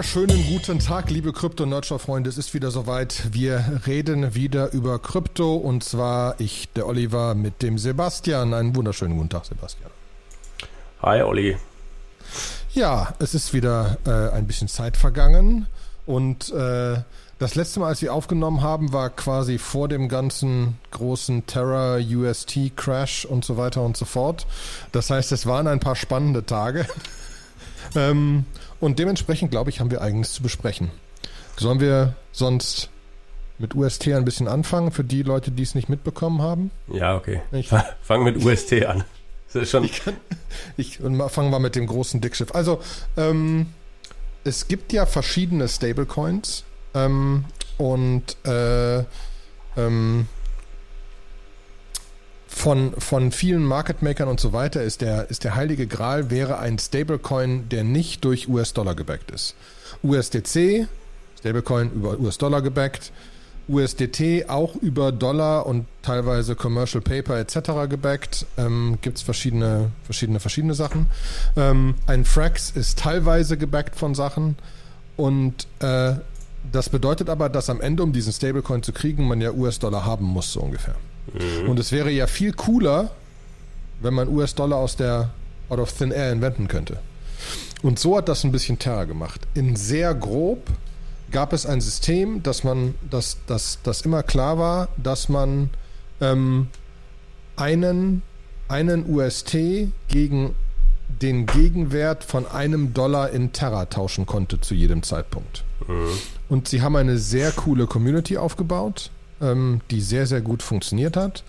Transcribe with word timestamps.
wunderschönen 0.00 0.46
guten 0.46 0.78
Tag, 0.78 1.10
liebe 1.10 1.30
Krypto-Nerdshow-Freunde. 1.30 2.30
Es 2.30 2.38
ist 2.38 2.54
wieder 2.54 2.70
soweit. 2.70 3.34
Wir 3.34 3.82
reden 3.86 4.34
wieder 4.34 4.72
über 4.72 4.98
Krypto 4.98 5.56
und 5.56 5.84
zwar 5.84 6.40
ich, 6.40 6.70
der 6.72 6.86
Oliver, 6.86 7.34
mit 7.34 7.60
dem 7.60 7.76
Sebastian. 7.76 8.54
Einen 8.54 8.74
wunderschönen 8.74 9.18
guten 9.18 9.28
Tag, 9.28 9.44
Sebastian. 9.44 9.90
Hi, 11.02 11.20
Olli. 11.20 11.58
Ja, 12.72 13.12
es 13.18 13.34
ist 13.34 13.52
wieder 13.52 13.98
äh, 14.06 14.34
ein 14.34 14.46
bisschen 14.46 14.68
Zeit 14.68 14.96
vergangen 14.96 15.66
und 16.06 16.50
äh, 16.50 17.02
das 17.38 17.54
letzte 17.54 17.80
Mal, 17.80 17.88
als 17.88 18.00
wir 18.00 18.14
aufgenommen 18.14 18.62
haben, 18.62 18.94
war 18.94 19.10
quasi 19.10 19.58
vor 19.58 19.86
dem 19.86 20.08
ganzen 20.08 20.78
großen 20.92 21.44
Terra 21.44 21.96
UST 21.96 22.74
Crash 22.74 23.26
und 23.26 23.44
so 23.44 23.58
weiter 23.58 23.82
und 23.82 23.98
so 23.98 24.06
fort. 24.06 24.46
Das 24.92 25.10
heißt, 25.10 25.30
es 25.32 25.44
waren 25.44 25.66
ein 25.66 25.78
paar 25.78 25.94
spannende 25.94 26.46
Tage. 26.46 26.86
ähm, 27.94 28.46
und 28.80 28.98
dementsprechend, 28.98 29.50
glaube 29.50 29.70
ich, 29.70 29.80
haben 29.80 29.90
wir 29.90 30.00
einiges 30.00 30.32
zu 30.32 30.42
besprechen. 30.42 30.90
Sollen 31.56 31.80
wir 31.80 32.14
sonst 32.32 32.90
mit 33.58 33.74
UST 33.74 34.08
ein 34.08 34.24
bisschen 34.24 34.48
anfangen 34.48 34.90
für 34.90 35.04
die 35.04 35.22
Leute, 35.22 35.50
die 35.50 35.62
es 35.62 35.74
nicht 35.74 35.88
mitbekommen 35.88 36.40
haben? 36.40 36.70
Ja, 36.88 37.16
okay. 37.16 37.42
Ich, 37.52 37.68
Fang 38.02 38.24
mit 38.24 38.42
UST 38.42 38.84
an. 38.86 39.04
schon 39.64 39.84
ich, 39.84 40.02
kann, 40.02 40.16
ich 40.76 40.98
fange 41.28 41.50
mal 41.50 41.58
mit 41.58 41.76
dem 41.76 41.86
großen 41.86 42.20
Dickschiff. 42.20 42.54
Also, 42.54 42.80
ähm, 43.16 43.66
es 44.44 44.68
gibt 44.68 44.92
ja 44.92 45.04
verschiedene 45.04 45.68
Stablecoins 45.68 46.64
ähm, 46.94 47.44
und 47.76 48.36
äh, 48.46 49.04
ähm, 49.76 50.26
von, 52.50 52.92
von 52.98 53.30
vielen 53.30 53.64
Market 53.64 54.02
Makern 54.02 54.28
und 54.28 54.40
so 54.40 54.52
weiter 54.52 54.82
ist 54.82 55.00
der, 55.00 55.30
ist 55.30 55.44
der 55.44 55.54
heilige 55.54 55.86
Gral 55.86 56.30
wäre 56.30 56.58
ein 56.58 56.78
Stablecoin, 56.78 57.68
der 57.70 57.84
nicht 57.84 58.24
durch 58.24 58.48
US-Dollar 58.48 58.94
gebackt 58.94 59.30
ist. 59.30 59.54
USDC, 60.02 60.88
Stablecoin 61.38 61.90
über 61.92 62.18
US-Dollar 62.18 62.60
gebackt, 62.60 63.12
USDT 63.68 64.48
auch 64.48 64.74
über 64.74 65.12
Dollar 65.12 65.64
und 65.64 65.86
teilweise 66.02 66.56
Commercial 66.56 67.00
Paper 67.00 67.38
etc. 67.38 67.88
gebackt. 67.88 68.44
Ähm, 68.58 68.98
Gibt 69.00 69.18
es 69.18 69.22
verschiedene, 69.22 69.92
verschiedene, 70.02 70.40
verschiedene 70.40 70.74
Sachen. 70.74 71.06
Ähm, 71.56 71.94
ein 72.08 72.24
Frax 72.24 72.70
ist 72.70 72.98
teilweise 72.98 73.56
gebackt 73.56 73.96
von 73.96 74.14
Sachen 74.16 74.56
und 75.16 75.68
äh, 75.78 76.14
das 76.72 76.88
bedeutet 76.90 77.30
aber, 77.30 77.48
dass 77.48 77.70
am 77.70 77.80
Ende, 77.80 78.02
um 78.02 78.12
diesen 78.12 78.32
Stablecoin 78.32 78.82
zu 78.82 78.92
kriegen, 78.92 79.26
man 79.28 79.40
ja 79.40 79.52
US-Dollar 79.52 80.04
haben 80.04 80.26
muss, 80.26 80.52
so 80.52 80.60
ungefähr. 80.60 80.96
Mhm. 81.32 81.68
Und 81.68 81.78
es 81.78 81.92
wäre 81.92 82.10
ja 82.10 82.26
viel 82.26 82.52
cooler, 82.52 83.10
wenn 84.00 84.14
man 84.14 84.28
US-Dollar 84.28 84.78
aus 84.78 84.96
der 84.96 85.30
out 85.68 85.78
of 85.78 85.92
thin 85.92 86.10
air 86.10 86.32
inventen 86.32 86.68
könnte. 86.68 86.98
Und 87.82 87.98
so 87.98 88.16
hat 88.16 88.28
das 88.28 88.44
ein 88.44 88.52
bisschen 88.52 88.78
Terra 88.78 89.04
gemacht. 89.04 89.40
In 89.54 89.76
sehr 89.76 90.14
grob 90.14 90.68
gab 91.30 91.52
es 91.52 91.64
ein 91.64 91.80
System, 91.80 92.42
dass 92.42 92.64
man, 92.64 92.94
dass, 93.08 93.38
dass, 93.46 93.78
dass 93.82 94.02
immer 94.02 94.22
klar 94.22 94.58
war, 94.58 94.88
dass 94.96 95.28
man 95.28 95.70
ähm, 96.20 96.68
einen, 97.56 98.22
einen 98.68 99.08
UST 99.08 99.56
gegen 100.08 100.54
den 101.08 101.46
Gegenwert 101.46 102.24
von 102.24 102.46
einem 102.46 102.94
Dollar 102.94 103.30
in 103.30 103.52
Terra 103.52 103.86
tauschen 103.86 104.26
konnte 104.26 104.60
zu 104.60 104.74
jedem 104.74 105.02
Zeitpunkt. 105.02 105.64
Mhm. 105.86 106.08
Und 106.48 106.68
sie 106.68 106.82
haben 106.82 106.96
eine 106.96 107.18
sehr 107.18 107.52
coole 107.52 107.86
Community 107.86 108.36
aufgebaut 108.36 109.10
ähm, 109.40 109.80
die 109.90 110.00
sehr, 110.00 110.26
sehr 110.26 110.40
gut 110.40 110.62
funktioniert 110.62 111.16
hat. 111.16 111.44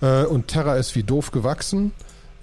Äh, 0.00 0.24
und 0.24 0.48
Terra 0.48 0.76
ist 0.76 0.94
wie 0.94 1.02
doof 1.02 1.30
gewachsen. 1.30 1.92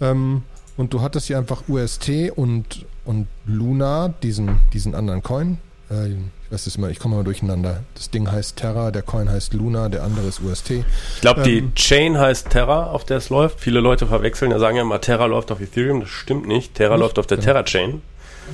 Ähm, 0.02 0.44
und 0.78 0.94
du 0.94 1.02
hattest 1.02 1.28
hier 1.28 1.38
einfach 1.38 1.64
UST 1.68 2.32
und, 2.36 2.86
und 3.06 3.28
Luna, 3.46 4.14
diesen, 4.24 4.60
diesen 4.74 4.96
anderen 4.96 5.22
Coin. 5.22 5.58
Äh, 5.92 6.10
ich 6.10 6.52
weiß 6.52 6.68
es 6.68 6.78
immer, 6.78 6.90
ich 6.90 7.00
komme 7.00 7.18
mal 7.18 7.24
durcheinander. 7.24 7.84
Das 7.96 8.10
Ding 8.10 8.32
heißt 8.32 8.56
Terra, 8.56 8.90
der 8.92 9.02
Coin 9.02 9.30
heißt 9.30 9.54
Luna, 9.54 9.90
der 9.90 10.04
andere 10.04 10.28
ist 10.28 10.42
UST. 10.42 10.72
Ich 10.72 11.22
glaube, 11.22 11.44
die 11.44 11.60
ähm, 11.60 11.76
Chain 11.76 12.18
heißt 12.18 12.50
Terra, 12.50 12.86
auf 12.86 13.06
der 13.06 13.18
es 13.18 13.30
läuft. 13.30 13.60
Viele 13.60 13.82
Leute 13.82 14.08
verwechseln, 14.08 14.52
ja 14.52 14.60
sagen 14.60 14.78
ja 14.78 14.82
immer, 14.82 15.02
Terra 15.02 15.26
läuft 15.26 15.52
auf 15.52 15.60
Ethereum. 15.62 16.00
Das 16.00 16.10
stimmt 16.10 16.48
nicht. 16.48 16.76
Terra 16.76 16.96
nicht? 16.96 17.02
läuft 17.02 17.20
auf 17.20 17.28
der 17.28 17.38
genau. 17.38 17.46
Terra-Chain. 17.46 18.02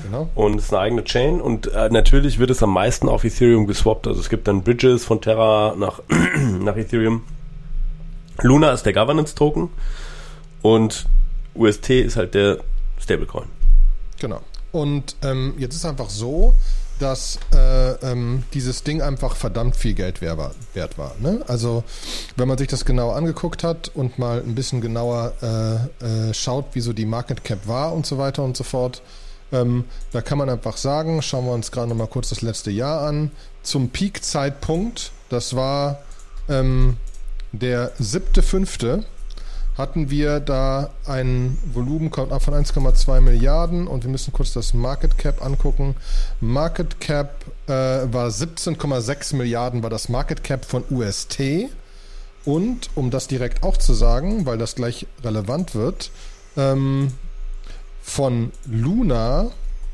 Genau. 0.03 0.29
Und 0.35 0.55
es 0.55 0.65
ist 0.65 0.73
eine 0.73 0.81
eigene 0.81 1.03
Chain 1.03 1.41
und 1.41 1.67
äh, 1.67 1.89
natürlich 1.89 2.39
wird 2.39 2.49
es 2.49 2.61
am 2.63 2.71
meisten 2.71 3.09
auf 3.09 3.23
Ethereum 3.23 3.67
geswappt. 3.67 4.07
Also 4.07 4.19
es 4.19 4.29
gibt 4.29 4.47
dann 4.47 4.63
Bridges 4.63 5.05
von 5.05 5.21
Terra 5.21 5.75
nach, 5.77 6.01
nach 6.59 6.75
Ethereum. 6.75 7.23
Luna 8.41 8.71
ist 8.71 8.85
der 8.85 8.93
Governance-Token 8.93 9.69
und 10.61 11.05
UST 11.55 11.89
ist 11.91 12.17
halt 12.17 12.33
der 12.33 12.59
Stablecoin. 12.99 13.45
Genau. 14.19 14.41
Und 14.71 15.15
ähm, 15.23 15.53
jetzt 15.57 15.75
ist 15.75 15.85
einfach 15.85 16.09
so, 16.09 16.53
dass 16.99 17.39
äh, 17.53 17.91
ähm, 18.09 18.43
dieses 18.53 18.83
Ding 18.83 19.01
einfach 19.01 19.35
verdammt 19.35 19.75
viel 19.75 19.93
Geld 19.93 20.21
wert 20.21 20.37
war. 20.37 20.51
Wert 20.73 20.97
war 20.97 21.13
ne? 21.19 21.43
Also 21.47 21.83
wenn 22.35 22.47
man 22.47 22.57
sich 22.57 22.67
das 22.67 22.85
genau 22.85 23.11
angeguckt 23.11 23.63
hat 23.63 23.91
und 23.93 24.17
mal 24.17 24.41
ein 24.41 24.55
bisschen 24.55 24.81
genauer 24.81 25.33
äh, 25.41 26.29
äh, 26.29 26.33
schaut, 26.33 26.67
wie 26.73 26.81
so 26.81 26.93
die 26.93 27.05
Market 27.05 27.43
Cap 27.43 27.67
war 27.67 27.93
und 27.93 28.05
so 28.05 28.17
weiter 28.17 28.43
und 28.43 28.55
so 28.55 28.63
fort, 28.63 29.01
ähm, 29.55 29.85
da 30.11 30.21
kann 30.21 30.37
man 30.37 30.49
einfach 30.49 30.77
sagen, 30.77 31.21
schauen 31.21 31.45
wir 31.45 31.53
uns 31.53 31.71
gerade 31.71 31.87
noch 31.87 31.95
mal 31.95 32.07
kurz 32.07 32.29
das 32.29 32.41
letzte 32.41 32.71
Jahr 32.71 33.07
an. 33.07 33.31
Zum 33.63 33.89
Peak-Zeitpunkt, 33.89 35.11
das 35.29 35.55
war 35.55 35.99
ähm, 36.49 36.97
der 37.51 37.91
siebte, 37.97 38.43
fünfte, 38.43 39.05
hatten 39.77 40.09
wir 40.09 40.39
da 40.39 40.89
ein 41.05 41.57
Volumen 41.73 42.11
von 42.11 42.29
1,2 42.29 43.21
Milliarden 43.21 43.87
und 43.87 44.03
wir 44.03 44.11
müssen 44.11 44.31
kurz 44.31 44.53
das 44.53 44.73
Market 44.73 45.17
Cap 45.17 45.43
angucken. 45.43 45.95
Market 46.39 46.99
Cap 47.01 47.45
äh, 47.67 47.71
war 47.71 48.29
17,6 48.29 49.35
Milliarden, 49.35 49.83
war 49.83 49.89
das 49.89 50.07
Market 50.07 50.43
Cap 50.43 50.65
von 50.65 50.83
UST. 50.89 51.69
Und 52.45 52.89
um 52.93 53.09
das 53.09 53.27
direkt 53.27 53.63
auch 53.63 53.75
zu 53.75 53.93
sagen, 53.93 54.45
weil 54.45 54.57
das 54.57 54.75
gleich 54.75 55.07
relevant 55.23 55.73
wird, 55.75 56.11
ähm, 56.55 57.11
von 58.05 58.51
Luna, 58.65 59.49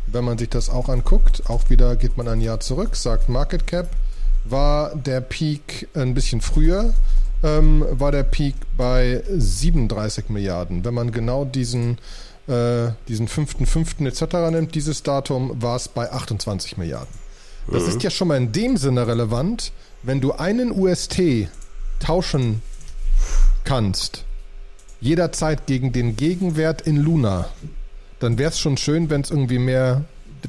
wenn 0.05 0.25
man 0.25 0.37
sich 0.37 0.49
das 0.49 0.69
auch 0.69 0.89
anguckt, 0.89 1.49
auch 1.49 1.69
wieder 1.69 1.95
geht 1.95 2.17
man 2.17 2.27
ein 2.27 2.41
Jahr 2.41 2.59
zurück, 2.59 2.95
sagt 2.95 3.29
Market 3.29 3.65
Cap, 3.65 3.89
war 4.43 4.93
der 4.95 5.21
Peak 5.21 5.87
ein 5.95 6.13
bisschen 6.13 6.41
früher, 6.41 6.93
ähm, 7.41 7.85
war 7.89 8.11
der 8.11 8.23
Peak 8.23 8.55
bei 8.75 9.23
37 9.29 10.29
Milliarden. 10.29 10.83
Wenn 10.83 10.93
man 10.93 11.11
genau 11.11 11.45
diesen 11.45 11.97
äh, 12.47 12.91
diesen 13.07 13.27
5.5. 13.27 14.05
etc. 14.05 14.51
nimmt, 14.51 14.75
dieses 14.75 15.03
Datum, 15.03 15.61
war 15.61 15.77
es 15.77 15.87
bei 15.87 16.11
28 16.11 16.77
Milliarden. 16.77 17.13
Das 17.71 17.83
mhm. 17.83 17.89
ist 17.89 18.03
ja 18.03 18.09
schon 18.09 18.27
mal 18.27 18.37
in 18.37 18.51
dem 18.51 18.75
Sinne 18.77 19.07
relevant, 19.07 19.71
wenn 20.03 20.19
du 20.19 20.33
einen 20.33 20.71
UST 20.71 21.47
tauschen 21.99 22.61
kannst, 23.63 24.25
jederzeit 24.99 25.65
gegen 25.65 25.93
den 25.93 26.17
Gegenwert 26.17 26.81
in 26.81 26.97
Luna, 26.97 27.49
dann 28.21 28.37
wäre 28.37 28.51
es 28.51 28.59
schon 28.59 28.77
schön, 28.77 29.09
wenn 29.09 29.21
es 29.21 29.31
irgendwie 29.31 29.59
mehr, 29.59 30.03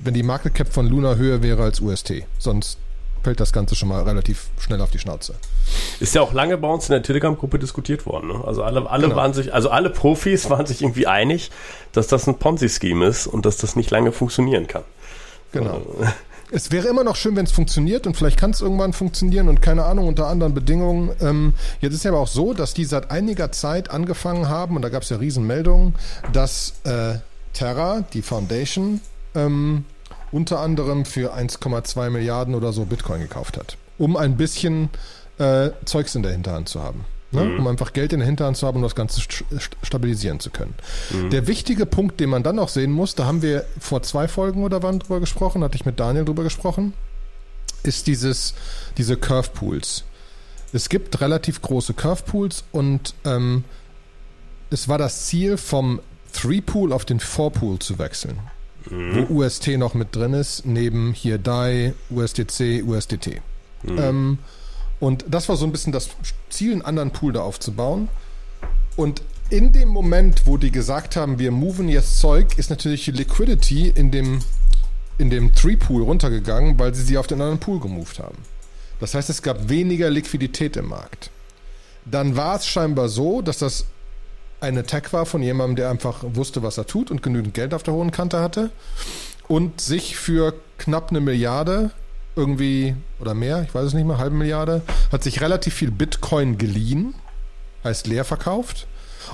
wenn 0.05 0.15
die 0.15 0.23
Market 0.23 0.55
Cap 0.55 0.73
von 0.73 0.87
Luna 0.87 1.17
höher 1.17 1.43
wäre 1.43 1.63
als 1.63 1.81
UST. 1.81 2.25
Sonst 2.39 2.79
fällt 3.23 3.41
das 3.41 3.53
Ganze 3.53 3.75
schon 3.75 3.89
mal 3.89 4.03
relativ 4.03 4.49
schnell 4.59 4.81
auf 4.81 4.91
die 4.91 4.99
Schnauze. 4.99 5.35
Ist 6.01 6.15
ja 6.15 6.23
auch 6.23 6.33
lange 6.33 6.59
bei 6.59 6.69
uns 6.69 6.89
in 6.89 6.93
der 6.93 7.03
Telegram-Gruppe 7.03 7.59
diskutiert 7.59 8.05
worden. 8.05 8.29
Ne? 8.29 8.45
Also 8.45 8.63
alle, 8.63 8.89
alle 8.91 9.05
genau. 9.05 9.17
waren 9.17 9.33
sich, 9.33 9.55
also 9.55 9.71
alle 9.71 9.91
Profis 9.91 10.51
waren 10.51 10.67
sich 10.67 10.83
irgendwie 10.83 11.07
einig, 11.07 11.51
dass 11.93 12.09
das 12.09 12.27
ein 12.27 12.39
Ponzi-Scheme 12.39 13.07
ist 13.07 13.27
und 13.27 13.47
dass 13.47 13.57
das 13.57 13.77
nicht 13.77 13.91
lange 13.91 14.13
funktionieren 14.13 14.67
kann. 14.67 14.83
Genau. 15.53 15.75
Also, 15.75 16.13
es 16.51 16.71
wäre 16.71 16.89
immer 16.89 17.05
noch 17.05 17.17
schön, 17.17 17.37
wenn 17.37 17.47
es 17.47 17.53
funktioniert 17.53 18.07
und 18.07 18.17
vielleicht 18.17 18.39
kann 18.39 18.51
es 18.51 18.61
irgendwann 18.61 18.93
funktionieren 18.93 19.49
und 19.49 19.63
keine 19.63 19.85
Ahnung, 19.85 20.09
unter 20.09 20.27
anderen 20.27 20.53
Bedingungen. 20.53 21.13
Ähm, 21.21 21.55
jetzt 21.81 21.95
ist 21.95 22.05
ja 22.05 22.11
aber 22.11 22.21
auch 22.21 22.29
so, 22.29 22.53
dass 22.53 22.75
die 22.75 22.85
seit 22.85 23.11
einiger 23.11 23.53
Zeit 23.53 23.91
angefangen 23.91 24.49
haben, 24.49 24.77
und 24.77 24.83
da 24.83 24.91
gab 24.91 25.05
es 25.05 25.09
ja 25.09 25.17
Riesenmeldungen, 25.17 25.95
dass 26.33 26.75
äh, 26.85 27.15
Terra, 27.53 28.05
die 28.13 28.23
Foundation, 28.23 29.01
ähm, 29.35 29.85
unter 30.31 30.61
anderem 30.61 31.05
für 31.05 31.35
1,2 31.35 32.11
Milliarden 32.11 32.55
oder 32.55 32.73
so 32.73 32.85
Bitcoin 32.85 33.21
gekauft 33.21 33.59
hat, 33.59 33.77
um 33.99 34.17
ein 34.17 34.37
bisschen 34.37 34.89
äh, 35.39 35.71
Zeugs 35.85 36.15
in 36.15 36.23
der 36.23 36.33
Hinterhand 36.33 36.69
zu 36.69 36.83
haben. 36.83 37.05
Ne? 37.33 37.45
Mhm. 37.45 37.61
Um 37.61 37.67
einfach 37.67 37.93
Geld 37.93 38.13
in 38.13 38.21
der 38.21 38.27
Hinterhand 38.27 38.57
zu 38.57 38.67
haben, 38.67 38.77
um 38.77 38.83
das 38.83 38.95
Ganze 38.95 39.21
st 39.21 39.45
stabilisieren 39.83 40.39
zu 40.39 40.51
können. 40.51 40.75
Mhm. 41.11 41.31
Der 41.31 41.47
wichtige 41.47 41.87
Punkt, 41.87 42.21
den 42.21 42.31
man 42.31 42.43
dann 42.43 42.57
noch 42.57 42.69
sehen 42.69 42.93
muss, 42.93 43.15
da 43.15 43.25
haben 43.25 43.43
wir 43.43 43.65
vor 43.79 44.03
zwei 44.03 44.29
Folgen 44.29 44.65
oder 44.65 44.83
wann 44.83 44.99
drüber 44.99 45.21
gesprochen, 45.21 45.65
hatte 45.65 45.77
ich 45.77 45.87
mit 45.87 45.99
Daniel 45.99 46.25
drüber 46.25 46.43
gesprochen, 46.43 46.93
ist 47.83 48.07
dieses, 48.07 48.55
diese 48.99 49.17
Curve 49.17 49.51
Pools. 49.55 50.05
Es 50.75 50.89
gibt 50.89 51.21
relativ 51.21 51.61
große 51.61 51.95
Curve 51.95 52.23
Pools 52.25 52.65
und 52.73 53.15
ähm, 53.25 53.65
es 54.71 54.89
war 54.89 54.99
das 54.99 55.27
Ziel 55.27 55.57
vom 55.57 56.01
3-Pool 56.35 56.93
auf 56.93 57.05
den 57.05 57.21
4-Pool 57.21 57.79
zu 57.79 57.99
wechseln. 57.99 58.39
Mhm. 58.91 59.29
Wo 59.29 59.43
UST 59.43 59.69
noch 59.79 59.95
mit 59.95 60.15
drin 60.15 60.35
ist, 60.35 60.67
neben 60.67 61.13
hier 61.13 61.39
DAI, 61.39 61.95
USDC, 62.11 62.83
USDT. 62.85 63.41
Mhm. 63.83 63.99
Ähm, 63.99 64.39
und 65.01 65.25
das 65.29 65.49
war 65.49 65.57
so 65.57 65.65
ein 65.65 65.73
bisschen 65.73 65.93
das 65.93 66.11
Ziel, 66.49 66.73
einen 66.73 66.83
anderen 66.83 67.11
Pool 67.11 67.33
da 67.33 67.41
aufzubauen. 67.41 68.09
Und 68.97 69.23
in 69.51 69.73
dem 69.73 69.89
Moment, 69.89 70.47
wo 70.47 70.57
die 70.57 70.71
gesagt 70.71 71.17
haben, 71.17 71.39
wir 71.39 71.51
moven 71.51 71.89
jetzt 71.89 72.19
Zeug, 72.19 72.59
ist 72.59 72.71
natürlich 72.71 73.05
die 73.05 73.11
Liquidity 73.11 73.93
in 73.95 74.11
dem 74.11 74.41
in 75.19 75.31
dem 75.31 75.55
Three-Pool 75.55 76.03
runtergegangen, 76.03 76.79
weil 76.79 76.95
sie 76.95 77.03
sie 77.03 77.19
auf 77.19 77.27
den 77.27 77.41
anderen 77.41 77.61
Pool 77.61 77.81
gemoved 77.81 78.19
haben. 78.19 78.39
Das 79.01 79.15
heißt, 79.15 79.31
es 79.31 79.43
gab 79.43 79.69
weniger 79.69 80.11
Liquidität 80.11 80.77
im 80.77 80.89
Markt. 80.89 81.31
Dann 82.05 82.37
war 82.37 82.57
es 82.57 82.67
scheinbar 82.67 83.09
so, 83.09 83.43
dass 83.43 83.59
das 83.59 83.85
ein 84.63 84.79
Attack 84.79 85.13
war 85.13 85.27
von 85.27 85.43
jemandem, 85.43 85.77
der 85.77 85.91
einfach 85.91 86.21
wusste, 86.23 86.63
was 86.63 86.79
er 86.79 86.87
tut 86.87 87.11
und 87.11 87.23
genügend 87.23 87.53
Geld 87.55 87.75
auf 87.75 87.83
der 87.83 87.95
hohen 87.95 88.13
Kante 88.13 88.41
hatte 88.41 88.71
und 89.49 89.81
sich 89.81 90.17
für 90.17 90.55
knapp 90.79 91.11
eine 91.11 91.21
Milliarde 91.21 91.91
irgendwie 92.37 92.95
oder 93.21 93.35
mehr, 93.35 93.63
ich 93.63 93.75
weiß 93.75 93.87
es 93.87 93.95
nicht 93.95 94.07
mehr, 94.07 94.19
halbe 94.19 94.37
Milliarde, 94.37 94.83
hat 95.11 95.23
sich 95.23 95.41
relativ 95.41 95.75
viel 95.75 95.91
Bitcoin 95.91 96.59
geliehen, 96.59 97.15
heißt 97.85 98.07
leer 98.07 98.25
verkauft 98.25 98.87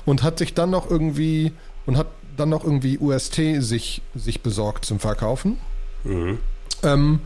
und 0.04 0.22
hat 0.22 0.38
sich 0.38 0.54
dann 0.54 0.70
noch 0.70 0.90
irgendwie 0.90 1.52
und 1.86 1.96
hat 1.96 2.08
dann 2.36 2.48
noch 2.48 2.64
irgendwie 2.64 2.98
UST 2.98 3.60
sich, 3.60 4.02
sich 4.14 4.42
besorgt 4.42 4.84
zum 4.84 4.98
Verkaufen. 4.98 5.58
Mhm. 6.04 6.38
Ähm, 6.82 7.20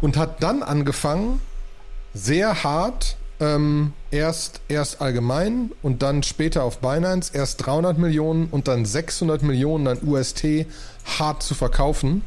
und 0.00 0.16
hat 0.16 0.42
dann 0.42 0.62
angefangen, 0.62 1.40
sehr 2.14 2.62
hart, 2.62 3.16
ähm, 3.40 3.92
erst, 4.10 4.60
erst 4.68 5.00
allgemein 5.00 5.70
und 5.82 6.02
dann 6.02 6.22
später 6.22 6.64
auf 6.64 6.78
Binance, 6.78 7.32
erst 7.34 7.64
300 7.66 7.98
Millionen 7.98 8.48
und 8.50 8.68
dann 8.68 8.84
600 8.84 9.42
Millionen 9.42 9.86
an 9.86 9.98
UST 10.04 10.66
hart 11.18 11.42
zu 11.42 11.54
verkaufen 11.54 12.22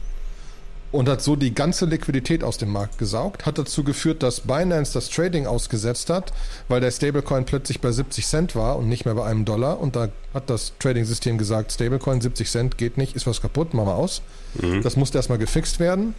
und 0.92 1.08
hat 1.08 1.22
so 1.22 1.36
die 1.36 1.54
ganze 1.54 1.86
Liquidität 1.86 2.44
aus 2.44 2.58
dem 2.58 2.70
Markt 2.70 2.98
gesaugt, 2.98 3.46
hat 3.46 3.58
dazu 3.58 3.84
geführt, 3.84 4.24
dass 4.24 4.42
Binance 4.42 4.94
das 4.94 5.10
Trading 5.10 5.48
ausgesetzt 5.48 6.10
hat, 6.10 6.34
weil 6.68 6.82
der 6.82 6.92
Stablecoin 6.92 7.46
plötzlich 7.46 7.80
bei 7.80 7.92
70 7.92 8.28
Cent 8.28 8.56
war 8.56 8.78
und 8.78 8.90
nicht 8.90 9.06
mehr 9.06 9.16
bei 9.16 9.26
einem 9.26 9.46
Dollar 9.46 9.80
und 9.80 9.96
da 9.96 10.10
hat 10.34 10.50
das 10.50 10.74
Trading-System 10.80 11.38
gesagt, 11.38 11.72
Stablecoin 11.72 12.22
70 12.22 12.50
Cent 12.50 12.78
geht 12.78 12.98
nicht, 12.98 13.16
ist 13.16 13.28
was 13.28 13.42
kaputt, 13.42 13.74
machen 13.74 13.88
wir 13.88 13.96
aus. 13.96 14.22
Mhm. 14.62 14.82
Das 14.82 14.98
musste 14.98 15.18
erstmal 15.18 15.38
gefixt 15.38 15.80
werden 15.80 16.14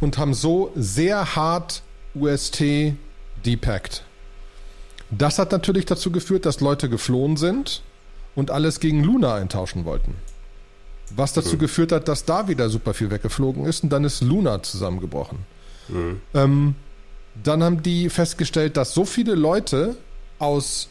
und 0.00 0.18
haben 0.18 0.34
so 0.34 0.72
sehr 0.74 1.36
hart 1.36 1.82
UST 2.14 2.94
depackt. 3.44 4.05
Das 5.10 5.38
hat 5.38 5.52
natürlich 5.52 5.86
dazu 5.86 6.10
geführt, 6.10 6.46
dass 6.46 6.60
Leute 6.60 6.88
geflohen 6.88 7.36
sind 7.36 7.82
und 8.34 8.50
alles 8.50 8.80
gegen 8.80 9.02
Luna 9.02 9.34
eintauschen 9.34 9.84
wollten. 9.84 10.14
Was 11.14 11.32
dazu 11.32 11.54
mhm. 11.54 11.60
geführt 11.60 11.92
hat, 11.92 12.08
dass 12.08 12.24
da 12.24 12.48
wieder 12.48 12.68
super 12.68 12.92
viel 12.92 13.10
weggeflogen 13.10 13.64
ist 13.64 13.84
und 13.84 13.90
dann 13.90 14.04
ist 14.04 14.20
Luna 14.22 14.62
zusammengebrochen. 14.62 15.38
Mhm. 15.88 16.20
Ähm, 16.34 16.74
dann 17.42 17.62
haben 17.62 17.82
die 17.82 18.10
festgestellt, 18.10 18.76
dass 18.76 18.94
so 18.94 19.04
viele 19.04 19.34
Leute 19.34 19.96
aus, 20.38 20.88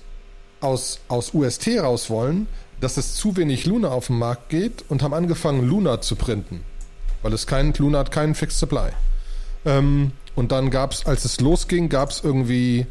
aus, 0.61 1.00
aus 1.07 1.33
UST 1.33 1.79
raus 1.79 2.09
wollen, 2.09 2.47
dass 2.79 2.97
es 2.97 3.15
zu 3.15 3.35
wenig 3.35 3.65
Luna 3.65 3.89
auf 3.89 4.07
dem 4.07 4.19
Markt 4.19 4.50
geht 4.50 4.85
und 4.89 5.01
haben 5.01 5.13
angefangen, 5.13 5.68
Luna 5.68 6.01
zu 6.01 6.15
printen. 6.15 6.61
Weil 7.21 7.33
es 7.33 7.47
kein, 7.47 7.73
Luna 7.73 8.00
hat 8.00 8.11
keinen 8.11 8.35
Fixed 8.35 8.59
Supply. 8.59 8.89
Ähm, 9.65 10.11
und 10.35 10.51
dann 10.51 10.69
gab 10.69 10.91
es, 10.91 11.06
als 11.06 11.25
es 11.25 11.39
losging, 11.39 11.89
gab 11.89 12.11
es 12.11 12.23
irgendwie 12.23 12.85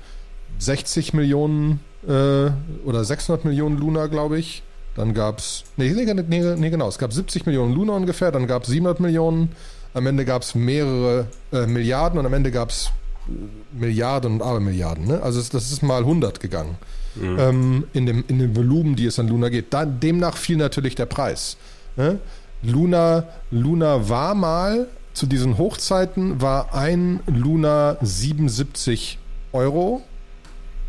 60 0.59 1.15
Millionen 1.15 1.81
äh, 2.07 2.51
oder 2.85 3.05
600 3.05 3.45
Millionen 3.45 3.79
Luna, 3.79 4.07
glaube 4.07 4.39
ich. 4.39 4.63
Dann 4.95 5.13
gab 5.13 5.39
es, 5.39 5.65
nee, 5.77 5.91
nee, 5.91 6.05
nee, 6.05 6.55
nee, 6.57 6.71
genau, 6.71 6.89
es 6.89 6.99
gab 6.99 7.13
70 7.13 7.47
Millionen 7.47 7.75
Luna 7.75 7.95
ungefähr, 7.95 8.31
dann 8.31 8.47
gab 8.47 8.63
es 8.63 8.69
700 8.69 9.01
Millionen, 9.01 9.51
am 9.93 10.07
Ende 10.07 10.25
gab 10.25 10.43
es 10.43 10.55
mehrere 10.55 11.27
äh, 11.53 11.67
Milliarden 11.67 12.19
und 12.19 12.27
am 12.27 12.33
Ende 12.33 12.53
gab 12.53 12.71
es 12.71 12.93
äh, 13.27 13.33
Milliarden 13.77 14.35
und 14.35 14.43
Abermilliarden. 14.43 15.07
Ne? 15.07 15.21
Also 15.21 15.43
das 15.43 15.73
ist 15.73 15.83
mal 15.83 16.03
100 16.03 16.39
gegangen 16.39 16.77
mhm. 17.17 17.39
ähm, 17.39 17.85
in, 17.93 18.07
dem, 18.07 18.25
in 18.29 18.39
dem 18.39 18.57
Volumen, 18.57 18.97
die 18.97 19.07
es 19.07 19.19
an 19.19 19.29
Luna 19.29 19.49
geht. 19.49 19.73
Da, 19.73 19.85
demnach 19.85 20.37
fiel 20.37 20.57
natürlich 20.57 20.95
der 20.95 21.07
Preis. 21.07 21.57
Ne? 21.97 22.19
Luna, 22.63 23.25
Luna 23.51 24.09
war 24.09 24.35
mal, 24.35 24.87
zu 25.13 25.27
diesen 25.27 25.59
Hochzeiten 25.59 26.41
war 26.41 26.75
ein 26.75 27.21
Luna 27.27 27.97
77 28.01 29.19
Euro. 29.53 30.03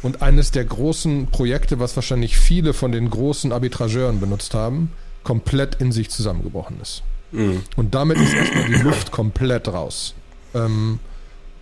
und 0.01 0.21
eines 0.21 0.51
der 0.51 0.63
großen 0.63 1.27
Projekte, 1.27 1.79
was 1.79 1.97
wahrscheinlich 1.97 2.37
viele 2.37 2.71
von 2.71 2.93
den 2.93 3.09
großen 3.09 3.51
Arbitrageuren 3.51 4.21
benutzt 4.21 4.53
haben, 4.53 4.93
komplett 5.25 5.81
in 5.81 5.91
sich 5.91 6.11
zusammengebrochen 6.11 6.79
ist. 6.81 7.03
Mhm. 7.33 7.61
Und 7.75 7.93
damit 7.93 8.17
ist 8.19 8.33
erstmal 8.33 8.67
die 8.67 8.81
Luft 8.81 9.11
komplett 9.11 9.67
raus. 9.67 10.13
Ähm, 10.53 10.99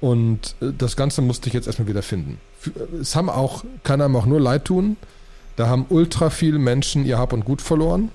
und 0.01 0.53
äh, 0.61 0.67
das 0.77 0.95
Ganze 0.95 1.23
musste 1.23 1.47
ich 1.47 1.55
jetzt 1.55 1.65
erstmal 1.65 1.87
wieder 1.87 2.03
finden. 2.03 2.37
Es 3.01 3.15
haben 3.15 3.31
auch, 3.31 3.63
kann 3.83 3.99
einem 3.99 4.15
auch 4.15 4.27
nur 4.27 4.39
leid 4.39 4.65
tun. 4.65 4.95
Da 5.55 5.69
haben 5.69 5.87
ultra 5.89 6.29
viele 6.29 6.59
Menschen 6.59 7.03
ihr 7.03 7.17
Hab 7.17 7.33
und 7.33 7.45
Gut 7.45 7.63
verloren. 7.63 8.11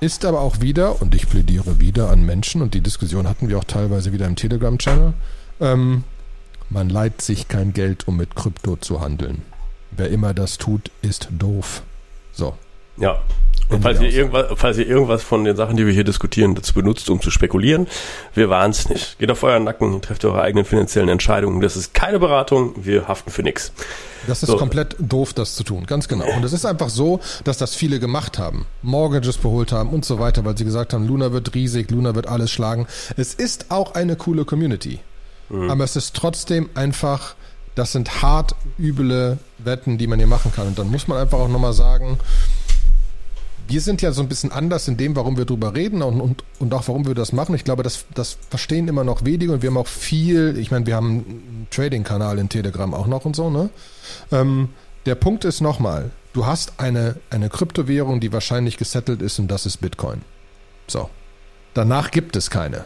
Ist 0.00 0.24
aber 0.24 0.40
auch 0.40 0.62
wieder, 0.62 1.02
und 1.02 1.14
ich 1.14 1.28
plädiere 1.28 1.78
wieder 1.78 2.08
an 2.08 2.24
Menschen, 2.24 2.62
und 2.62 2.72
die 2.72 2.80
Diskussion 2.80 3.28
hatten 3.28 3.50
wir 3.50 3.58
auch 3.58 3.64
teilweise 3.64 4.12
wieder 4.12 4.26
im 4.26 4.34
Telegram-Channel, 4.34 5.12
ähm, 5.60 6.04
man 6.70 6.88
leiht 6.88 7.20
sich 7.20 7.48
kein 7.48 7.74
Geld, 7.74 8.08
um 8.08 8.16
mit 8.16 8.34
Krypto 8.34 8.76
zu 8.76 9.02
handeln. 9.02 9.42
Wer 9.90 10.08
immer 10.08 10.32
das 10.32 10.56
tut, 10.56 10.90
ist 11.02 11.28
doof. 11.30 11.82
So. 12.32 12.54
Ja. 13.00 13.20
Und 13.70 13.82
falls 13.82 14.00
ihr, 14.00 14.10
irgendwas, 14.10 14.46
falls 14.56 14.78
ihr 14.78 14.86
irgendwas 14.86 15.22
von 15.22 15.44
den 15.44 15.54
Sachen, 15.54 15.76
die 15.76 15.86
wir 15.86 15.92
hier 15.92 16.02
diskutieren, 16.02 16.56
dazu 16.56 16.74
benutzt, 16.74 17.08
um 17.08 17.20
zu 17.20 17.30
spekulieren, 17.30 17.86
wir 18.34 18.50
waren 18.50 18.72
es 18.72 18.88
nicht. 18.88 19.18
Geht 19.20 19.30
auf 19.30 19.44
euren 19.44 19.62
Nacken, 19.62 20.02
trefft 20.02 20.24
eure 20.24 20.42
eigenen 20.42 20.64
finanziellen 20.64 21.08
Entscheidungen. 21.08 21.60
Das 21.60 21.76
ist 21.76 21.94
keine 21.94 22.18
Beratung, 22.18 22.74
wir 22.84 23.06
haften 23.06 23.30
für 23.30 23.44
nichts. 23.44 23.72
Das 24.26 24.42
ist 24.42 24.48
so. 24.48 24.56
komplett 24.56 24.96
doof, 24.98 25.32
das 25.34 25.54
zu 25.54 25.62
tun, 25.62 25.86
ganz 25.86 26.08
genau. 26.08 26.26
Und 26.36 26.44
es 26.44 26.52
ist 26.52 26.66
einfach 26.66 26.88
so, 26.88 27.20
dass 27.44 27.58
das 27.58 27.76
viele 27.76 28.00
gemacht 28.00 28.38
haben, 28.38 28.66
Mortgages 28.82 29.38
beholt 29.38 29.70
haben 29.70 29.90
und 29.90 30.04
so 30.04 30.18
weiter, 30.18 30.44
weil 30.44 30.58
sie 30.58 30.64
gesagt 30.64 30.92
haben, 30.92 31.06
Luna 31.06 31.32
wird 31.32 31.54
riesig, 31.54 31.90
Luna 31.92 32.16
wird 32.16 32.26
alles 32.26 32.50
schlagen. 32.50 32.88
Es 33.16 33.34
ist 33.34 33.70
auch 33.70 33.94
eine 33.94 34.16
coole 34.16 34.44
Community. 34.44 34.98
Mhm. 35.48 35.70
Aber 35.70 35.84
es 35.84 35.94
ist 35.94 36.14
trotzdem 36.16 36.70
einfach, 36.74 37.34
das 37.76 37.92
sind 37.92 38.20
hart 38.20 38.56
üble 38.78 39.38
Wetten, 39.58 39.96
die 39.96 40.08
man 40.08 40.18
hier 40.18 40.28
machen 40.28 40.52
kann. 40.54 40.66
Und 40.66 40.78
dann 40.78 40.90
muss 40.90 41.06
man 41.06 41.18
einfach 41.18 41.38
auch 41.38 41.48
nochmal 41.48 41.72
sagen, 41.72 42.18
wir 43.70 43.80
sind 43.80 44.02
ja 44.02 44.10
so 44.10 44.20
ein 44.20 44.28
bisschen 44.28 44.50
anders 44.50 44.88
in 44.88 44.96
dem, 44.96 45.14
warum 45.14 45.36
wir 45.36 45.44
drüber 45.44 45.74
reden 45.74 46.02
und, 46.02 46.20
und, 46.20 46.44
und 46.58 46.74
auch 46.74 46.88
warum 46.88 47.06
wir 47.06 47.14
das 47.14 47.32
machen. 47.32 47.54
Ich 47.54 47.62
glaube, 47.62 47.84
das, 47.84 48.04
das 48.14 48.36
verstehen 48.50 48.88
immer 48.88 49.04
noch 49.04 49.24
wenige 49.24 49.52
und 49.52 49.62
wir 49.62 49.70
haben 49.70 49.76
auch 49.76 49.86
viel, 49.86 50.58
ich 50.58 50.72
meine, 50.72 50.86
wir 50.86 50.96
haben 50.96 51.08
einen 51.08 51.66
Trading-Kanal 51.70 52.38
in 52.38 52.48
Telegram 52.48 52.92
auch 52.92 53.06
noch 53.06 53.24
und 53.24 53.36
so, 53.36 53.48
ne? 53.48 53.70
Ähm, 54.32 54.70
der 55.06 55.14
Punkt 55.14 55.44
ist 55.44 55.60
nochmal, 55.60 56.10
du 56.32 56.46
hast 56.46 56.74
eine, 56.78 57.16
eine 57.30 57.48
Kryptowährung, 57.48 58.20
die 58.20 58.32
wahrscheinlich 58.32 58.76
gesettelt 58.76 59.22
ist 59.22 59.38
und 59.38 59.48
das 59.48 59.66
ist 59.66 59.78
Bitcoin. 59.78 60.22
So. 60.88 61.08
Danach 61.72 62.10
gibt 62.10 62.34
es 62.34 62.50
keine. 62.50 62.84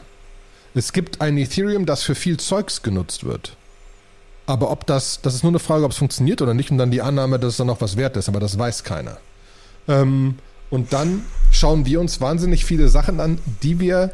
Es 0.74 0.92
gibt 0.92 1.22
ein 1.22 1.38
Ethereum, 1.38 1.86
das 1.86 2.02
für 2.02 2.14
viel 2.14 2.36
Zeugs 2.36 2.82
genutzt 2.82 3.24
wird. 3.24 3.56
Aber 4.46 4.70
ob 4.70 4.86
das, 4.86 5.22
das 5.22 5.34
ist 5.34 5.42
nur 5.42 5.52
eine 5.52 5.58
Frage, 5.58 5.84
ob 5.84 5.92
es 5.92 5.96
funktioniert 5.96 6.42
oder 6.42 6.52
nicht 6.52 6.70
und 6.70 6.76
dann 6.76 6.90
die 6.90 7.00
Annahme, 7.00 7.38
dass 7.38 7.52
es 7.52 7.56
dann 7.56 7.70
auch 7.70 7.80
was 7.80 7.96
wert 7.96 8.18
ist, 8.18 8.28
aber 8.28 8.40
das 8.40 8.58
weiß 8.58 8.84
keiner. 8.84 9.16
Ähm, 9.88 10.36
und 10.74 10.92
dann 10.92 11.22
schauen 11.52 11.86
wir 11.86 12.00
uns 12.00 12.20
wahnsinnig 12.20 12.64
viele 12.64 12.88
Sachen 12.88 13.20
an, 13.20 13.38
die 13.62 13.78
wir 13.78 14.12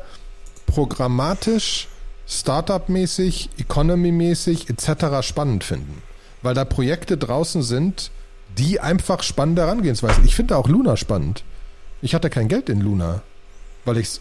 programmatisch, 0.67 1.89
Startup-mäßig, 2.27 3.51
Economy-mäßig 3.59 4.69
etc. 4.69 5.27
spannend 5.27 5.65
finden. 5.65 6.03
Weil 6.43 6.55
da 6.55 6.65
Projekte 6.65 7.17
draußen 7.17 7.63
sind, 7.63 8.11
die 8.59 8.79
einfach 8.79 9.23
spannende 9.23 9.63
Herangehensweisen. 9.63 10.25
Ich 10.25 10.37
finde 10.37 10.57
auch 10.57 10.69
Luna 10.69 10.97
spannend. 10.97 11.45
Ich 12.03 12.15
hatte 12.15 12.31
kein 12.31 12.49
Geld 12.49 12.69
in 12.69 12.81
Luna, 12.81 13.23
weil 13.85 13.97
ich 13.97 14.07
es 14.07 14.21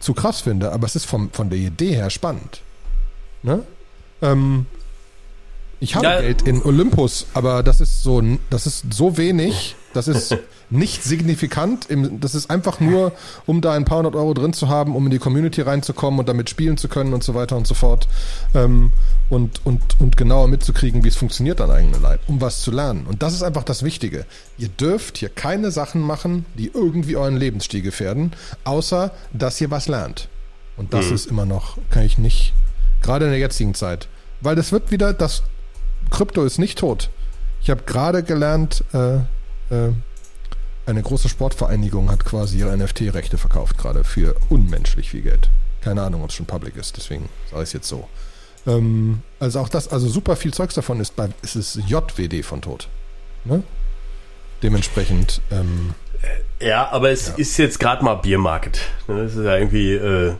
zu 0.00 0.12
krass 0.12 0.40
finde, 0.40 0.72
aber 0.72 0.86
es 0.86 0.96
ist 0.96 1.06
vom, 1.06 1.30
von 1.30 1.50
der 1.50 1.58
Idee 1.58 1.94
her 1.94 2.10
spannend. 2.10 2.62
Ne? 3.42 3.62
Ähm, 4.22 4.66
ich 5.80 5.94
habe 5.94 6.04
ja. 6.04 6.20
Geld 6.20 6.42
in 6.42 6.62
Olympus, 6.62 7.26
aber 7.32 7.62
das 7.62 7.80
ist 7.80 8.02
so, 8.02 8.22
das 8.50 8.66
ist 8.66 8.92
so 8.92 9.16
wenig, 9.16 9.76
das 9.94 10.08
ist 10.08 10.36
nicht 10.70 11.02
signifikant. 11.02 11.88
das 12.20 12.34
ist 12.34 12.50
einfach 12.50 12.80
nur, 12.80 13.12
um 13.46 13.62
da 13.62 13.72
ein 13.72 13.86
paar 13.86 13.98
hundert 13.98 14.14
Euro 14.14 14.34
drin 14.34 14.52
zu 14.52 14.68
haben, 14.68 14.94
um 14.94 15.06
in 15.06 15.10
die 15.10 15.18
Community 15.18 15.62
reinzukommen 15.62 16.20
und 16.20 16.28
damit 16.28 16.50
spielen 16.50 16.76
zu 16.76 16.88
können 16.88 17.14
und 17.14 17.24
so 17.24 17.34
weiter 17.34 17.56
und 17.56 17.66
so 17.66 17.74
fort. 17.74 18.08
Ähm, 18.54 18.92
und, 19.30 19.64
und, 19.64 19.98
und 20.00 20.18
genauer 20.18 20.48
mitzukriegen, 20.48 21.02
wie 21.02 21.08
es 21.08 21.16
funktioniert 21.16 21.62
an 21.62 21.70
eigenem 21.70 22.02
Leib, 22.02 22.20
um 22.26 22.42
was 22.42 22.60
zu 22.60 22.70
lernen. 22.70 23.06
Und 23.06 23.22
das 23.22 23.32
ist 23.32 23.42
einfach 23.42 23.64
das 23.64 23.82
Wichtige. 23.82 24.26
Ihr 24.58 24.68
dürft 24.68 25.16
hier 25.16 25.30
keine 25.30 25.70
Sachen 25.70 26.02
machen, 26.02 26.44
die 26.58 26.70
irgendwie 26.74 27.16
euren 27.16 27.38
Lebensstil 27.38 27.80
gefährden, 27.80 28.32
außer 28.64 29.12
dass 29.32 29.60
ihr 29.62 29.70
was 29.70 29.88
lernt. 29.88 30.28
Und 30.76 30.92
das 30.92 31.06
mhm. 31.06 31.14
ist 31.14 31.26
immer 31.26 31.46
noch, 31.46 31.78
kann 31.88 32.04
ich 32.04 32.18
nicht, 32.18 32.52
gerade 33.02 33.24
in 33.24 33.30
der 33.30 33.40
jetzigen 33.40 33.74
Zeit. 33.74 34.08
Weil 34.42 34.56
das 34.56 34.72
wird 34.72 34.90
wieder, 34.90 35.12
das 35.12 35.42
Krypto 36.10 36.44
ist 36.44 36.58
nicht 36.58 36.78
tot. 36.78 37.10
Ich 37.62 37.70
habe 37.70 37.82
gerade 37.84 38.22
gelernt, 38.22 38.84
äh, 38.92 39.16
äh, 39.74 39.92
eine 40.86 41.02
große 41.02 41.28
Sportvereinigung 41.28 42.10
hat 42.10 42.24
quasi 42.24 42.58
ihre 42.58 42.76
NFT-Rechte 42.76 43.38
verkauft, 43.38 43.78
gerade 43.78 44.04
für 44.04 44.34
unmenschlich 44.48 45.10
viel 45.10 45.22
Geld. 45.22 45.48
Keine 45.82 46.02
Ahnung, 46.02 46.22
ob 46.22 46.30
es 46.30 46.36
schon 46.36 46.46
public 46.46 46.76
ist, 46.76 46.96
deswegen 46.96 47.28
sage 47.50 47.62
ich 47.62 47.68
es 47.68 47.72
jetzt 47.74 47.88
so. 47.88 48.08
Ähm, 48.66 49.22
also 49.38 49.60
auch 49.60 49.68
das, 49.68 49.88
also 49.88 50.08
super 50.08 50.36
viel 50.36 50.52
Zeugs 50.52 50.74
davon 50.74 51.00
ist 51.00 51.16
bei, 51.16 51.30
ist 51.42 51.56
es 51.56 51.78
JWD 51.86 52.44
von 52.44 52.60
Tod. 52.60 52.88
Ne? 53.44 53.62
Dementsprechend. 54.62 55.40
Ähm, 55.50 55.94
ja, 56.60 56.90
aber 56.90 57.10
es 57.10 57.28
ja. 57.28 57.34
ist 57.36 57.56
jetzt 57.56 57.80
gerade 57.80 58.04
mal 58.04 58.16
Biermarket. 58.16 58.80
Ne? 59.08 59.24
Das 59.24 59.34
ist 59.34 59.44
ja 59.44 59.56
irgendwie. 59.56 59.94
Äh, 59.94 60.34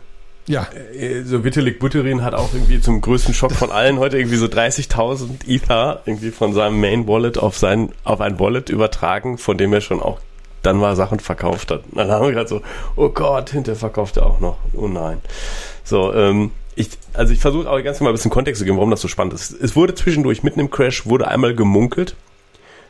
ja. 0.47 0.67
Äh, 0.93 1.23
so 1.23 1.43
Vitalik 1.43 1.79
Buterin 1.79 2.23
hat 2.23 2.33
auch 2.33 2.53
irgendwie 2.53 2.81
zum 2.81 3.01
größten 3.01 3.33
Schock 3.33 3.51
von 3.51 3.71
allen 3.71 3.99
heute 3.99 4.17
irgendwie 4.17 4.37
so 4.37 4.47
30.000 4.47 5.47
Ether 5.47 6.01
irgendwie 6.05 6.31
von 6.31 6.53
seinem 6.53 6.79
Main 6.79 7.07
Wallet 7.07 7.37
auf 7.37 7.57
sein 7.57 7.91
auf 8.03 8.21
ein 8.21 8.39
Wallet 8.39 8.69
übertragen, 8.69 9.37
von 9.37 9.57
dem 9.57 9.73
er 9.73 9.81
schon 9.81 10.01
auch 10.01 10.19
dann 10.61 10.77
mal 10.77 10.95
Sachen 10.95 11.19
verkauft 11.19 11.71
hat. 11.71 11.83
dann 11.91 12.11
haben 12.11 12.25
wir 12.25 12.33
gerade 12.33 12.49
so, 12.49 12.61
oh 12.95 13.09
Gott, 13.09 13.49
hinter 13.49 13.75
verkauft 13.75 14.17
er 14.17 14.25
auch 14.27 14.39
noch. 14.39 14.57
Oh 14.73 14.87
nein. 14.87 15.19
So, 15.83 16.13
ähm, 16.13 16.51
ich, 16.75 16.89
also 17.13 17.33
ich 17.33 17.39
versuche 17.39 17.69
auch 17.69 17.81
ganz 17.83 17.99
mal 17.99 18.09
ein 18.09 18.13
bisschen 18.13 18.31
Kontext 18.31 18.59
zu 18.59 18.65
geben, 18.65 18.77
warum 18.77 18.91
das 18.91 19.01
so 19.01 19.07
spannend 19.07 19.33
ist. 19.33 19.51
Es 19.51 19.75
wurde 19.75 19.95
zwischendurch 19.95 20.43
mitten 20.43 20.59
im 20.59 20.69
Crash 20.69 21.05
wurde 21.05 21.27
einmal 21.27 21.55
gemunkelt, 21.55 22.15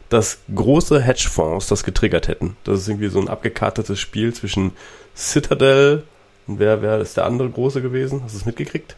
dass 0.10 0.40
große 0.54 1.02
Hedgefonds 1.02 1.68
das 1.68 1.84
getriggert 1.84 2.28
hätten. 2.28 2.58
Das 2.64 2.80
ist 2.80 2.90
irgendwie 2.90 3.08
so 3.08 3.20
ein 3.20 3.30
abgekartetes 3.30 4.00
Spiel 4.00 4.34
zwischen 4.34 4.74
Citadel 5.16 6.04
und 6.52 6.60
wer 6.60 6.82
wäre 6.82 7.02
ist 7.02 7.16
der 7.16 7.26
andere 7.26 7.50
große 7.50 7.82
gewesen? 7.82 8.22
Hast 8.24 8.34
du 8.34 8.40
es 8.40 8.46
mitgekriegt? 8.46 8.98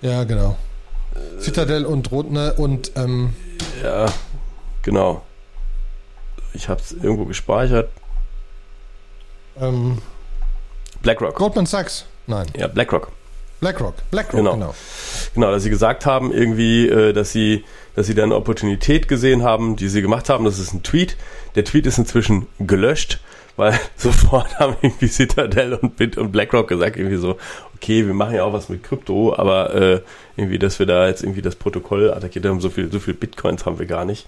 Ja, 0.00 0.24
genau. 0.24 0.56
Äh, 1.14 1.40
Citadel 1.40 1.84
und 1.84 2.10
Rotne 2.10 2.54
und 2.54 2.92
ähm 2.96 3.34
ja, 3.82 4.06
genau. 4.82 5.22
Ich 6.54 6.68
habe 6.70 6.80
es 6.80 6.92
irgendwo 6.92 7.26
gespeichert. 7.26 7.90
Ähm, 9.60 9.98
BlackRock. 11.02 11.34
Goldman 11.34 11.66
Sachs. 11.66 12.06
Nein. 12.26 12.46
Ja, 12.56 12.68
BlackRock. 12.68 13.12
BlackRock, 13.60 13.94
BlackRock, 14.10 14.36
genau. 14.36 14.52
genau. 14.54 14.74
Genau, 15.34 15.50
dass 15.50 15.64
sie 15.64 15.70
gesagt 15.70 16.06
haben, 16.06 16.32
irgendwie, 16.32 16.88
äh, 16.88 17.12
dass 17.12 17.32
sie, 17.32 17.64
dass 17.96 18.06
sie 18.06 18.14
da 18.14 18.22
eine 18.22 18.36
Opportunität 18.36 19.08
gesehen 19.08 19.42
haben, 19.42 19.76
die 19.76 19.88
sie 19.88 20.00
gemacht 20.00 20.28
haben. 20.28 20.44
Das 20.44 20.58
ist 20.58 20.72
ein 20.72 20.82
Tweet. 20.82 21.16
Der 21.54 21.64
Tweet 21.64 21.86
ist 21.86 21.98
inzwischen 21.98 22.46
gelöscht, 22.60 23.20
weil 23.58 23.78
sofort 23.96 24.58
haben 24.58 24.76
irgendwie 24.80 25.08
Citadel 25.08 25.74
und 25.74 25.96
Bit 25.96 26.16
und 26.16 26.32
BlackRock 26.32 26.68
gesagt, 26.68 26.96
irgendwie 26.96 27.16
so, 27.16 27.36
okay, 27.76 28.06
wir 28.06 28.14
machen 28.14 28.34
ja 28.34 28.44
auch 28.44 28.52
was 28.52 28.68
mit 28.68 28.82
Krypto, 28.82 29.34
aber 29.36 29.74
äh, 29.74 30.00
irgendwie, 30.36 30.58
dass 30.58 30.78
wir 30.78 30.86
da 30.86 31.06
jetzt 31.08 31.22
irgendwie 31.22 31.42
das 31.42 31.56
Protokoll 31.56 32.12
attackiert 32.12 32.46
haben, 32.46 32.60
so 32.60 32.70
viel, 32.70 32.90
so 32.90 33.00
viel 33.00 33.14
Bitcoins 33.14 33.66
haben 33.66 33.78
wir 33.78 33.86
gar 33.86 34.04
nicht 34.04 34.26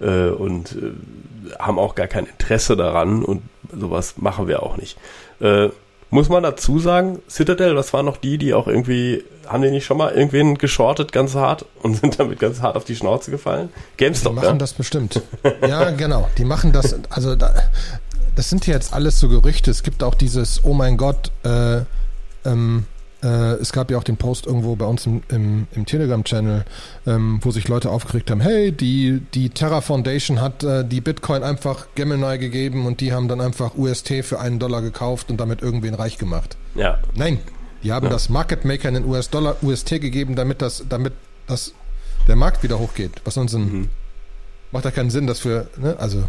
äh, 0.00 0.28
und 0.28 0.72
äh, 0.72 1.58
haben 1.58 1.78
auch 1.78 1.94
gar 1.94 2.08
kein 2.08 2.26
Interesse 2.26 2.76
daran 2.76 3.24
und 3.24 3.42
sowas 3.74 4.14
machen 4.18 4.48
wir 4.48 4.62
auch 4.62 4.76
nicht. 4.76 4.98
Äh, 5.40 5.68
muss 6.10 6.28
man 6.28 6.42
dazu 6.42 6.78
sagen, 6.78 7.20
Citadel, 7.28 7.74
das 7.74 7.94
waren 7.94 8.04
noch 8.04 8.18
die, 8.18 8.36
die 8.36 8.52
auch 8.52 8.66
irgendwie, 8.66 9.24
haben 9.46 9.62
die 9.62 9.70
nicht 9.70 9.86
schon 9.86 9.96
mal 9.96 10.12
irgendwen 10.12 10.58
geschortet 10.58 11.10
ganz 11.10 11.34
hart 11.34 11.64
und 11.82 11.94
sind 12.00 12.20
damit 12.20 12.38
ganz 12.38 12.60
hart 12.60 12.76
auf 12.76 12.84
die 12.84 12.96
Schnauze 12.96 13.30
gefallen? 13.30 13.70
GameStop, 13.96 14.32
Die 14.32 14.36
machen 14.36 14.48
ja? 14.48 14.58
das 14.58 14.74
bestimmt. 14.74 15.22
ja, 15.66 15.90
genau. 15.92 16.28
Die 16.36 16.44
machen 16.44 16.72
das, 16.72 16.96
also 17.08 17.34
da, 17.34 17.54
das 18.36 18.50
sind 18.50 18.66
jetzt 18.66 18.92
alles 18.92 19.18
so 19.20 19.28
Gerüchte. 19.28 19.70
Es 19.70 19.82
gibt 19.82 20.02
auch 20.02 20.14
dieses, 20.14 20.64
oh 20.64 20.74
mein 20.74 20.96
Gott, 20.96 21.30
äh, 21.44 21.82
ähm, 22.44 22.86
äh, 23.22 23.54
es 23.54 23.72
gab 23.72 23.90
ja 23.90 23.98
auch 23.98 24.04
den 24.04 24.16
Post 24.16 24.46
irgendwo 24.46 24.74
bei 24.74 24.84
uns 24.84 25.06
im, 25.06 25.22
im, 25.28 25.66
im 25.72 25.86
Telegram-Channel, 25.86 26.64
ähm, 27.06 27.38
wo 27.42 27.50
sich 27.50 27.68
Leute 27.68 27.90
aufgeregt 27.90 28.30
haben, 28.30 28.40
hey, 28.40 28.72
die, 28.72 29.22
die 29.34 29.50
Terra 29.50 29.80
Foundation 29.80 30.40
hat 30.40 30.64
äh, 30.64 30.84
die 30.84 31.00
Bitcoin 31.00 31.42
einfach 31.42 31.86
Gemini 31.94 32.38
gegeben 32.38 32.86
und 32.86 33.00
die 33.00 33.12
haben 33.12 33.28
dann 33.28 33.40
einfach 33.40 33.76
UST 33.76 34.24
für 34.24 34.40
einen 34.40 34.58
Dollar 34.58 34.82
gekauft 34.82 35.30
und 35.30 35.38
damit 35.38 35.62
irgendwen 35.62 35.94
reich 35.94 36.18
gemacht. 36.18 36.56
Ja. 36.74 36.98
Nein, 37.14 37.38
die 37.82 37.92
haben 37.92 38.06
ja. 38.06 38.12
das 38.12 38.28
Market 38.28 38.64
Maker 38.64 38.88
in 38.88 38.94
den 38.94 39.04
US-Dollar 39.04 39.56
UST 39.62 40.00
gegeben, 40.00 40.34
damit 40.34 40.62
das, 40.62 40.84
damit 40.88 41.12
das 41.46 41.74
der 42.26 42.36
Markt 42.36 42.62
wieder 42.62 42.78
hochgeht. 42.78 43.12
Was 43.24 43.34
sonst 43.34 43.54
mhm. 43.54 43.88
macht 44.72 44.84
ja 44.84 44.90
keinen 44.90 45.10
Sinn, 45.10 45.26
dass 45.26 45.44
wir, 45.44 45.68
ne, 45.76 45.96
also 45.98 46.24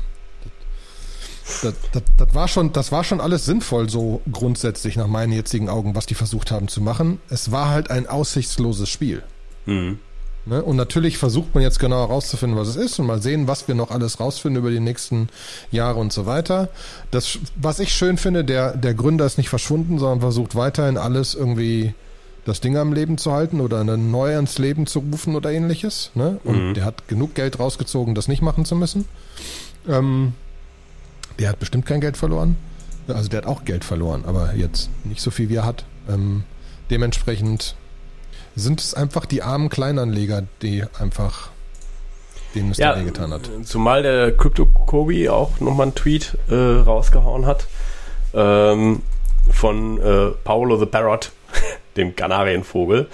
das, 1.61 1.73
das, 1.91 2.03
das, 2.17 2.35
war 2.35 2.47
schon, 2.47 2.71
das 2.73 2.91
war 2.91 3.03
schon 3.03 3.19
alles 3.19 3.45
sinnvoll, 3.45 3.89
so 3.89 4.21
grundsätzlich 4.31 4.95
nach 4.95 5.07
meinen 5.07 5.33
jetzigen 5.33 5.69
Augen, 5.69 5.95
was 5.95 6.05
die 6.05 6.15
versucht 6.15 6.51
haben 6.51 6.67
zu 6.67 6.81
machen. 6.81 7.19
Es 7.29 7.51
war 7.51 7.69
halt 7.69 7.91
ein 7.91 8.07
aussichtsloses 8.07 8.89
Spiel. 8.89 9.23
Mhm. 9.65 9.99
Ne? 10.45 10.61
Und 10.61 10.75
natürlich 10.75 11.17
versucht 11.17 11.53
man 11.53 11.63
jetzt 11.63 11.79
genau 11.79 12.07
herauszufinden, 12.07 12.57
was 12.57 12.67
es 12.67 12.75
ist 12.75 12.99
und 12.99 13.07
mal 13.07 13.21
sehen, 13.21 13.47
was 13.47 13.67
wir 13.67 13.75
noch 13.75 13.91
alles 13.91 14.19
rausfinden 14.19 14.61
über 14.61 14.71
die 14.71 14.79
nächsten 14.79 15.29
Jahre 15.71 15.99
und 15.99 16.11
so 16.11 16.25
weiter. 16.25 16.69
Das, 17.11 17.39
was 17.55 17.79
ich 17.79 17.93
schön 17.93 18.17
finde, 18.17 18.43
der, 18.43 18.75
der 18.75 18.93
Gründer 18.93 19.25
ist 19.25 19.37
nicht 19.37 19.49
verschwunden, 19.49 19.99
sondern 19.99 20.19
versucht 20.19 20.55
weiterhin 20.55 20.97
alles 20.97 21.33
irgendwie 21.33 21.93
das 22.45 22.59
Ding 22.59 22.75
am 22.75 22.91
Leben 22.91 23.17
zu 23.17 23.31
halten 23.31 23.61
oder 23.61 23.79
eine 23.79 23.97
neu 23.97 24.35
ans 24.35 24.57
Leben 24.57 24.85
zu 24.85 24.99
rufen 24.99 25.35
oder 25.35 25.51
ähnliches. 25.51 26.11
Ne? 26.13 26.39
Und 26.43 26.69
mhm. 26.69 26.73
der 26.73 26.83
hat 26.83 27.07
genug 27.07 27.35
Geld 27.35 27.59
rausgezogen, 27.59 28.15
das 28.15 28.27
nicht 28.27 28.41
machen 28.41 28.65
zu 28.65 28.75
müssen. 28.75 29.05
Ähm, 29.87 30.33
der 31.39 31.49
hat 31.49 31.59
bestimmt 31.59 31.85
kein 31.85 32.01
Geld 32.01 32.17
verloren. 32.17 32.57
Also 33.07 33.29
der 33.29 33.39
hat 33.39 33.47
auch 33.47 33.65
Geld 33.65 33.83
verloren, 33.83 34.23
aber 34.25 34.53
jetzt 34.55 34.89
nicht 35.03 35.21
so 35.21 35.31
viel, 35.31 35.49
wie 35.49 35.55
er 35.55 35.65
hat. 35.65 35.85
Ähm, 36.09 36.43
dementsprechend 36.89 37.75
sind 38.55 38.79
es 38.79 38.93
einfach 38.93 39.25
die 39.25 39.41
armen 39.41 39.69
Kleinanleger, 39.69 40.43
die 40.61 40.83
einfach 40.99 41.49
denen 42.55 42.71
es 42.71 42.77
ja, 42.77 42.93
getan 43.01 43.33
hat. 43.33 43.49
Zumal 43.63 44.03
der 44.03 44.35
Crypto 44.37 44.65
Kobi 44.65 45.27
auch 45.29 45.59
nochmal 45.59 45.87
einen 45.87 45.95
Tweet 45.95 46.37
äh, 46.49 46.55
rausgehauen 46.55 47.45
hat 47.45 47.67
ähm, 48.33 49.01
von 49.49 49.99
äh, 49.99 50.31
Paolo 50.43 50.77
the 50.77 50.85
Parrot, 50.85 51.31
dem 51.97 52.15
Kanarienvogel. 52.15 53.07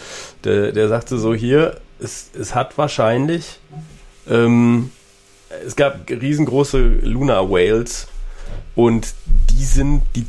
Der, 0.44 0.72
der 0.72 0.88
sagte 0.88 1.18
so 1.18 1.34
hier, 1.34 1.80
es, 2.00 2.32
es 2.38 2.56
hat 2.56 2.78
wahrscheinlich 2.78 3.60
ähm, 4.30 4.92
es 5.66 5.76
gab 5.76 6.10
riesengroße 6.10 6.80
Luna 7.04 7.50
Whales 7.50 8.08
und 8.76 9.14
die 9.52 9.64
sind, 9.64 10.04
die, 10.16 10.26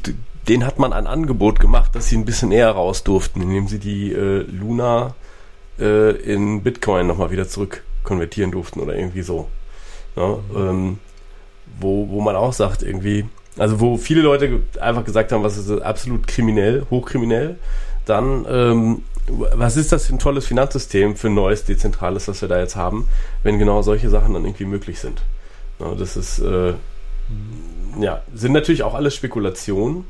denen 0.48 0.66
hat 0.66 0.78
man 0.78 0.92
ein 0.92 1.06
Angebot 1.06 1.60
gemacht, 1.60 1.94
dass 1.94 2.08
sie 2.08 2.16
ein 2.16 2.24
bisschen 2.24 2.52
eher 2.52 2.70
raus 2.70 3.04
durften, 3.04 3.42
indem 3.42 3.68
sie 3.68 3.78
die 3.78 4.12
äh, 4.12 4.44
Luna 4.50 5.14
äh, 5.78 6.10
in 6.16 6.62
Bitcoin 6.62 7.06
nochmal 7.06 7.30
wieder 7.30 7.48
zurück 7.48 7.82
konvertieren 8.02 8.50
durften 8.50 8.80
oder 8.80 8.94
irgendwie 8.94 9.22
so. 9.22 9.48
Ja, 10.16 10.38
ähm, 10.56 10.98
wo, 11.78 12.08
wo 12.08 12.20
man 12.20 12.34
auch 12.34 12.52
sagt, 12.52 12.82
irgendwie, 12.82 13.26
also 13.56 13.78
wo 13.80 13.96
viele 13.96 14.22
Leute 14.22 14.62
einfach 14.80 15.04
gesagt 15.04 15.30
haben, 15.32 15.44
was 15.44 15.56
ist 15.56 15.70
absolut 15.70 16.26
kriminell, 16.26 16.84
hochkriminell, 16.90 17.58
dann 18.06 18.44
ähm, 18.50 19.02
was 19.30 19.76
ist 19.76 19.92
das 19.92 20.06
für 20.06 20.14
ein 20.14 20.18
tolles 20.18 20.46
Finanzsystem 20.46 21.16
für 21.16 21.28
ein 21.28 21.34
neues 21.34 21.64
dezentrales, 21.64 22.28
was 22.28 22.40
wir 22.42 22.48
da 22.48 22.58
jetzt 22.58 22.76
haben, 22.76 23.08
wenn 23.42 23.58
genau 23.58 23.82
solche 23.82 24.10
Sachen 24.10 24.34
dann 24.34 24.44
irgendwie 24.44 24.64
möglich 24.64 24.98
sind. 25.00 25.22
Ja, 25.78 25.94
das 25.94 26.16
ist, 26.16 26.38
äh, 26.40 26.74
ja, 27.98 28.22
sind 28.34 28.52
natürlich 28.52 28.82
auch 28.82 28.94
alles 28.94 29.14
Spekulationen. 29.14 30.04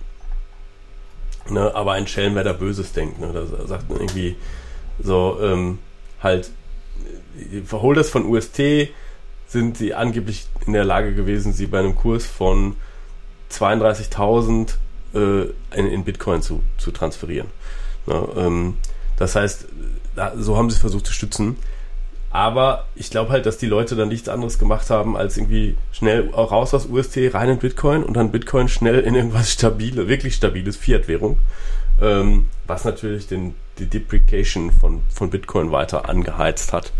Ne, 1.48 1.74
aber 1.74 1.92
ein 1.92 2.06
Schelm, 2.06 2.34
wer 2.34 2.44
da 2.44 2.52
Böses 2.52 2.92
denkt. 2.92 3.18
Ne? 3.18 3.32
Da 3.32 3.66
sagt 3.66 3.88
man 3.88 3.98
irgendwie 3.98 4.36
so, 5.02 5.38
ähm, 5.42 5.78
halt, 6.22 6.50
das 7.94 8.10
von 8.10 8.26
UST, 8.26 8.90
sind 9.48 9.76
sie 9.76 9.94
angeblich 9.94 10.46
in 10.66 10.74
der 10.74 10.84
Lage 10.84 11.12
gewesen, 11.12 11.52
sie 11.52 11.66
bei 11.66 11.80
einem 11.80 11.96
Kurs 11.96 12.24
von 12.24 12.76
32.000 13.50 14.74
äh, 15.14 15.42
in, 15.76 15.86
in, 15.88 16.04
Bitcoin 16.04 16.40
zu, 16.40 16.62
zu 16.78 16.92
transferieren. 16.92 17.48
Ne, 18.06 18.28
ähm, 18.36 18.74
das 19.20 19.36
heißt, 19.36 19.66
so 20.38 20.56
haben 20.56 20.70
sie 20.70 20.76
es 20.76 20.80
versucht 20.80 21.06
zu 21.06 21.12
stützen. 21.12 21.56
Aber 22.30 22.86
ich 22.94 23.10
glaube 23.10 23.30
halt, 23.32 23.44
dass 23.44 23.58
die 23.58 23.66
Leute 23.66 23.94
dann 23.96 24.08
nichts 24.08 24.28
anderes 24.28 24.58
gemacht 24.58 24.88
haben, 24.88 25.16
als 25.16 25.36
irgendwie 25.36 25.76
schnell 25.92 26.30
raus 26.30 26.72
aus 26.72 26.86
UST, 26.86 27.34
rein 27.34 27.50
in 27.50 27.58
Bitcoin 27.58 28.02
und 28.02 28.14
dann 28.14 28.32
Bitcoin 28.32 28.68
schnell 28.68 29.00
in 29.00 29.14
irgendwas 29.14 29.52
stabile, 29.52 30.08
wirklich 30.08 30.36
stabiles 30.36 30.76
Fiat-Währung. 30.76 31.38
Ähm, 32.00 32.46
was 32.66 32.84
natürlich 32.84 33.26
den, 33.26 33.54
die 33.78 33.86
Deprecation 33.86 34.72
von, 34.72 35.02
von 35.12 35.28
Bitcoin 35.28 35.70
weiter 35.70 36.08
angeheizt 36.08 36.72
hat, 36.72 36.92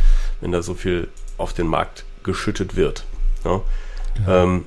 wenn 0.43 0.53
da 0.53 0.61
so 0.61 0.75
viel 0.75 1.09
auf 1.39 1.55
den 1.55 1.69
Markt 1.69 2.05
geschüttet 2.23 2.77
wird. 2.77 3.05
Ja? 3.47 3.63
Genau. 4.17 4.31
Ähm, 4.31 4.65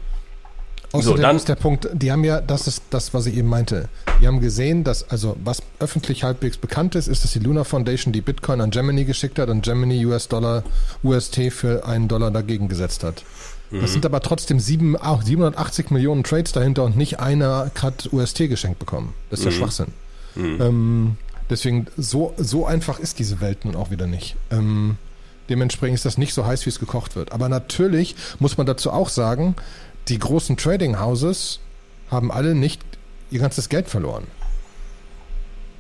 Außerdem 0.94 1.18
so, 1.18 1.22
dann 1.24 1.36
ist 1.36 1.50
der 1.50 1.56
Punkt, 1.56 1.90
die 1.92 2.12
haben 2.12 2.24
ja, 2.24 2.40
das 2.40 2.68
ist 2.68 2.84
das, 2.92 3.16
was 3.16 3.26
ich 3.26 3.36
eben 3.36 3.50
meinte. 3.50 3.90
Die 4.22 4.28
haben 4.28 4.40
gesehen, 4.42 4.84
dass, 4.84 5.10
also 5.10 5.36
was 5.44 5.64
öffentlich 5.80 6.24
halbwegs 6.24 6.58
bekannt 6.58 6.94
ist, 6.94 7.08
ist, 7.08 7.24
dass 7.24 7.32
die 7.32 7.40
Luna 7.40 7.64
Foundation 7.64 8.14
die 8.14 8.22
Bitcoin 8.22 8.62
an 8.62 8.70
Germany 8.70 9.04
geschickt 9.04 9.40
hat 9.40 9.50
und 9.50 9.64
Germany 9.64 10.06
US-Dollar, 10.06 10.64
UST 11.04 11.52
für 11.52 11.88
einen 11.88 12.08
Dollar 12.08 12.30
dagegen 12.30 12.68
gesetzt 12.68 13.04
hat. 13.04 13.24
Mhm. 13.72 13.82
Das 13.82 13.92
sind 13.92 14.06
aber 14.06 14.22
trotzdem 14.22 14.60
sieben, 14.60 14.96
auch 14.96 15.24
780 15.24 15.90
Millionen 15.90 16.24
Trades 16.24 16.52
dahinter 16.52 16.84
und 16.84 16.96
nicht 16.96 17.20
einer 17.20 17.72
hat 17.82 18.10
UST 18.14 18.48
geschenkt 18.48 18.78
bekommen. 18.78 19.16
Das 19.32 19.40
ist 19.40 19.46
mhm. 19.46 19.52
ja 19.52 19.58
Schwachsinn. 19.58 19.88
Mhm. 20.36 20.62
Ähm, 20.62 21.18
deswegen, 21.50 21.88
so, 21.98 22.36
so 22.38 22.68
einfach 22.68 23.00
ist 23.00 23.18
diese 23.18 23.42
Welt 23.42 23.66
nun 23.66 23.76
auch 23.76 23.90
wieder 23.90 24.06
nicht. 24.06 24.36
Ähm, 24.52 24.98
dementsprechend 25.50 25.96
ist 25.96 26.06
das 26.06 26.20
nicht 26.20 26.36
so 26.36 26.46
heiß, 26.46 26.68
wie 26.68 26.70
es 26.70 26.80
gekocht 26.80 27.16
wird. 27.16 27.32
Aber 27.32 27.50
natürlich 27.50 28.16
muss 28.38 28.58
man 28.58 28.68
dazu 28.68 28.92
auch 28.92 29.10
sagen, 29.10 29.56
die 30.08 30.20
großen 30.20 30.58
Trading 30.58 31.00
Houses 31.00 31.60
haben 32.10 32.32
alle 32.32 32.56
nicht 32.56 32.82
ihr 33.32 33.40
ganzes 33.40 33.70
Geld 33.70 33.88
verloren. 33.88 34.28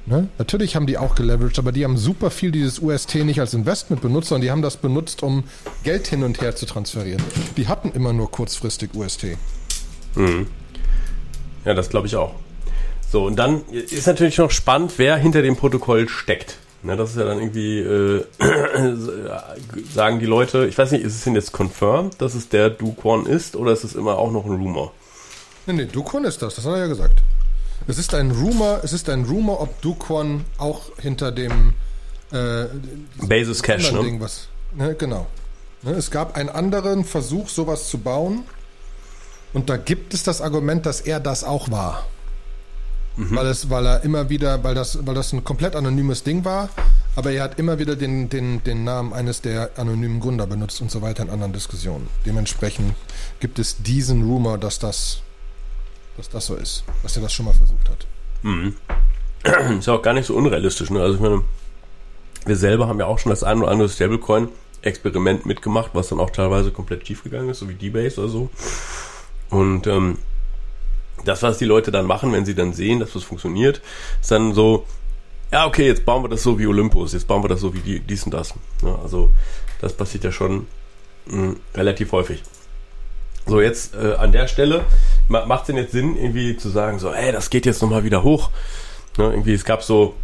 Ne? 0.05 0.27
Natürlich 0.37 0.75
haben 0.75 0.85
die 0.85 0.97
auch 0.97 1.15
geleveraged, 1.15 1.59
aber 1.59 1.71
die 1.71 1.85
haben 1.85 1.97
super 1.97 2.29
viel 2.29 2.51
dieses 2.51 2.79
UST 2.79 3.15
nicht 3.15 3.39
als 3.39 3.53
Investment 3.53 4.01
benutzt, 4.01 4.29
sondern 4.29 4.41
die 4.41 4.51
haben 4.51 4.61
das 4.61 4.77
benutzt, 4.77 5.23
um 5.23 5.45
Geld 5.83 6.07
hin 6.07 6.23
und 6.23 6.41
her 6.41 6.55
zu 6.55 6.65
transferieren. 6.65 7.23
Die 7.55 7.67
hatten 7.67 7.91
immer 7.91 8.11
nur 8.11 8.29
kurzfristig 8.29 8.93
UST. 8.93 9.37
Mhm. 10.15 10.47
Ja, 11.63 11.73
das 11.73 11.89
glaube 11.89 12.07
ich 12.07 12.15
auch. 12.17 12.35
So, 13.09 13.25
und 13.25 13.37
dann 13.37 13.63
ist 13.69 14.07
natürlich 14.07 14.37
noch 14.39 14.51
spannend, 14.51 14.93
wer 14.97 15.15
hinter 15.15 15.41
dem 15.41 15.55
Protokoll 15.55 16.09
steckt. 16.09 16.57
Ne, 16.83 16.97
das 16.97 17.11
ist 17.11 17.15
ja 17.15 17.23
dann 17.23 17.39
irgendwie, 17.39 17.79
äh, 17.79 18.25
sagen 19.93 20.19
die 20.19 20.25
Leute, 20.25 20.67
ich 20.67 20.77
weiß 20.77 20.91
nicht, 20.91 21.05
ist 21.05 21.15
es 21.15 21.23
denn 21.23 21.33
jetzt 21.33 21.57
confirmed, 21.57 22.21
dass 22.21 22.35
es 22.35 22.49
der 22.49 22.69
Duquan 22.69 23.25
ist 23.25 23.55
oder 23.55 23.71
ist 23.71 23.85
es 23.85 23.95
immer 23.95 24.17
auch 24.17 24.31
noch 24.31 24.45
ein 24.45 24.51
Rumor? 24.51 24.91
Nee, 25.65 25.73
nee, 25.73 25.85
Duquan 25.85 26.25
ist 26.25 26.41
das, 26.41 26.55
das 26.55 26.65
hat 26.65 26.73
er 26.73 26.79
ja 26.79 26.87
gesagt. 26.87 27.23
Es 27.87 27.97
ist 27.97 28.13
ein 28.13 28.31
Rumor, 28.31 28.81
es 28.83 28.91
ist 28.91 29.07
ein 29.09 29.23
Rumor, 29.23 29.61
ob 29.61 29.81
Duquan 29.81 30.43
auch 30.57 30.91
hinter 30.99 31.31
dem 31.31 31.73
äh, 32.33 32.65
Basis 33.25 33.63
Cache, 33.63 33.93
ne? 33.93 34.03
Ding, 34.03 34.19
was, 34.19 34.49
ne? 34.75 34.93
Genau. 34.95 35.27
Ne, 35.83 35.91
es 35.91 36.11
gab 36.11 36.35
einen 36.35 36.49
anderen 36.49 37.05
Versuch, 37.05 37.47
sowas 37.47 37.89
zu 37.89 37.97
bauen. 37.97 38.43
Und 39.53 39.69
da 39.69 39.77
gibt 39.77 40.13
es 40.13 40.23
das 40.23 40.41
Argument, 40.41 40.85
dass 40.85 40.99
er 40.99 41.21
das 41.21 41.45
auch 41.45 41.71
war. 41.71 42.05
Mhm. 43.15 43.35
Weil, 43.35 43.45
es, 43.47 43.69
weil 43.69 43.85
er 43.85 44.03
immer 44.03 44.29
wieder, 44.29 44.63
weil 44.63 44.73
das, 44.73 45.05
weil 45.05 45.13
das 45.13 45.33
ein 45.33 45.43
komplett 45.43 45.75
anonymes 45.75 46.23
Ding 46.23 46.43
war, 46.45 46.69
aber 47.15 47.31
er 47.31 47.43
hat 47.43 47.59
immer 47.59 47.77
wieder 47.77 47.95
den, 47.95 48.29
den, 48.29 48.63
den 48.63 48.83
Namen 48.83 49.13
eines 49.13 49.41
der 49.41 49.71
anonymen 49.77 50.19
Gründer 50.19 50.47
benutzt 50.47 50.81
und 50.81 50.89
so 50.89 51.01
weiter 51.01 51.23
in 51.23 51.29
anderen 51.29 51.53
Diskussionen. 51.53 52.07
Dementsprechend 52.25 52.95
gibt 53.39 53.59
es 53.59 53.83
diesen 53.83 54.23
Rumor, 54.23 54.57
dass 54.57 54.79
das, 54.79 55.21
dass 56.17 56.29
das 56.29 56.47
so 56.47 56.55
ist, 56.55 56.83
dass 57.03 57.15
er 57.15 57.21
das 57.21 57.33
schon 57.33 57.45
mal 57.45 57.53
versucht 57.53 57.87
hat. 57.89 58.07
Mhm. 58.41 58.75
Ist 59.77 59.87
ja 59.87 59.93
auch 59.93 60.01
gar 60.01 60.13
nicht 60.13 60.25
so 60.25 60.35
unrealistisch. 60.35 60.89
Ne? 60.89 61.01
Also 61.01 61.15
ich 61.15 61.21
meine, 61.21 61.43
wir 62.45 62.55
selber 62.55 62.87
haben 62.87 62.99
ja 62.99 63.05
auch 63.05 63.19
schon 63.19 63.29
das 63.29 63.43
ein 63.43 63.59
oder 63.59 63.69
andere 63.69 63.89
Stablecoin-Experiment 63.89 65.45
mitgemacht, 65.45 65.91
was 65.93 66.07
dann 66.09 66.19
auch 66.19 66.29
teilweise 66.29 66.71
komplett 66.71 67.05
schief 67.05 67.23
gegangen 67.23 67.49
ist, 67.49 67.59
so 67.59 67.69
wie 67.69 67.75
D-Base 67.75 68.19
oder 68.19 68.29
so. 68.29 68.49
Und 69.49 69.85
ähm, 69.87 70.17
das, 71.25 71.43
was 71.43 71.57
die 71.57 71.65
Leute 71.65 71.91
dann 71.91 72.05
machen, 72.05 72.31
wenn 72.31 72.45
sie 72.45 72.55
dann 72.55 72.73
sehen, 72.73 72.99
dass 72.99 73.13
das 73.13 73.23
funktioniert, 73.23 73.81
ist 74.21 74.31
dann 74.31 74.53
so, 74.53 74.85
ja, 75.51 75.67
okay, 75.67 75.87
jetzt 75.87 76.05
bauen 76.05 76.23
wir 76.23 76.29
das 76.29 76.43
so 76.43 76.57
wie 76.57 76.67
Olympus, 76.67 77.13
jetzt 77.13 77.27
bauen 77.27 77.43
wir 77.43 77.49
das 77.49 77.61
so 77.61 77.73
wie 77.73 77.79
die, 77.79 77.99
dies 77.99 78.23
und 78.23 78.33
das. 78.33 78.53
Ja, 78.83 78.97
also 79.01 79.29
das 79.81 79.93
passiert 79.93 80.23
ja 80.23 80.31
schon 80.31 80.67
mh, 81.27 81.35
hm, 81.35 81.59
relativ 81.75 82.11
häufig. 82.11 82.43
So, 83.45 83.59
jetzt 83.59 83.93
äh, 83.95 84.13
an 84.13 84.31
der 84.31 84.47
Stelle 84.47 84.85
macht 85.27 85.61
es 85.61 85.67
denn 85.67 85.77
jetzt 85.77 85.91
Sinn, 85.91 86.15
irgendwie 86.15 86.55
zu 86.55 86.69
sagen, 86.69 86.99
so, 86.99 87.11
ey, 87.11 87.31
das 87.31 87.49
geht 87.49 87.65
jetzt 87.65 87.81
nochmal 87.81 88.03
wieder 88.03 88.23
hoch. 88.23 88.49
Ne, 89.17 89.25
irgendwie, 89.25 89.53
es 89.53 89.65
gab 89.65 89.83
so, 89.83 90.15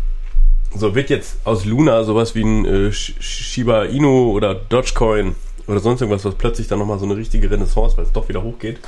so 0.73 0.95
wird 0.95 1.09
jetzt 1.09 1.37
aus 1.43 1.65
Luna 1.65 2.03
sowas 2.03 2.33
wie 2.35 2.43
ein 2.43 2.65
äh, 2.65 2.91
Shiba 2.91 3.83
Inu 3.83 4.31
oder 4.31 4.55
Dogecoin 4.55 5.35
oder 5.67 5.79
sonst 5.79 6.01
irgendwas, 6.01 6.25
was 6.25 6.35
plötzlich 6.35 6.67
dann 6.67 6.79
nochmal 6.79 6.97
so 6.97 7.05
eine 7.05 7.17
richtige 7.17 7.51
Renaissance, 7.51 7.97
weil 7.97 8.05
es 8.05 8.11
doch 8.11 8.29
wieder 8.29 8.41
hochgeht. 8.41 8.79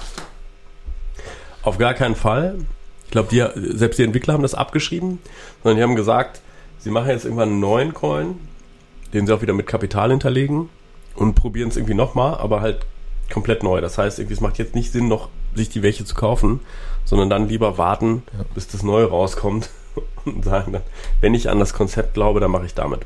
Auf 1.64 1.78
gar 1.78 1.94
keinen 1.94 2.16
Fall. 2.16 2.58
Ich 3.06 3.12
glaube, 3.12 3.30
die, 3.30 3.78
selbst 3.78 4.00
die 4.00 4.04
Entwickler 4.04 4.34
haben 4.34 4.42
das 4.42 4.56
abgeschrieben, 4.56 5.20
sondern 5.64 5.78
die 5.78 5.84
haben 5.84 5.96
gesagt, 5.96 6.42
sie 6.80 6.92
machen 6.92 7.10
jetzt 7.10 7.26
irgendwann 7.26 7.50
einen 7.50 7.60
neuen 7.60 7.94
Coin, 7.94 8.36
den 9.14 9.28
sie 9.28 9.34
auch 9.34 9.42
wieder 9.42 9.54
mit 9.54 9.68
Kapital 9.68 10.12
hinterlegen 10.12 10.70
und 11.16 11.36
probieren 11.36 11.70
es 11.70 11.78
irgendwie 11.78 11.94
nochmal, 11.94 12.36
aber 12.36 12.62
halt 12.62 12.86
komplett 13.32 13.64
neu. 13.64 13.82
Das 13.82 13.98
heißt, 13.98 14.20
irgendwie, 14.20 14.34
es 14.34 14.42
macht 14.42 14.58
jetzt 14.58 14.76
nicht 14.76 14.92
Sinn, 14.92 15.08
noch 15.08 15.30
sich 15.56 15.70
die 15.70 15.84
welche 15.84 16.06
zu 16.06 16.16
kaufen, 16.16 16.62
sondern 17.04 17.30
dann 17.30 17.48
lieber 17.48 17.78
warten, 17.78 18.24
ja. 18.38 18.46
bis 18.54 18.68
das 18.68 18.84
Neue 18.84 19.10
rauskommt 19.10 19.70
und 20.26 20.46
sagen 20.46 20.74
dann, 20.74 20.84
wenn 21.20 21.34
ich 21.34 21.50
an 21.50 21.60
das 21.60 21.74
Konzept 21.74 22.14
glaube, 22.14 22.40
dann 22.40 22.52
mache 22.52 22.66
ich 22.66 22.74
damit. 22.74 23.02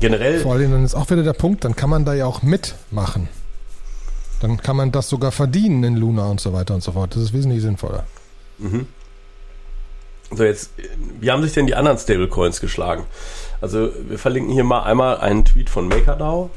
Generell. 0.00 0.40
Vor 0.40 0.54
allem 0.54 0.72
dann 0.72 0.84
ist 0.84 0.94
auch 0.94 1.10
wieder 1.10 1.22
der 1.22 1.34
Punkt, 1.34 1.64
dann 1.64 1.76
kann 1.76 1.90
man 1.90 2.04
da 2.04 2.14
ja 2.14 2.26
auch 2.26 2.42
mitmachen. 2.42 3.28
Dann 4.40 4.56
kann 4.56 4.76
man 4.76 4.90
das 4.90 5.08
sogar 5.08 5.32
verdienen 5.32 5.84
in 5.84 5.96
Luna 5.96 6.30
und 6.30 6.40
so 6.40 6.52
weiter 6.52 6.74
und 6.74 6.82
so 6.82 6.92
fort. 6.92 7.14
Das 7.14 7.22
ist 7.22 7.32
wesentlich 7.32 7.62
sinnvoller. 7.62 8.04
Mhm. 8.58 8.86
So, 10.32 10.44
jetzt, 10.44 10.70
wie 11.20 11.30
haben 11.30 11.42
sich 11.42 11.52
denn 11.52 11.66
die 11.66 11.74
anderen 11.74 11.98
Stablecoins 11.98 12.60
geschlagen? 12.60 13.04
Also, 13.60 13.90
wir 14.08 14.18
verlinken 14.18 14.52
hier 14.52 14.64
mal 14.64 14.84
einmal 14.84 15.18
einen 15.18 15.44
Tweet 15.44 15.68
von 15.68 15.88
MakerDAO, 15.88 16.50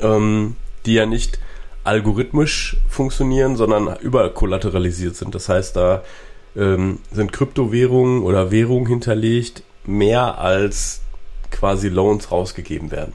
ähm, 0.00 0.56
die 0.86 0.94
ja 0.94 1.04
nicht 1.04 1.38
algorithmisch 1.84 2.76
funktionieren, 2.88 3.56
sondern 3.56 3.96
überkollateralisiert 3.96 5.16
sind. 5.16 5.34
Das 5.34 5.48
heißt, 5.48 5.74
da 5.74 6.02
ähm, 6.56 7.00
sind 7.10 7.32
Kryptowährungen 7.32 8.22
oder 8.22 8.50
Währungen 8.50 8.86
hinterlegt, 8.86 9.62
mehr 9.84 10.38
als 10.38 11.00
quasi 11.50 11.88
Loans 11.88 12.30
rausgegeben 12.30 12.90
werden. 12.90 13.12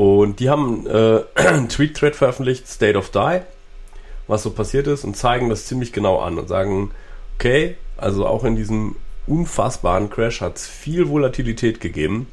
Und 0.00 0.40
die 0.40 0.48
haben 0.48 0.86
äh, 0.86 1.20
einen 1.34 1.68
Tweet-Thread 1.68 2.16
veröffentlicht, 2.16 2.66
State 2.66 2.96
of 2.96 3.10
Die, 3.10 3.40
was 4.28 4.42
so 4.42 4.50
passiert 4.50 4.86
ist, 4.86 5.04
und 5.04 5.14
zeigen 5.14 5.50
das 5.50 5.66
ziemlich 5.66 5.92
genau 5.92 6.20
an 6.20 6.38
und 6.38 6.48
sagen, 6.48 6.92
okay, 7.36 7.76
also 7.98 8.26
auch 8.26 8.44
in 8.44 8.56
diesem 8.56 8.96
unfassbaren 9.26 10.08
Crash 10.08 10.40
hat 10.40 10.56
es 10.56 10.66
viel 10.66 11.10
Volatilität 11.10 11.82
gegeben. 11.82 12.28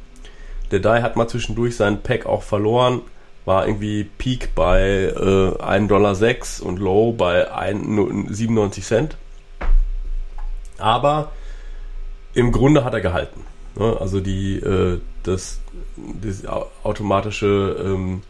Der 0.72 0.80
DAI 0.80 1.02
hat 1.02 1.18
mal 1.18 1.28
zwischendurch 1.28 1.76
seinen 1.76 2.02
Pack 2.04 2.26
auch 2.26 2.42
verloren, 2.42 3.02
war 3.44 3.68
irgendwie 3.68 4.06
Peak 4.06 4.56
bei 4.56 5.12
äh, 5.14 5.62
1,06 5.62 5.90
Dollar 5.90 6.70
und 6.70 6.80
Low 6.80 7.12
bei 7.12 7.52
1, 7.52 8.30
97 8.30 8.86
Cent. 8.86 9.18
Aber 10.78 11.34
im 12.34 12.54
Grunde 12.54 12.86
hat 12.86 12.94
er 12.94 13.02
gehalten. 13.02 13.44
Ne? 13.76 13.98
Also 14.00 14.22
die, 14.22 14.56
äh, 14.56 15.02
das, 15.28 15.60
das 16.22 16.44
automatische 16.84 17.76
ähm, 17.84 18.22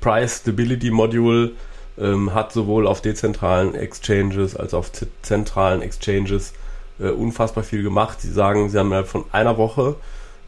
Price 0.00 0.38
Stability 0.38 0.90
Module 0.90 1.52
ähm, 1.98 2.34
hat 2.34 2.52
sowohl 2.52 2.86
auf 2.86 3.02
dezentralen 3.02 3.74
Exchanges 3.74 4.56
als 4.56 4.74
auch 4.74 4.78
auf 4.78 4.92
zentralen 5.22 5.82
Exchanges 5.82 6.54
äh, 6.98 7.08
unfassbar 7.08 7.64
viel 7.64 7.82
gemacht. 7.82 8.20
Sie 8.20 8.32
sagen, 8.32 8.70
sie 8.70 8.78
haben 8.78 8.92
ja 8.92 9.04
von 9.04 9.24
einer 9.32 9.58
Woche 9.58 9.96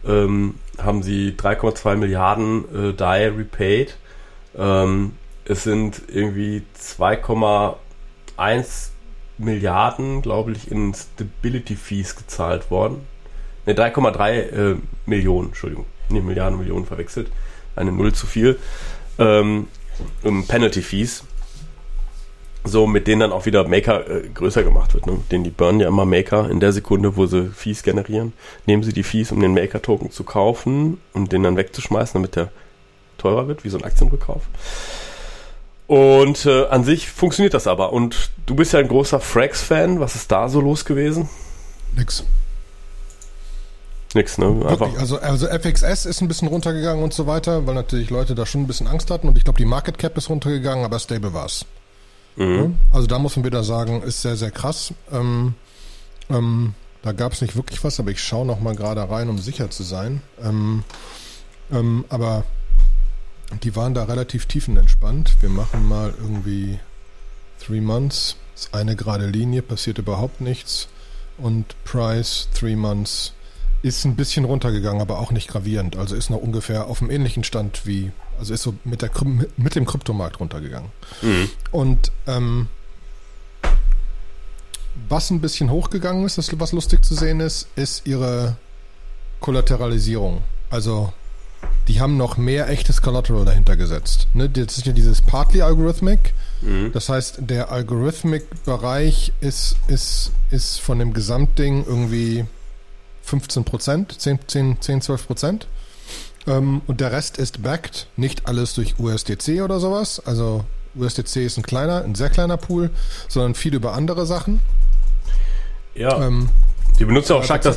ähm, 0.06 0.54
haben 0.78 1.02
sie 1.02 1.34
3,2 1.36 1.96
Milliarden 1.96 2.90
äh, 2.90 2.94
DAI 2.94 3.28
repaid. 3.28 3.96
Ähm, 4.56 5.12
es 5.44 5.64
sind 5.64 6.02
irgendwie 6.08 6.62
2,1 6.78 8.88
Milliarden, 9.38 10.22
glaube 10.22 10.52
ich, 10.52 10.70
in 10.70 10.94
Stability 10.94 11.76
Fees 11.76 12.16
gezahlt 12.16 12.70
worden. 12.70 13.06
Ne, 13.66 13.74
3,3 13.74 14.30
äh, 14.30 14.76
Millionen, 15.06 15.48
Entschuldigung, 15.48 15.86
nicht 16.10 16.24
Milliarden, 16.24 16.58
Millionen 16.58 16.86
verwechselt. 16.86 17.30
Eine 17.76 17.92
Null 17.92 18.12
zu 18.12 18.26
viel. 18.26 18.58
Ähm, 19.18 19.68
Penalty 20.48 20.82
Fees. 20.82 21.24
so 22.64 22.86
mit 22.86 23.06
denen 23.06 23.20
dann 23.20 23.32
auch 23.32 23.46
wieder 23.46 23.66
Maker 23.66 24.08
äh, 24.08 24.28
größer 24.28 24.62
gemacht 24.62 24.94
wird. 24.94 25.06
Ne? 25.06 25.18
Den 25.30 25.44
die 25.44 25.50
burnen 25.50 25.80
ja 25.80 25.88
immer 25.88 26.04
Maker 26.04 26.50
in 26.50 26.60
der 26.60 26.72
Sekunde, 26.72 27.16
wo 27.16 27.26
sie 27.26 27.50
Fees 27.50 27.82
generieren. 27.82 28.32
Nehmen 28.66 28.82
sie 28.82 28.92
die 28.92 29.02
Fees, 29.02 29.32
um 29.32 29.40
den 29.40 29.54
Maker-Token 29.54 30.10
zu 30.10 30.24
kaufen 30.24 31.00
und 31.12 31.32
den 31.32 31.42
dann 31.42 31.56
wegzuschmeißen, 31.56 32.14
damit 32.14 32.36
der 32.36 32.50
teurer 33.18 33.48
wird, 33.48 33.64
wie 33.64 33.68
so 33.70 33.78
ein 33.78 33.84
Aktienrückkauf. 33.84 34.42
Und 35.86 36.46
äh, 36.46 36.66
an 36.66 36.84
sich 36.84 37.08
funktioniert 37.10 37.54
das 37.54 37.66
aber. 37.66 37.92
Und 37.92 38.30
du 38.46 38.54
bist 38.54 38.72
ja 38.72 38.78
ein 38.78 38.88
großer 38.88 39.20
Frax-Fan. 39.20 39.98
Was 40.00 40.14
ist 40.14 40.30
da 40.30 40.48
so 40.48 40.60
los 40.60 40.84
gewesen? 40.84 41.28
Nix. 41.96 42.24
Nix, 44.14 44.38
ne? 44.38 44.46
Einfach. 44.46 44.80
Wirklich, 44.80 44.98
also, 44.98 45.18
also 45.18 45.46
FXS 45.46 46.06
ist 46.06 46.20
ein 46.20 46.28
bisschen 46.28 46.48
runtergegangen 46.48 47.02
und 47.02 47.14
so 47.14 47.26
weiter, 47.26 47.66
weil 47.66 47.74
natürlich 47.74 48.10
Leute 48.10 48.34
da 48.34 48.44
schon 48.44 48.62
ein 48.62 48.66
bisschen 48.66 48.88
Angst 48.88 49.10
hatten 49.10 49.28
und 49.28 49.38
ich 49.38 49.44
glaube, 49.44 49.58
die 49.58 49.64
Market 49.64 49.98
Cap 49.98 50.16
ist 50.16 50.28
runtergegangen, 50.28 50.84
aber 50.84 50.98
stable 50.98 51.32
war's. 51.32 51.64
Mhm. 52.36 52.76
Also 52.92 53.06
da 53.06 53.18
muss 53.18 53.36
man 53.36 53.44
wieder 53.44 53.62
sagen, 53.62 54.02
ist 54.02 54.22
sehr, 54.22 54.36
sehr 54.36 54.50
krass. 54.50 54.92
Ähm, 55.12 55.54
ähm, 56.28 56.74
da 57.02 57.12
gab 57.12 57.32
es 57.32 57.40
nicht 57.40 57.56
wirklich 57.56 57.82
was, 57.84 58.00
aber 58.00 58.10
ich 58.10 58.22
schaue 58.22 58.46
noch 58.46 58.60
mal 58.60 58.74
gerade 58.74 59.08
rein, 59.08 59.28
um 59.28 59.38
sicher 59.38 59.70
zu 59.70 59.82
sein. 59.82 60.22
Ähm, 60.42 60.84
ähm, 61.70 62.04
aber 62.08 62.44
die 63.62 63.74
waren 63.74 63.94
da 63.94 64.04
relativ 64.04 64.46
tiefenentspannt. 64.46 65.36
Wir 65.40 65.50
machen 65.50 65.88
mal 65.88 66.14
irgendwie 66.18 66.78
Three 67.64 67.80
Months. 67.80 68.36
Das 68.54 68.66
ist 68.66 68.74
eine 68.74 68.96
gerade 68.96 69.26
Linie, 69.26 69.62
passiert 69.62 69.98
überhaupt 69.98 70.40
nichts. 70.40 70.88
Und 71.38 71.74
Price, 71.84 72.48
Three 72.54 72.76
Months, 72.76 73.32
ist 73.82 74.04
ein 74.04 74.16
bisschen 74.16 74.44
runtergegangen, 74.44 75.00
aber 75.00 75.18
auch 75.18 75.30
nicht 75.30 75.48
gravierend. 75.48 75.96
Also 75.96 76.14
ist 76.14 76.30
noch 76.30 76.38
ungefähr 76.38 76.86
auf 76.86 77.00
einem 77.00 77.10
ähnlichen 77.10 77.44
Stand 77.44 77.86
wie, 77.86 78.12
also 78.38 78.52
ist 78.52 78.62
so 78.62 78.74
mit, 78.84 79.02
der, 79.02 79.10
mit 79.56 79.74
dem 79.74 79.86
Kryptomarkt 79.86 80.40
runtergegangen. 80.40 80.90
Mhm. 81.22 81.48
Und 81.70 82.12
ähm, 82.26 82.68
was 85.08 85.30
ein 85.30 85.40
bisschen 85.40 85.70
hochgegangen 85.70 86.26
ist, 86.26 86.38
was 86.60 86.72
lustig 86.72 87.04
zu 87.04 87.14
sehen 87.14 87.40
ist, 87.40 87.68
ist 87.76 88.06
ihre 88.06 88.56
Kollateralisierung. 89.40 90.42
Also 90.68 91.12
die 91.88 92.00
haben 92.00 92.16
noch 92.16 92.36
mehr 92.36 92.68
echtes 92.68 93.02
Collateral 93.02 93.44
dahinter 93.44 93.76
gesetzt. 93.76 94.28
Ne? 94.34 94.48
Das 94.48 94.78
ist 94.78 94.86
ja 94.86 94.92
dieses 94.92 95.22
Partly 95.22 95.62
Algorithmic. 95.62 96.34
Mhm. 96.60 96.92
Das 96.92 97.08
heißt, 97.08 97.38
der 97.40 97.70
Algorithmic-Bereich 97.72 99.32
ist, 99.40 99.76
ist, 99.88 100.32
ist 100.50 100.80
von 100.80 100.98
dem 100.98 101.12
Gesamtding 101.12 101.84
irgendwie 101.86 102.44
15 103.30 103.64
Prozent, 103.64 104.20
10, 104.20 104.40
10, 104.46 104.80
10, 104.80 105.02
12 105.02 105.26
Prozent. 105.26 105.66
Ähm, 106.46 106.82
und 106.86 107.00
der 107.00 107.12
Rest 107.12 107.38
ist 107.38 107.62
backed, 107.62 108.08
nicht 108.16 108.48
alles 108.48 108.74
durch 108.74 108.98
USDC 108.98 109.62
oder 109.62 109.78
sowas. 109.78 110.20
Also 110.24 110.64
USDC 110.96 111.36
ist 111.36 111.56
ein 111.56 111.62
kleiner, 111.62 112.02
ein 112.02 112.16
sehr 112.16 112.28
kleiner 112.28 112.56
Pool, 112.56 112.90
sondern 113.28 113.54
viel 113.54 113.74
über 113.74 113.92
andere 113.92 114.26
Sachen. 114.26 114.60
Ja. 115.94 116.20
Ähm, 116.26 116.48
die 116.98 117.04
benutzen 117.04 117.34
auch 117.34 117.44
stark 117.44 117.62
das, 117.62 117.76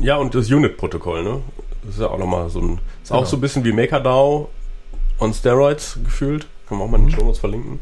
ja, 0.00 0.16
und 0.16 0.34
das 0.34 0.50
Unit-Protokoll, 0.50 1.22
ne? 1.22 1.42
Das 1.82 1.96
ist 1.96 2.00
ja 2.00 2.08
auch 2.08 2.18
nochmal 2.18 2.48
so 2.48 2.60
ein, 2.60 2.80
ist 3.02 3.08
genau. 3.08 3.20
auch 3.20 3.26
so 3.26 3.36
ein 3.36 3.40
bisschen 3.40 3.62
wie 3.64 3.72
MakerDAO 3.72 4.48
on 5.18 5.34
Steroids 5.34 5.98
gefühlt. 6.02 6.46
Können 6.66 6.80
wir 6.80 6.84
auch 6.86 6.90
mal 6.90 6.96
in 6.96 7.04
den 7.04 7.12
mhm. 7.12 7.16
Show 7.16 7.24
Notes 7.24 7.38
verlinken. 7.38 7.80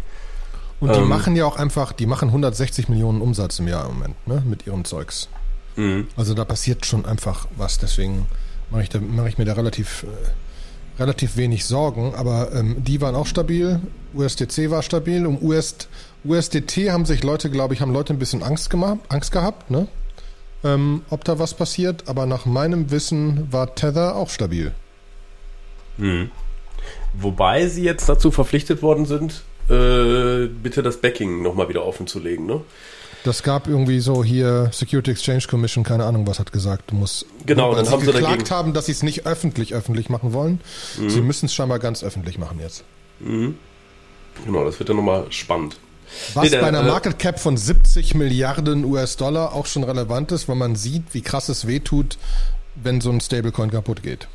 Und 0.80 0.96
die 0.96 0.98
ähm, 0.98 1.08
machen 1.08 1.36
ja 1.36 1.46
auch 1.46 1.56
einfach, 1.56 1.92
die 1.92 2.06
machen 2.06 2.28
160 2.28 2.88
Millionen 2.88 3.20
Umsatz 3.20 3.60
im 3.60 3.68
Jahr 3.68 3.88
im 3.88 3.94
Moment, 3.94 4.26
ne, 4.26 4.42
mit 4.44 4.66
ihrem 4.66 4.84
Zeugs. 4.84 5.28
Mhm. 5.76 6.08
Also 6.16 6.34
da 6.34 6.44
passiert 6.44 6.86
schon 6.86 7.06
einfach 7.06 7.46
was, 7.56 7.78
deswegen 7.78 8.26
mache 8.70 8.82
ich, 8.82 8.90
mach 9.00 9.26
ich 9.26 9.38
mir 9.38 9.44
da 9.44 9.54
relativ, 9.54 10.04
äh, 10.04 11.00
relativ 11.00 11.36
wenig 11.36 11.64
Sorgen, 11.64 12.14
aber 12.14 12.52
ähm, 12.52 12.82
die 12.84 13.00
waren 13.00 13.14
auch 13.14 13.26
stabil, 13.26 13.80
USDC 14.14 14.70
war 14.70 14.82
stabil, 14.82 15.26
um 15.26 15.42
US, 15.42 15.76
USDT 16.24 16.90
haben 16.90 17.04
sich 17.04 17.22
Leute, 17.22 17.50
glaube 17.50 17.74
ich, 17.74 17.80
haben 17.80 17.92
Leute 17.92 18.12
ein 18.12 18.18
bisschen 18.18 18.42
Angst 18.42 18.70
gemacht, 18.70 18.98
Angst 19.08 19.32
gehabt, 19.32 19.70
ne? 19.70 19.88
Ähm, 20.64 21.02
ob 21.10 21.24
da 21.24 21.40
was 21.40 21.54
passiert, 21.54 22.08
aber 22.08 22.24
nach 22.24 22.46
meinem 22.46 22.92
Wissen 22.92 23.52
war 23.52 23.74
Tether 23.74 24.14
auch 24.14 24.30
stabil. 24.30 24.72
Mhm. 25.96 26.30
Wobei 27.14 27.66
sie 27.66 27.82
jetzt 27.82 28.08
dazu 28.08 28.30
verpflichtet 28.30 28.80
worden 28.80 29.06
sind, 29.06 29.42
äh, 29.68 30.46
bitte 30.46 30.82
das 30.82 31.00
Backing 31.00 31.42
nochmal 31.42 31.68
wieder 31.68 31.84
offen 31.84 32.06
zu 32.06 32.20
legen, 32.20 32.46
ne? 32.46 32.60
Das 33.24 33.42
gab 33.42 33.68
irgendwie 33.68 34.00
so 34.00 34.24
hier 34.24 34.70
Security 34.72 35.12
Exchange 35.12 35.44
Commission, 35.48 35.84
keine 35.84 36.04
Ahnung, 36.04 36.26
was 36.26 36.40
hat 36.40 36.52
gesagt, 36.52 36.90
du 36.90 36.96
musst. 36.96 37.26
Genau, 37.46 37.74
dann 37.74 37.84
sie 37.84 37.92
haben 37.92 38.04
sie 38.04 38.12
geklagt 38.12 38.50
haben, 38.50 38.72
dass 38.72 38.86
sie 38.86 38.92
es 38.92 39.02
nicht 39.02 39.26
öffentlich 39.26 39.74
öffentlich 39.74 40.08
machen 40.08 40.32
wollen. 40.32 40.60
Mhm. 40.98 41.10
Sie 41.10 41.20
müssen 41.20 41.46
es 41.46 41.54
scheinbar 41.54 41.78
ganz 41.78 42.02
öffentlich 42.02 42.38
machen 42.38 42.58
jetzt. 42.60 42.82
Mhm. 43.20 43.56
Genau, 44.44 44.64
das 44.64 44.78
wird 44.78 44.88
dann 44.88 44.96
nochmal 44.96 45.26
spannend. 45.30 45.76
Was 46.34 46.44
nee, 46.44 46.50
der, 46.50 46.60
bei 46.60 46.68
einer 46.68 46.80
äh, 46.80 46.86
Market 46.86 47.18
Cap 47.18 47.38
von 47.38 47.56
70 47.56 48.14
Milliarden 48.14 48.84
US-Dollar 48.84 49.54
auch 49.54 49.66
schon 49.66 49.84
relevant 49.84 50.32
ist, 50.32 50.48
weil 50.48 50.56
man 50.56 50.76
sieht, 50.76 51.04
wie 51.12 51.22
krass 51.22 51.48
es 51.48 51.66
wehtut, 51.66 52.18
wenn 52.74 53.00
so 53.00 53.10
ein 53.10 53.20
Stablecoin 53.20 53.70
kaputt 53.70 54.02
geht. 54.02 54.28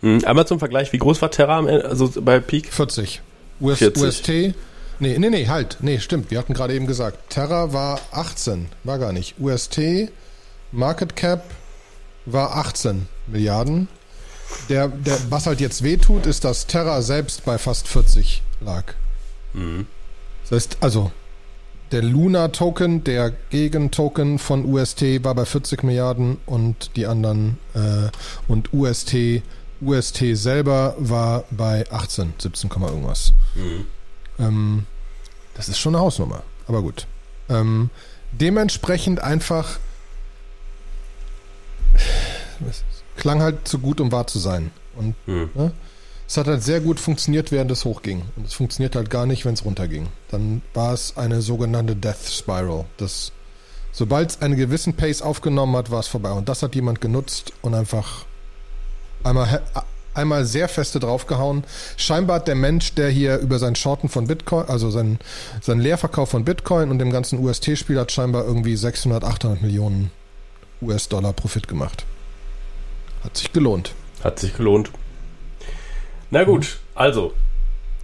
Mhm. 0.00 0.24
Einmal 0.24 0.46
zum 0.46 0.58
Vergleich, 0.58 0.92
wie 0.92 0.98
groß 0.98 1.20
war 1.22 1.30
Terra 1.30 1.64
also 1.64 2.10
bei 2.20 2.38
Peak? 2.40 2.72
40. 2.72 3.20
US, 3.60 3.78
40. 3.78 4.02
UST 4.02 4.54
Nee, 5.00 5.16
nee, 5.18 5.30
nee, 5.30 5.46
halt. 5.46 5.78
Nee, 5.80 6.00
stimmt. 6.00 6.30
Wir 6.30 6.38
hatten 6.38 6.54
gerade 6.54 6.74
eben 6.74 6.86
gesagt, 6.86 7.30
Terra 7.30 7.72
war 7.72 8.00
18. 8.10 8.66
War 8.84 8.98
gar 8.98 9.12
nicht. 9.12 9.36
UST, 9.38 10.10
Market 10.72 11.14
Cap 11.14 11.44
war 12.26 12.56
18 12.56 13.06
Milliarden. 13.26 13.88
Der, 14.68 14.88
der, 14.88 15.18
was 15.30 15.46
halt 15.46 15.60
jetzt 15.60 15.82
wehtut, 15.82 16.26
ist, 16.26 16.44
dass 16.44 16.66
Terra 16.66 17.02
selbst 17.02 17.44
bei 17.44 17.58
fast 17.58 17.86
40 17.86 18.42
lag. 18.60 18.94
Mhm. 19.52 19.86
Das 20.42 20.52
heißt, 20.52 20.78
also, 20.80 21.12
der 21.92 22.02
Luna-Token, 22.02 23.04
der 23.04 23.32
Gegentoken 23.50 24.38
von 24.38 24.64
UST 24.64 25.24
war 25.24 25.34
bei 25.34 25.44
40 25.44 25.84
Milliarden 25.84 26.38
und 26.44 26.96
die 26.96 27.06
anderen 27.06 27.58
äh, 27.74 28.10
und 28.46 28.72
UST, 28.72 29.42
UST 29.80 30.24
selber 30.32 30.96
war 30.98 31.44
bei 31.50 31.84
18, 31.90 32.34
17, 32.38 32.70
irgendwas. 32.70 33.32
Mhm. 33.54 33.86
Ähm, 34.38 34.86
das 35.54 35.68
ist 35.68 35.78
schon 35.78 35.94
eine 35.94 36.04
Hausnummer, 36.04 36.42
aber 36.66 36.82
gut. 36.82 37.06
Ähm, 37.48 37.90
dementsprechend 38.32 39.20
einfach 39.20 39.78
es 42.68 42.84
klang 43.16 43.42
halt 43.42 43.66
zu 43.66 43.78
gut, 43.78 44.00
um 44.00 44.12
wahr 44.12 44.26
zu 44.26 44.38
sein. 44.38 44.70
Und 44.96 45.14
mhm. 45.26 45.50
ne, 45.54 45.72
es 46.26 46.36
hat 46.36 46.46
halt 46.46 46.62
sehr 46.62 46.80
gut 46.80 47.00
funktioniert, 47.00 47.52
während 47.52 47.70
es 47.70 47.84
hochging. 47.84 48.22
Und 48.36 48.46
es 48.46 48.54
funktioniert 48.54 48.96
halt 48.96 49.10
gar 49.10 49.26
nicht, 49.26 49.44
wenn 49.44 49.54
es 49.54 49.64
runterging. 49.64 50.08
Dann 50.30 50.62
war 50.74 50.92
es 50.92 51.16
eine 51.16 51.40
sogenannte 51.40 51.96
Death 51.96 52.30
Spiral. 52.30 52.84
Das, 52.96 53.32
sobald 53.92 54.30
es 54.30 54.42
einen 54.42 54.56
gewissen 54.56 54.94
Pace 54.94 55.22
aufgenommen 55.22 55.76
hat, 55.76 55.90
war 55.90 56.00
es 56.00 56.08
vorbei. 56.08 56.30
Und 56.32 56.48
das 56.48 56.62
hat 56.62 56.74
jemand 56.74 57.00
genutzt 57.00 57.52
und 57.62 57.74
einfach 57.74 58.26
einmal 59.24 59.62
einmal 60.18 60.44
sehr 60.44 60.68
feste 60.68 61.00
draufgehauen. 61.00 61.64
Scheinbar 61.96 62.40
der 62.40 62.54
Mensch, 62.54 62.94
der 62.94 63.08
hier 63.08 63.38
über 63.38 63.58
sein 63.58 63.76
Shorten 63.76 64.08
von 64.08 64.26
Bitcoin, 64.26 64.66
also 64.68 64.90
sein, 64.90 65.18
sein 65.62 65.80
Leerverkauf 65.80 66.30
von 66.30 66.44
Bitcoin 66.44 66.90
und 66.90 66.98
dem 66.98 67.10
ganzen 67.10 67.38
UST-Spiel 67.38 67.98
hat 67.98 68.12
scheinbar 68.12 68.44
irgendwie 68.44 68.76
600, 68.76 69.24
800 69.24 69.62
Millionen 69.62 70.10
US-Dollar 70.82 71.32
Profit 71.32 71.68
gemacht. 71.68 72.04
Hat 73.24 73.36
sich 73.36 73.52
gelohnt. 73.52 73.94
Hat 74.22 74.38
sich 74.38 74.56
gelohnt. 74.56 74.90
Na 76.30 76.44
gut, 76.44 76.78
also 76.94 77.32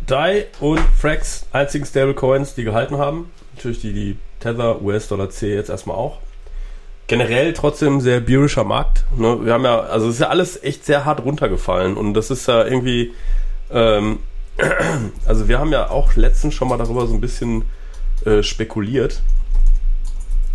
DAI 0.06 0.46
und 0.60 0.80
Frax, 0.80 1.46
einzigen 1.52 1.84
Stablecoins, 1.84 2.54
die 2.54 2.64
gehalten 2.64 2.98
haben. 2.98 3.30
Natürlich 3.54 3.80
die, 3.80 3.92
die 3.92 4.18
Tether, 4.40 4.82
US-Dollar 4.82 5.30
C 5.30 5.54
jetzt 5.54 5.70
erstmal 5.70 5.96
auch 5.96 6.18
generell 7.06 7.52
trotzdem 7.52 8.00
sehr 8.00 8.20
bearischer 8.20 8.64
Markt. 8.64 9.04
Ne? 9.16 9.44
Wir 9.44 9.52
haben 9.52 9.64
ja, 9.64 9.80
also 9.80 10.08
es 10.08 10.14
ist 10.14 10.20
ja 10.20 10.28
alles 10.28 10.62
echt 10.62 10.84
sehr 10.84 11.04
hart 11.04 11.24
runtergefallen 11.24 11.96
und 11.96 12.14
das 12.14 12.30
ist 12.30 12.46
ja 12.48 12.64
irgendwie, 12.64 13.12
ähm, 13.70 14.20
also 15.26 15.48
wir 15.48 15.58
haben 15.58 15.72
ja 15.72 15.90
auch 15.90 16.16
letztens 16.16 16.54
schon 16.54 16.68
mal 16.68 16.78
darüber 16.78 17.06
so 17.06 17.14
ein 17.14 17.20
bisschen 17.20 17.64
äh, 18.24 18.42
spekuliert. 18.42 19.22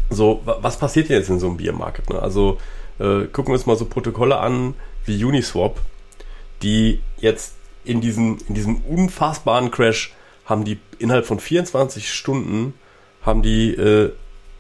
So, 0.10 0.42
was 0.44 0.78
passiert 0.78 1.08
hier 1.08 1.18
jetzt 1.18 1.30
in 1.30 1.40
so 1.40 1.48
einem 1.48 1.58
Biermarkt? 1.58 2.10
Ne? 2.10 2.20
Also 2.20 2.58
äh, 3.00 3.26
gucken 3.26 3.48
wir 3.48 3.54
uns 3.54 3.68
mal 3.68 3.78
so 3.78 3.86
Protokolle 3.86 4.38
an 4.40 4.74
wie 5.06 5.24
Uniswap, 5.24 5.80
die 6.64 7.00
jetzt 7.20 7.54
in 7.84 8.02
diesem, 8.02 8.40
in 8.48 8.56
diesem 8.56 8.78
unfassbaren 8.78 9.72
Crash 9.72 10.14
haben 10.46 10.66
die 10.66 10.80
innerhalb 10.98 11.28
von 11.28 11.40
24 11.40 12.12
Stunden 12.12 12.74
haben 13.22 13.44
die 13.44 13.76
äh, 13.76 14.12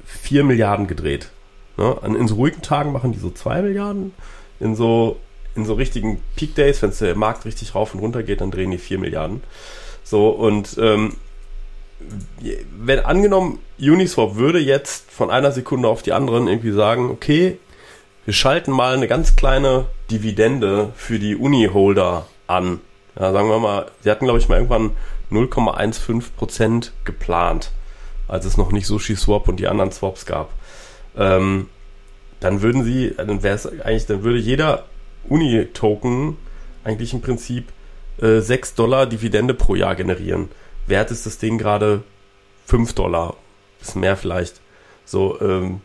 4 0.05 0.43
Milliarden 0.43 0.85
gedreht. 0.87 1.31
Ne? 1.79 1.95
In 2.03 2.27
so 2.27 2.35
ruhigen 2.35 2.61
Tagen 2.61 2.91
machen 2.91 3.13
die 3.13 3.19
so 3.19 3.31
2 3.31 3.61
Milliarden. 3.61 4.13
In 4.59 4.75
so, 4.75 5.17
in 5.55 5.65
so 5.65 5.75
richtigen 5.75 6.21
Peak 6.35 6.53
Days, 6.53 6.81
wenn 6.81 6.91
der 6.99 7.15
Markt 7.15 7.45
richtig 7.45 7.73
rauf 7.73 7.93
und 7.93 8.01
runter 8.01 8.21
geht, 8.21 8.41
dann 8.41 8.51
drehen 8.51 8.71
die 8.71 8.77
4 8.77 8.99
Milliarden. 8.99 9.41
So, 10.03 10.29
und 10.29 10.77
ähm, 10.77 11.15
wenn 12.77 12.99
angenommen, 12.99 13.59
Uniswap 13.79 14.35
würde 14.35 14.59
jetzt 14.59 15.09
von 15.09 15.31
einer 15.31 15.53
Sekunde 15.53 15.87
auf 15.87 16.01
die 16.01 16.11
anderen 16.11 16.49
irgendwie 16.49 16.71
sagen, 16.71 17.09
okay, 17.09 17.57
wir 18.25 18.33
schalten 18.33 18.71
mal 18.71 18.93
eine 18.93 19.07
ganz 19.07 19.37
kleine 19.37 19.85
Dividende 20.11 20.91
für 20.95 21.17
die 21.17 21.35
Uni-Holder 21.35 22.27
an. 22.47 22.81
Ja, 23.17 23.31
sagen 23.31 23.49
wir 23.49 23.59
mal, 23.59 23.85
sie 24.01 24.11
hatten, 24.11 24.25
glaube 24.25 24.39
ich, 24.39 24.49
mal 24.49 24.55
irgendwann 24.55 24.91
0,15% 25.31 26.91
geplant. 27.05 27.71
als 28.27 28.45
es 28.45 28.57
noch 28.57 28.71
nicht 28.71 28.85
Sushi 28.85 29.15
Swap 29.15 29.47
und 29.47 29.59
die 29.59 29.67
anderen 29.67 29.91
Swaps 29.91 30.25
gab. 30.25 30.51
Ähm, 31.19 31.67
dann 32.39 32.61
würden 32.61 32.83
sie, 32.83 33.13
dann 33.15 33.43
wäre 33.43 33.55
es 33.55 33.67
eigentlich, 33.67 34.05
dann 34.05 34.23
würde 34.23 34.39
jeder 34.39 34.85
Uni-Token 35.27 36.37
eigentlich 36.83 37.13
im 37.13 37.21
Prinzip 37.21 37.65
äh, 38.21 38.39
6 38.39 38.75
Dollar 38.75 39.05
Dividende 39.05 39.53
pro 39.53 39.75
Jahr 39.75 39.95
generieren. 39.95 40.49
Wert 40.87 41.11
ist 41.11 41.25
das 41.25 41.37
Ding 41.37 41.57
gerade 41.57 42.01
5 42.65 42.93
Dollar. 42.93 43.35
Ist 43.81 43.95
mehr 43.95 44.15
vielleicht. 44.15 44.61
So, 45.05 45.39
ähm, 45.41 45.81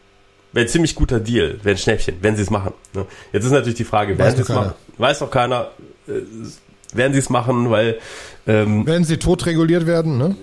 wäre 0.53 0.67
ein 0.67 0.69
ziemlich 0.69 0.95
guter 0.95 1.21
Deal, 1.21 1.59
wäre 1.63 1.75
ein 1.75 1.79
Schnäppchen, 1.79 2.17
wenn 2.21 2.37
sie 2.37 2.43
es 2.43 2.51
machen. 2.51 2.73
Ne? 2.95 3.07
Jetzt 3.33 3.45
ist 3.45 3.51
natürlich 3.51 3.77
die 3.77 3.85
Frage, 3.85 4.17
werden 4.17 4.37
sie 4.37 4.43
es 4.43 4.49
machen? 4.49 4.73
Weiß 4.99 5.19
doch 5.19 5.31
keiner. 5.31 5.71
Äh, 6.07 6.23
werden 6.97 7.13
sie 7.13 7.19
es 7.19 7.29
machen, 7.29 7.71
weil 7.71 7.99
ähm, 8.47 8.87
werden 8.87 9.05
sie 9.05 9.17
tot 9.17 9.47
reguliert 9.47 9.87
werden, 9.87 10.17
ne? 10.17 10.37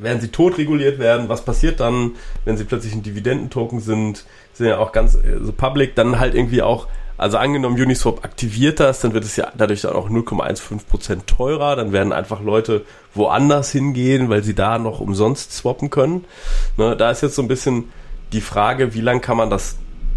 Werden 0.00 0.20
sie 0.20 0.28
tot 0.28 0.58
reguliert 0.58 0.98
werden? 0.98 1.28
Was 1.28 1.44
passiert 1.44 1.80
dann, 1.80 2.12
wenn 2.44 2.56
sie 2.56 2.64
plötzlich 2.64 2.94
ein 2.94 3.02
Dividendentoken 3.02 3.80
sind? 3.80 4.24
Sind 4.52 4.66
ja 4.66 4.78
auch 4.78 4.92
ganz 4.92 5.14
äh, 5.14 5.38
so 5.42 5.52
public, 5.52 5.94
dann 5.94 6.18
halt 6.18 6.34
irgendwie 6.34 6.62
auch 6.62 6.88
also 7.16 7.38
angenommen, 7.38 7.80
Uniswap 7.80 8.24
aktiviert 8.24 8.80
das, 8.80 9.00
dann 9.00 9.14
wird 9.14 9.24
es 9.24 9.36
ja 9.36 9.52
dadurch 9.56 9.82
dann 9.82 9.92
auch 9.92 10.10
0,15% 10.10 11.26
teurer. 11.26 11.76
Dann 11.76 11.92
werden 11.92 12.12
einfach 12.12 12.42
Leute 12.42 12.84
woanders 13.14 13.70
hingehen, 13.70 14.28
weil 14.28 14.42
sie 14.42 14.54
da 14.54 14.78
noch 14.78 15.00
umsonst 15.00 15.52
swappen 15.52 15.90
können. 15.90 16.24
Ne, 16.76 16.96
da 16.96 17.10
ist 17.10 17.22
jetzt 17.22 17.36
so 17.36 17.42
ein 17.42 17.48
bisschen 17.48 17.92
die 18.32 18.40
Frage, 18.40 18.94
wie 18.94 19.00
lange 19.00 19.20
kann 19.20 19.36
man 19.36 19.48
das, 19.48 19.76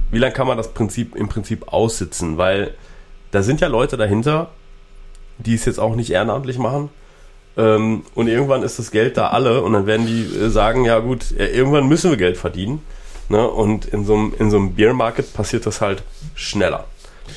wie 0.09 0.17
lange 0.17 0.33
kann 0.33 0.47
man 0.47 0.57
das 0.57 0.73
Prinzip 0.73 1.15
im 1.15 1.29
Prinzip 1.29 1.71
aussitzen? 1.71 2.37
Weil 2.37 2.73
da 3.29 3.43
sind 3.43 3.61
ja 3.61 3.67
Leute 3.67 3.97
dahinter, 3.97 4.49
die 5.37 5.53
es 5.53 5.65
jetzt 5.65 5.79
auch 5.79 5.95
nicht 5.95 6.09
ehrenamtlich 6.09 6.57
machen. 6.57 6.89
Ähm, 7.57 8.03
und 8.13 8.27
irgendwann 8.27 8.61
ist 8.63 8.77
das 8.77 8.91
Geld 8.91 9.17
da 9.17 9.29
alle 9.29 9.61
und 9.63 9.73
dann 9.73 9.87
werden 9.87 10.05
die 10.05 10.23
äh, 10.23 10.49
sagen, 10.49 10.85
ja 10.85 10.99
gut, 10.99 11.31
irgendwann 11.31 11.87
müssen 11.87 12.11
wir 12.11 12.17
Geld 12.17 12.37
verdienen. 12.37 12.81
Ne? 13.29 13.45
Und 13.47 13.85
in 13.85 14.05
so 14.05 14.13
einem, 14.13 14.33
in 14.37 14.51
so 14.51 14.57
einem 14.57 14.75
Beer 14.75 14.93
Market 14.93 15.33
passiert 15.33 15.65
das 15.65 15.81
halt 15.81 16.03
schneller. 16.35 16.85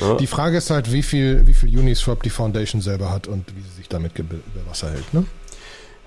Ne? 0.01 0.19
Die 0.21 0.27
Frage 0.27 0.59
ist 0.59 0.71
halt, 0.71 0.93
wie 0.93 1.03
viel, 1.03 1.47
wie 1.47 1.55
viel 1.55 1.77
Uniswap 1.77 2.23
die 2.23 2.31
Foundation 2.31 2.81
selber 2.81 3.11
hat 3.11 3.27
und 3.27 3.45
wie 3.57 3.63
sie 3.63 3.77
sich 3.77 3.89
damit 3.89 4.19
über 4.19 4.37
Wasser 4.69 4.91
hält. 4.91 5.13
Ne? 5.13 5.25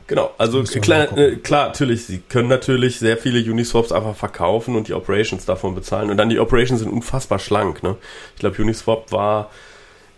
Genau, 0.08 0.32
also 0.38 0.64
klar, 0.64 1.18
äh, 1.18 1.38
klar, 1.38 1.68
natürlich, 1.68 2.06
sie 2.06 2.20
können 2.20 2.50
natürlich 2.50 3.00
sehr 3.00 3.18
viele 3.18 3.40
Uniswaps 3.50 3.92
einfach 3.92 4.16
verkaufen 4.16 4.76
und 4.76 4.90
die 4.90 4.94
Operations 4.94 5.46
davon 5.46 5.76
bezahlen. 5.76 6.12
Und 6.12 6.18
dann 6.18 6.30
die 6.30 6.40
Operations 6.40 6.82
sind 6.82 6.92
unfassbar 6.92 7.40
schlank. 7.40 7.84
Ne? 7.84 7.96
Ich 8.36 8.40
glaube, 8.40 8.62
Uniswap 8.62 9.12
war 9.12 9.50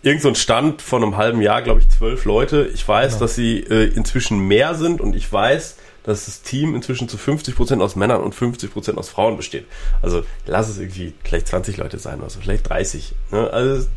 irgend 0.06 0.22
so 0.22 0.28
ein 0.28 0.36
Stand 0.36 0.82
von 0.82 1.02
einem 1.02 1.16
halben 1.16 1.42
Jahr, 1.42 1.62
glaube 1.62 1.80
ich, 1.80 1.88
zwölf 1.88 2.24
Leute. 2.24 2.70
Ich 2.72 2.86
weiß, 2.86 3.14
genau. 3.14 3.20
dass 3.20 3.34
sie 3.34 3.58
äh, 3.58 3.92
inzwischen 3.92 4.38
mehr 4.38 4.74
sind 4.76 5.00
und 5.00 5.16
ich 5.16 5.30
weiß, 5.30 5.76
dass 6.04 6.26
das 6.26 6.42
Team 6.42 6.76
inzwischen 6.76 7.08
zu 7.08 7.16
50% 7.16 7.82
aus 7.82 7.96
Männern 7.96 8.22
und 8.22 8.32
50% 8.32 8.96
aus 8.96 9.08
Frauen 9.08 9.36
besteht. 9.36 9.66
Also 10.02 10.22
lass 10.46 10.68
es 10.68 10.78
irgendwie 10.78 11.14
vielleicht 11.24 11.48
20 11.48 11.76
Leute 11.78 11.98
sein, 11.98 12.22
also 12.22 12.38
vielleicht 12.40 12.68
30. 12.68 13.14
Ne? 13.32 13.50
Also 13.50 13.88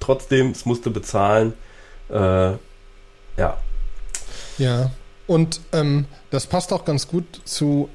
trotzdem, 0.00 0.50
es 0.50 0.66
musste 0.66 0.90
bezahlen. 0.90 1.52
Äh, 2.10 2.14
ja. 3.36 3.56
Ja, 4.58 4.90
und 5.28 5.60
ähm, 5.72 6.06
das 6.30 6.46
passt 6.46 6.72
auch 6.72 6.84
ganz 6.84 7.06
gut 7.06 7.40
zu, 7.44 7.88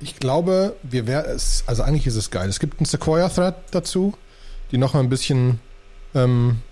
ich 0.00 0.16
glaube, 0.16 0.74
wir 0.82 1.06
wären 1.06 1.38
also 1.66 1.82
eigentlich 1.82 2.06
ist 2.06 2.16
es 2.16 2.30
geil. 2.30 2.48
Es 2.48 2.58
gibt 2.58 2.80
einen 2.80 2.86
Sequoia-Thread 2.86 3.56
dazu, 3.72 4.14
die 4.70 4.78
noch 4.78 4.94
ein 4.94 5.10
bisschen, 5.10 5.60
ähm, 6.14 6.62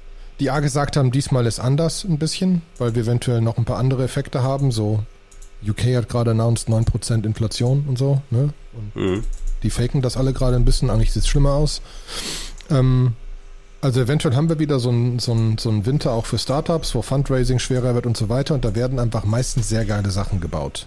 die 0.41 0.51
A 0.51 0.61
gesagt 0.61 0.97
haben, 0.97 1.11
diesmal 1.11 1.47
ist 1.47 1.61
anders 1.61 2.05
ein 2.05 2.19
bisschen, 2.19 2.63
weil 2.79 2.95
wir 2.95 3.03
eventuell 3.03 3.41
noch 3.41 3.59
ein 3.59 3.65
paar 3.65 3.79
andere 3.79 4.05
Effekte 4.05 4.43
haben, 4.43 4.71
so 4.71 5.03
UK 5.67 5.97
hat 5.97 6.09
gerade 6.09 6.33
announced 6.33 6.69
9% 6.69 7.25
Inflation 7.25 7.85
und 7.89 7.99
so, 7.99 8.21
ne? 8.31 8.53
Und 8.75 8.97
mhm. 8.97 9.25
die 9.63 9.71
faken 9.71 10.03
das 10.03 10.17
alle 10.17 10.33
gerade 10.33 10.57
ein 10.57 10.65
bisschen, 10.65 10.91
eigentlich 10.91 11.13
sieht 11.13 11.23
es 11.23 11.29
schlimmer 11.29 11.53
aus. 11.53 11.81
Ähm, 12.71 13.15
also 13.81 14.01
eventuell 14.01 14.35
haben 14.35 14.49
wir 14.49 14.59
wieder 14.59 14.79
so 14.79 14.91
einen 14.91 15.19
so 15.19 15.37
so 15.59 15.71
ein 15.71 15.87
Winter 15.87 16.13
auch 16.13 16.27
für 16.27 16.39
Startups, 16.39 16.95
wo 16.95 17.03
Fundraising 17.03 17.59
schwerer 17.59 17.95
wird 17.95 18.07
und 18.07 18.17
so 18.17 18.29
weiter 18.29 18.55
und 18.55 18.65
da 18.65 18.75
werden 18.75 18.99
einfach 18.99 19.25
meistens 19.25 19.69
sehr 19.69 19.85
geile 19.85 20.11
Sachen 20.11 20.41
gebaut. 20.41 20.87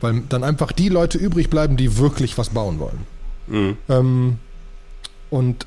Weil 0.00 0.22
dann 0.28 0.44
einfach 0.44 0.72
die 0.72 0.88
Leute 0.88 1.18
übrig 1.18 1.50
bleiben, 1.50 1.76
die 1.76 1.98
wirklich 1.98 2.38
was 2.38 2.50
bauen 2.50 2.78
wollen. 2.78 3.06
Mhm. 3.48 3.76
Ähm, 3.88 4.38
und 5.30 5.66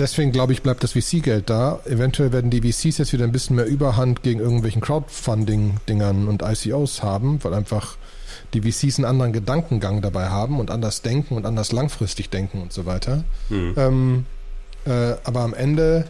deswegen 0.00 0.32
glaube 0.32 0.52
ich, 0.52 0.62
bleibt 0.62 0.82
das 0.82 0.92
VC-Geld 0.92 1.48
da. 1.50 1.80
Eventuell 1.84 2.32
werden 2.32 2.50
die 2.50 2.60
VCs 2.60 2.98
jetzt 2.98 3.12
wieder 3.12 3.24
ein 3.24 3.32
bisschen 3.32 3.56
mehr 3.56 3.66
Überhand 3.66 4.22
gegen 4.22 4.40
irgendwelchen 4.40 4.80
Crowdfunding-Dingern 4.80 6.26
und 6.26 6.42
ICOs 6.42 7.02
haben, 7.02 7.38
weil 7.44 7.54
einfach 7.54 7.96
die 8.54 8.62
VCs 8.62 8.98
einen 8.98 9.04
anderen 9.04 9.32
Gedankengang 9.32 10.02
dabei 10.02 10.28
haben 10.28 10.58
und 10.58 10.70
anders 10.70 11.02
denken 11.02 11.36
und 11.36 11.46
anders 11.46 11.70
langfristig 11.72 12.30
denken 12.30 12.62
und 12.62 12.72
so 12.72 12.86
weiter. 12.86 13.24
Mhm. 13.48 13.74
Ähm, 13.76 14.26
äh, 14.86 15.14
aber 15.24 15.40
am 15.40 15.54
Ende, 15.54 16.06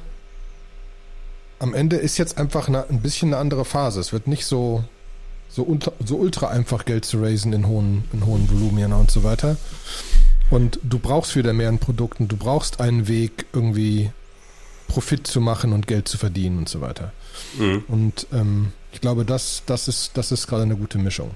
am 1.59 1.75
Ende 1.75 1.97
ist 1.97 2.17
jetzt 2.17 2.39
einfach 2.39 2.69
eine, 2.69 2.89
ein 2.89 3.01
bisschen 3.01 3.31
eine 3.31 3.39
andere 3.39 3.65
Phase. 3.65 4.01
Es 4.01 4.13
wird 4.13 4.27
nicht 4.27 4.47
so, 4.47 4.85
so, 5.49 5.65
ultra, 5.65 5.93
so 6.05 6.17
ultra 6.17 6.49
einfach 6.49 6.85
Geld 6.85 7.05
zu 7.05 7.21
raisen 7.21 7.53
in 7.53 7.67
hohen, 7.67 8.05
in 8.13 8.25
hohen 8.25 8.49
Volumina 8.51 8.97
und 8.97 9.11
so 9.11 9.25
weiter. 9.25 9.57
Und 10.51 10.81
du 10.83 10.99
brauchst 10.99 11.37
wieder 11.37 11.53
mehr 11.53 11.69
an 11.69 11.79
Produkten, 11.79 12.29
du 12.29 12.37
brauchst 12.37 12.81
einen 12.81 13.07
Weg, 13.09 13.47
irgendwie 13.53 14.11
Profit 14.89 15.27
zu 15.27 15.41
machen 15.41 15.73
und 15.73 15.87
Geld 15.87 16.09
zu 16.09 16.19
verdienen 16.19 16.59
und 16.59 16.69
so 16.69 16.81
weiter. 16.81 17.13
Mhm. 17.59 17.85
Und 17.89 18.27
ähm, 18.33 18.73
ich 18.93 19.01
glaube, 19.01 19.25
das, 19.25 19.63
das 19.67 19.87
ist, 19.87 20.17
das 20.17 20.33
ist 20.33 20.49
gerade 20.49 20.65
eine 20.65 20.77
gute 20.77 20.99
Mischung. 20.99 21.31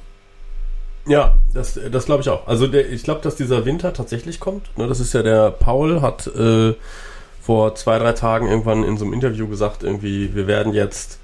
Ja, 1.06 1.36
das, 1.52 1.78
das 1.92 2.06
glaube 2.06 2.22
ich 2.22 2.28
auch. 2.28 2.46
Also 2.48 2.66
der, 2.66 2.90
ich 2.90 3.02
glaube, 3.02 3.20
dass 3.20 3.36
dieser 3.36 3.64
Winter 3.64 3.92
tatsächlich 3.92 4.40
kommt. 4.40 4.76
Ne, 4.76 4.88
das 4.88 5.00
ist 5.00 5.12
ja 5.12 5.22
der 5.22 5.50
Paul 5.50 6.00
hat 6.02 6.26
äh, 6.26 6.74
vor 7.40 7.74
zwei, 7.74 7.98
drei 7.98 8.12
Tagen 8.12 8.48
irgendwann 8.48 8.84
in 8.84 8.96
so 8.96 9.04
einem 9.04 9.12
Interview 9.12 9.46
gesagt, 9.46 9.82
irgendwie, 9.82 10.34
wir 10.34 10.46
werden 10.46 10.72
jetzt 10.72 11.18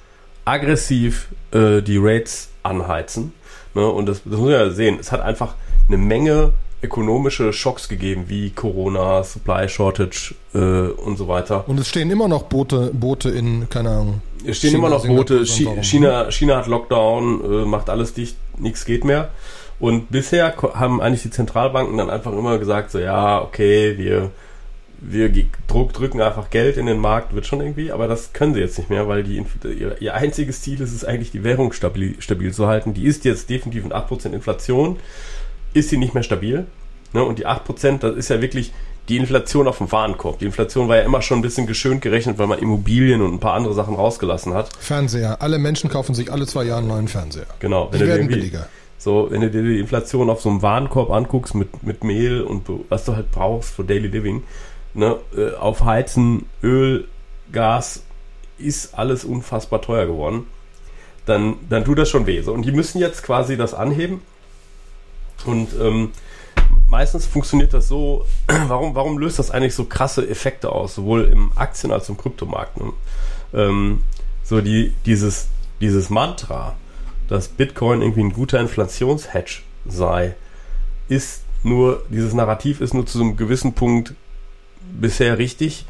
aggressiv 0.44 1.29
äh, 1.53 1.81
die 1.81 1.96
Rates 1.98 2.50
anheizen. 2.62 3.33
Ne, 3.74 3.88
und 3.88 4.07
das, 4.07 4.22
das 4.24 4.35
muss 4.38 4.50
man 4.50 4.50
ja 4.50 4.70
sehen. 4.70 4.98
Es 5.00 5.12
hat 5.12 5.22
einfach 5.22 5.55
eine 5.88 5.96
Menge 5.96 6.53
ökonomische 6.82 7.52
Schocks 7.52 7.88
gegeben, 7.88 8.24
wie 8.28 8.50
Corona, 8.50 9.22
Supply 9.22 9.68
Shortage 9.68 10.34
äh, 10.54 10.58
und 10.58 11.18
so 11.18 11.28
weiter. 11.28 11.64
Und 11.68 11.78
es 11.78 11.88
stehen 11.88 12.10
immer 12.10 12.28
noch 12.28 12.44
Boote, 12.44 12.90
Boote 12.94 13.30
in, 13.30 13.68
keine 13.68 13.90
Ahnung. 13.90 14.22
Es 14.46 14.58
stehen 14.58 14.70
China, 14.70 14.86
immer 14.86 14.96
noch 14.96 15.06
Boote. 15.06 15.44
China, 15.46 16.30
China 16.30 16.56
hat 16.56 16.66
Lockdown, 16.66 17.44
äh, 17.44 17.64
macht 17.66 17.90
alles 17.90 18.14
dicht, 18.14 18.36
nichts 18.58 18.84
geht 18.84 19.04
mehr. 19.04 19.30
Und 19.78 20.10
bisher 20.10 20.54
haben 20.74 21.00
eigentlich 21.00 21.22
die 21.22 21.30
Zentralbanken 21.30 21.96
dann 21.96 22.10
einfach 22.10 22.32
immer 22.32 22.58
gesagt, 22.58 22.90
so 22.90 22.98
ja, 22.98 23.40
okay, 23.40 23.96
wir, 23.96 24.30
wir 25.00 25.32
druck, 25.66 25.94
drücken 25.94 26.20
einfach 26.20 26.50
Geld 26.50 26.76
in 26.76 26.84
den 26.84 26.98
Markt, 26.98 27.34
wird 27.34 27.46
schon 27.46 27.62
irgendwie, 27.62 27.90
aber 27.90 28.06
das 28.06 28.34
können 28.34 28.52
sie 28.52 28.60
jetzt 28.60 28.76
nicht 28.76 28.90
mehr, 28.90 29.08
weil 29.08 29.22
die, 29.22 29.42
ihr, 29.64 30.00
ihr 30.00 30.14
einziges 30.14 30.60
Ziel 30.60 30.80
ist 30.82 30.92
es 30.92 31.04
eigentlich, 31.04 31.30
die 31.30 31.44
Währung 31.44 31.72
stabil, 31.72 32.16
stabil 32.20 32.52
zu 32.52 32.66
halten. 32.66 32.92
Die 32.92 33.04
ist 33.04 33.24
jetzt 33.24 33.48
definitiv 33.48 33.84
in 33.84 33.92
8% 33.92 34.32
Inflation 34.32 34.98
ist 35.72 35.90
sie 35.90 35.96
nicht 35.96 36.14
mehr 36.14 36.22
stabil. 36.22 36.66
Ne? 37.12 37.24
Und 37.24 37.38
die 37.38 37.46
8%, 37.46 37.98
das 37.98 38.16
ist 38.16 38.30
ja 38.30 38.40
wirklich 38.40 38.72
die 39.09 39.16
Inflation 39.16 39.66
auf 39.66 39.78
dem 39.78 39.90
Warenkorb. 39.90 40.38
Die 40.38 40.46
Inflation 40.46 40.88
war 40.88 40.96
ja 40.96 41.02
immer 41.02 41.20
schon 41.20 41.40
ein 41.40 41.42
bisschen 41.42 41.66
geschönt 41.66 42.00
gerechnet, 42.00 42.38
weil 42.38 42.46
man 42.46 42.59
Immobilien 42.59 43.22
und 43.22 43.35
ein 43.35 43.40
paar 43.40 43.54
andere 43.54 43.74
Sachen 43.74 43.96
rausgelassen 43.96 44.54
hat. 44.54 44.70
Fernseher. 44.78 45.42
Alle 45.42 45.59
Menschen 45.59 45.90
kaufen 45.90 46.14
sich 46.14 46.30
alle 46.33 46.46
zwei 46.46 46.64
Jahre 46.64 46.80
einen 46.80 46.88
neuen 46.88 47.09
Fernseher. 47.09 47.46
Genau. 47.59 47.90
Die 47.92 48.00
werden 48.00 48.28
billiger. 48.28 48.68
So, 48.98 49.28
wenn 49.30 49.40
du 49.40 49.50
dir 49.50 49.62
die 49.62 49.80
Inflation 49.80 50.30
auf 50.30 50.42
so 50.42 50.50
einem 50.50 50.62
Warenkorb 50.62 51.11
anguckst 51.11 51.54
mit, 51.54 51.83
mit 51.83 52.04
Mehl 52.04 52.42
und 52.42 52.68
was 52.88 53.04
du 53.06 53.16
halt 53.16 53.33
brauchst 53.33 53.74
für 53.74 53.83
Daily 53.83 54.09
Living, 54.09 54.42
ne, 54.94 55.16
äh, 55.37 55.54
auf 55.54 55.85
Heizen, 55.85 56.46
Öl, 56.62 57.09
Gas, 57.50 58.02
ist 58.59 58.96
alles 58.96 59.24
unfassbar 59.24 59.80
teuer 59.80 60.06
geworden. 60.06 60.46
Dann, 61.24 61.56
dann 61.68 61.85
tut 61.85 61.98
das 61.98 62.11
schon 62.11 62.26
weh. 62.26 62.42
So, 62.42 62.52
und 62.52 62.62
die 62.62 62.72
müssen 62.72 62.98
jetzt 62.98 63.22
quasi 63.22 63.56
das 63.56 63.72
anheben 63.72 64.20
und 65.46 65.68
ähm, 65.81 66.11
meistens 66.88 67.26
funktioniert 67.26 67.72
das 67.74 67.88
so, 67.88 68.26
warum, 68.46 68.94
warum 68.94 69.18
löst 69.18 69.38
das 69.38 69.50
eigentlich 69.50 69.74
so 69.74 69.85
krasse 69.85 70.29
Effekte 70.29 70.70
aus, 70.72 70.94
sowohl 70.94 71.24
im 71.24 71.53
Aktien- 71.57 71.92
als 71.92 72.05
auch 72.05 72.11
im 72.11 72.16
Kryptomarkt? 72.18 72.79
Ne? 72.79 72.92
Ähm, 73.55 74.03
so 74.44 74.61
die, 74.61 74.92
dieses, 75.07 75.48
dieses 75.81 76.11
Mantra, 76.11 76.76
dass 77.29 77.48
Bitcoin 77.48 78.03
irgendwie 78.03 78.24
ein 78.24 78.33
guter 78.33 78.59
Inflationshedge 78.61 79.62
sei, 79.87 80.35
ist 81.09 81.42
nur, 81.62 82.03
dieses 82.09 82.35
Narrativ 82.35 82.81
ist 82.81 82.94
nur 82.94 83.07
zu 83.07 83.20
einem 83.20 83.37
gewissen 83.37 83.74
Punkt 83.74 84.14
bisher 84.81 85.38
richtig. 85.38 85.85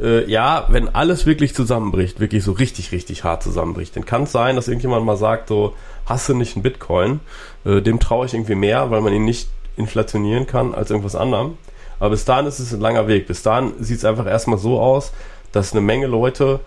Äh, 0.00 0.30
ja, 0.30 0.66
wenn 0.70 0.88
alles 0.88 1.26
wirklich 1.26 1.54
zusammenbricht, 1.54 2.20
wirklich 2.20 2.42
so 2.44 2.52
richtig, 2.52 2.92
richtig 2.92 3.24
hart 3.24 3.42
zusammenbricht, 3.42 3.96
dann 3.96 4.06
kann 4.06 4.22
es 4.22 4.32
sein, 4.32 4.56
dass 4.56 4.68
irgendjemand 4.68 5.04
mal 5.04 5.16
sagt, 5.16 5.48
so, 5.48 5.74
hast 6.06 6.28
du 6.28 6.34
nicht 6.34 6.56
einen 6.56 6.62
Bitcoin? 6.62 7.20
Äh, 7.64 7.82
dem 7.82 8.00
traue 8.00 8.26
ich 8.26 8.34
irgendwie 8.34 8.54
mehr, 8.54 8.90
weil 8.90 9.00
man 9.00 9.12
ihn 9.12 9.24
nicht 9.24 9.48
inflationieren 9.76 10.46
kann 10.46 10.74
als 10.74 10.90
irgendwas 10.90 11.16
anderem. 11.16 11.58
Aber 11.98 12.10
bis 12.10 12.24
dahin 12.24 12.46
ist 12.46 12.58
es 12.58 12.72
ein 12.72 12.80
langer 12.80 13.08
Weg. 13.08 13.26
Bis 13.26 13.42
dahin 13.42 13.72
sieht 13.80 13.98
es 13.98 14.04
einfach 14.04 14.26
erstmal 14.26 14.58
so 14.58 14.80
aus, 14.80 15.12
dass 15.52 15.72
eine 15.72 15.80
Menge 15.80 16.06
Leute 16.06 16.60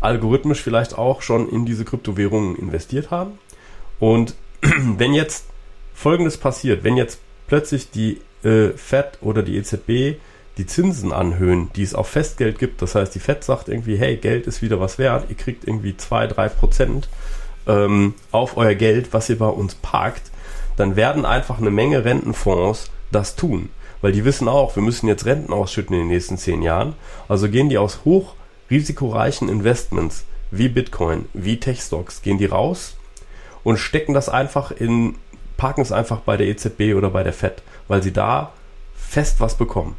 algorithmisch 0.00 0.62
vielleicht 0.62 0.96
auch 0.96 1.22
schon 1.22 1.48
in 1.48 1.66
diese 1.66 1.84
Kryptowährungen 1.84 2.56
investiert 2.56 3.10
haben. 3.10 3.38
Und 3.98 4.34
wenn 4.62 5.12
jetzt 5.12 5.46
Folgendes 5.94 6.36
passiert, 6.36 6.84
wenn 6.84 6.96
jetzt 6.96 7.18
plötzlich 7.48 7.90
die 7.90 8.20
äh, 8.44 8.70
Fed 8.70 9.18
oder 9.20 9.42
die 9.42 9.56
EZB 9.56 10.20
die 10.56 10.66
Zinsen 10.66 11.12
anhöhen, 11.12 11.70
die 11.76 11.82
es 11.82 11.94
auf 11.94 12.08
Festgeld 12.08 12.58
gibt, 12.58 12.82
das 12.82 12.94
heißt, 12.94 13.14
die 13.14 13.20
Fed 13.20 13.44
sagt 13.44 13.68
irgendwie, 13.68 13.96
hey, 13.96 14.16
Geld 14.16 14.46
ist 14.46 14.60
wieder 14.60 14.80
was 14.80 14.98
wert, 14.98 15.26
ihr 15.28 15.36
kriegt 15.36 15.66
irgendwie 15.66 15.96
2, 15.96 16.26
3 16.28 16.48
Prozent 16.48 17.08
ähm, 17.66 18.14
auf 18.32 18.56
euer 18.56 18.74
Geld, 18.74 19.12
was 19.12 19.28
ihr 19.28 19.38
bei 19.38 19.48
uns 19.48 19.76
parkt, 19.76 20.30
dann 20.78 20.96
werden 20.96 21.24
einfach 21.24 21.58
eine 21.58 21.70
Menge 21.70 22.04
Rentenfonds 22.04 22.90
das 23.10 23.36
tun. 23.36 23.70
Weil 24.00 24.12
die 24.12 24.24
wissen 24.24 24.48
auch, 24.48 24.76
wir 24.76 24.82
müssen 24.82 25.08
jetzt 25.08 25.26
Renten 25.26 25.52
ausschütten 25.52 25.94
in 25.94 26.02
den 26.02 26.08
nächsten 26.08 26.38
zehn 26.38 26.62
Jahren. 26.62 26.94
Also 27.26 27.48
gehen 27.48 27.68
die 27.68 27.78
aus 27.78 28.00
hochrisikoreichen 28.04 29.48
Investments 29.48 30.24
wie 30.50 30.68
Bitcoin, 30.68 31.26
wie 31.34 31.58
Techstocks, 31.58 32.22
gehen 32.22 32.38
die 32.38 32.46
raus 32.46 32.96
und 33.64 33.78
stecken 33.78 34.14
das 34.14 34.28
einfach 34.28 34.70
in, 34.70 35.16
parken 35.56 35.82
es 35.82 35.92
einfach 35.92 36.20
bei 36.20 36.36
der 36.36 36.46
EZB 36.46 36.94
oder 36.96 37.10
bei 37.10 37.22
der 37.22 37.32
FED, 37.32 37.62
weil 37.88 38.02
sie 38.02 38.12
da 38.12 38.52
fest 38.94 39.40
was 39.40 39.56
bekommen. 39.56 39.96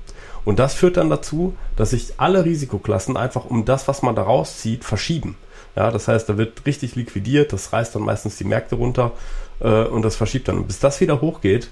Und 0.49 0.57
das 0.57 0.73
führt 0.73 0.97
dann 0.97 1.11
dazu, 1.11 1.55
dass 1.75 1.91
sich 1.91 2.13
alle 2.17 2.43
Risikoklassen 2.43 3.17
einfach 3.17 3.45
um 3.45 3.65
das, 3.65 3.87
was 3.87 4.01
man 4.01 4.15
da 4.15 4.23
rauszieht, 4.23 4.83
verschieben. 4.83 5.37
Ja, 5.75 5.91
das 5.91 6.07
heißt, 6.07 6.27
da 6.27 6.39
wird 6.39 6.65
richtig 6.65 6.95
liquidiert, 6.95 7.53
das 7.53 7.71
reißt 7.71 7.93
dann 7.93 8.01
meistens 8.01 8.37
die 8.37 8.45
Märkte 8.45 8.73
runter 8.73 9.11
äh, 9.59 9.83
und 9.83 10.01
das 10.01 10.15
verschiebt 10.15 10.47
dann. 10.47 10.57
Und 10.57 10.65
bis 10.65 10.79
das 10.79 11.01
wieder 11.01 11.21
hochgeht, 11.21 11.69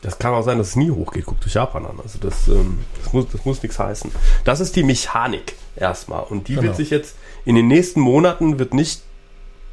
das 0.00 0.18
kann 0.18 0.32
auch 0.32 0.44
sein, 0.44 0.56
dass 0.56 0.68
es 0.68 0.76
nie 0.76 0.90
hochgeht. 0.90 1.26
Guckt 1.26 1.44
euch 1.44 1.52
Japan 1.52 1.84
an. 1.84 2.00
Also 2.02 2.18
das, 2.18 2.48
ähm, 2.48 2.78
das 3.04 3.12
muss, 3.12 3.28
das 3.30 3.44
muss 3.44 3.62
nichts 3.62 3.78
heißen. 3.78 4.12
Das 4.46 4.60
ist 4.60 4.74
die 4.74 4.82
Mechanik 4.82 5.54
erstmal. 5.76 6.22
Und 6.22 6.48
die 6.48 6.54
genau. 6.54 6.68
wird 6.68 6.76
sich 6.76 6.88
jetzt 6.88 7.16
in 7.44 7.54
den 7.54 7.68
nächsten 7.68 8.00
Monaten 8.00 8.58
wird 8.58 8.72
nicht 8.72 9.02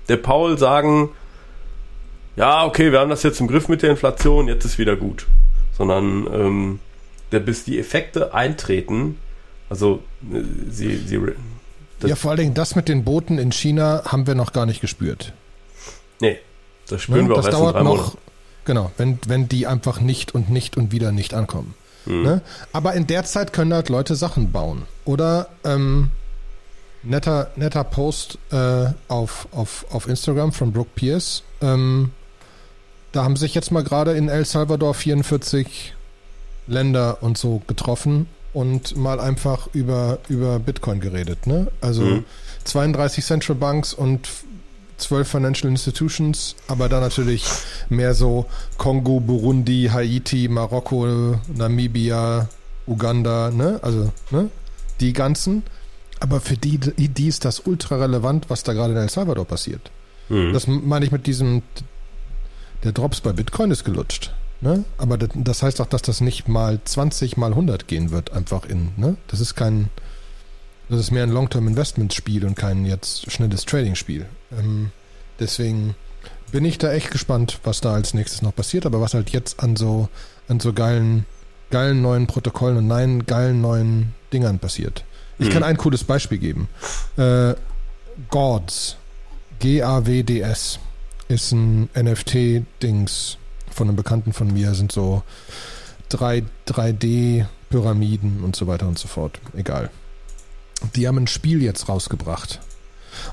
der 0.10 0.18
Paul 0.18 0.58
sagen, 0.58 1.12
ja, 2.36 2.66
okay, 2.66 2.92
wir 2.92 3.00
haben 3.00 3.10
das 3.10 3.24
jetzt 3.24 3.40
im 3.40 3.48
Griff 3.48 3.70
mit 3.70 3.84
der 3.84 3.92
Inflation, 3.92 4.50
jetzt 4.50 4.66
ist 4.66 4.80
wieder 4.80 4.98
gut. 4.98 5.28
Sondern 5.78 6.28
ähm, 6.34 6.80
bis 7.40 7.64
die 7.64 7.80
Effekte 7.80 8.34
eintreten, 8.34 9.18
also 9.70 10.04
äh, 10.32 10.42
sie, 10.70 10.98
sie 10.98 11.20
ja, 12.04 12.16
vor 12.16 12.32
allen 12.32 12.40
Dingen 12.40 12.54
das 12.54 12.76
mit 12.76 12.90
den 12.90 13.04
Booten 13.04 13.38
in 13.38 13.52
China 13.52 14.04
haben 14.06 14.28
wir 14.28 14.36
noch 14.36 14.54
gar 14.54 14.66
nicht 14.66 14.82
gespürt. 14.82 15.34
Nee, 16.20 16.40
das 16.88 17.02
spüren 17.04 17.24
ne? 17.24 17.30
wir 17.30 17.34
auch 17.34 17.38
das 17.38 17.48
erst 17.48 17.58
dauert 17.58 17.76
in 17.78 17.86
drei 17.86 17.96
noch. 17.96 18.18
Genau, 18.66 18.92
wenn, 18.98 19.20
wenn 19.28 19.48
die 19.48 19.68
einfach 19.68 20.02
nicht 20.02 20.34
und 20.34 20.50
nicht 20.50 20.76
und 20.76 20.92
wieder 20.92 21.12
nicht 21.12 21.34
ankommen. 21.34 21.76
Mhm. 22.06 22.22
Ne? 22.24 22.42
Aber 22.74 22.94
in 22.94 23.08
der 23.08 23.24
Zeit 23.24 23.54
können 23.54 23.74
halt 23.74 23.90
Leute 23.90 24.16
Sachen 24.16 24.52
bauen. 24.52 24.84
Oder 25.06 25.50
ähm, 25.64 26.10
netter, 27.04 27.52
netter 27.56 27.84
Post 27.84 28.40
äh, 28.52 28.88
auf, 29.08 29.48
auf, 29.52 29.86
auf 29.92 30.08
Instagram 30.08 30.52
von 30.52 30.72
Brooke 30.72 30.92
Pierce. 30.96 31.44
Ähm, 31.62 32.12
da 33.12 33.24
haben 33.24 33.38
sich 33.38 33.56
jetzt 33.56 33.72
mal 33.72 33.84
gerade 33.84 34.14
in 34.14 34.30
El 34.30 34.46
Salvador 34.46 34.94
44 34.94 35.95
Länder 36.68 37.20
und 37.22 37.38
so 37.38 37.62
getroffen 37.68 38.28
und 38.54 38.96
mal 38.96 39.20
einfach 39.20 39.68
über, 39.74 40.20
über 40.30 40.60
Bitcoin 40.60 41.00
geredet. 41.00 41.46
Ne? 41.46 41.68
Also 41.82 42.02
mhm. 42.04 42.26
32 42.64 43.24
Central 43.24 43.56
Banks 43.56 43.94
und 43.94 44.30
zwölf 44.98 45.28
Financial 45.28 45.70
Institutions, 45.70 46.56
aber 46.68 46.90
dann 46.90 47.02
natürlich 47.02 47.46
mehr 47.90 48.14
so 48.14 48.46
Kongo, 48.78 49.20
Burundi, 49.20 49.90
Haiti, 49.92 50.48
Marokko, 50.48 51.38
Namibia, 51.54 52.48
Uganda, 52.88 53.52
ne? 53.52 53.80
Also, 53.82 54.12
ne? 54.32 54.50
Die 55.02 55.14
ganzen. 55.14 55.64
Aber 56.20 56.40
für 56.40 56.56
die, 56.56 56.78
die 56.80 57.28
ist 57.28 57.44
das 57.44 57.62
ultra 57.62 57.98
relevant, 57.98 58.50
was 58.50 58.64
da 58.64 58.74
gerade 58.74 58.94
in 58.94 59.00
El 59.00 59.10
Salvador 59.10 59.46
passiert. 59.46 59.92
Mhm. 60.30 60.54
Das 60.54 60.66
meine 60.68 61.06
ich 61.06 61.12
mit 61.12 61.28
diesem, 61.28 61.62
der 62.84 62.94
Drops 62.94 63.20
bei 63.20 63.34
Bitcoin 63.34 63.72
ist 63.72 63.84
gelutscht. 63.84 64.34
Ne? 64.62 64.86
Aber 64.98 65.18
das 65.18 65.64
heißt 65.64 65.82
auch, 65.82 65.86
dass 65.86 66.02
das 66.02 66.22
nicht 66.22 66.48
mal 66.48 66.80
20 66.84 67.38
mal 67.38 67.52
100 67.52 67.88
gehen 67.88 68.12
wird, 68.12 68.32
einfach 68.32 68.66
in, 68.66 68.90
ne? 68.98 69.18
Das 69.28 69.40
ist 69.40 69.56
kein, 69.56 69.90
das 70.90 71.00
ist 71.00 71.12
mehr 71.12 71.24
ein 71.24 71.32
Long-Term-Investment-Spiel 71.32 72.46
und 72.46 72.56
kein 72.56 72.86
jetzt 72.86 73.32
schnelles 73.32 73.66
Trading-Spiel. 73.66 74.26
Ähm, 74.58 74.92
deswegen 75.40 75.96
bin 76.52 76.64
ich 76.66 76.78
da 76.78 76.92
echt 76.94 77.12
gespannt, 77.12 77.60
was 77.64 77.82
da 77.82 77.94
als 77.94 78.14
nächstes 78.14 78.42
noch 78.42 78.56
passiert, 78.56 78.86
aber 78.86 79.02
was 79.02 79.14
halt 79.14 79.30
jetzt 79.32 79.62
an 79.62 79.76
so, 79.76 80.10
an 80.48 80.60
so 80.60 80.74
geilen, 80.74 81.26
geilen 81.70 82.02
neuen 82.02 82.28
Protokollen 82.28 82.78
und 82.78 82.88
nein, 82.88 83.26
geilen 83.26 83.62
neuen 83.62 84.14
Dingern 84.32 84.60
passiert. 84.60 85.04
Ich 85.38 85.50
mhm. 85.50 85.54
kann 85.54 85.64
ein 85.64 85.78
cooles 85.78 86.04
Beispiel 86.04 86.38
geben. 86.38 86.70
Äh, 87.18 87.56
Gods, 88.30 88.96
G-A-W-D-S, 89.60 90.80
ist 91.28 91.52
ein 91.52 91.90
NFT-Dings 91.96 93.38
von 93.76 93.88
einem 93.88 93.96
Bekannten 93.96 94.34
von 94.34 94.52
mir, 94.52 94.74
sind 94.74 94.92
so 94.92 95.22
3, 96.10 96.44
3D-Pyramiden 96.68 98.44
und 98.44 98.56
so 98.56 98.68
weiter 98.68 98.88
und 98.88 98.98
so 98.98 99.08
fort. 99.08 99.40
Egal 99.56 99.92
die 100.96 101.08
haben 101.08 101.18
ein 101.18 101.28
Spiel 101.28 101.62
jetzt 101.62 101.90
rausgebracht 101.90 102.60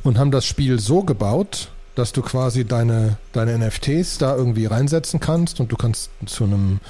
und 0.03 0.19
haben 0.19 0.31
das 0.31 0.47
Spiel 0.47 0.79
so 0.79 1.03
gebaut, 1.03 1.71
dass 1.95 2.13
du 2.13 2.23
quasi 2.23 2.65
deine, 2.65 3.19
deine 3.33 3.59
NFTs 3.59 4.19
da 4.19 4.35
irgendwie 4.35 4.67
reinsetzen 4.67 5.21
kannst 5.21 5.61
und 5.61 5.71
du 5.71 5.77
kannst 5.77 6.11
zu 6.25 6.45
einem 6.45 6.81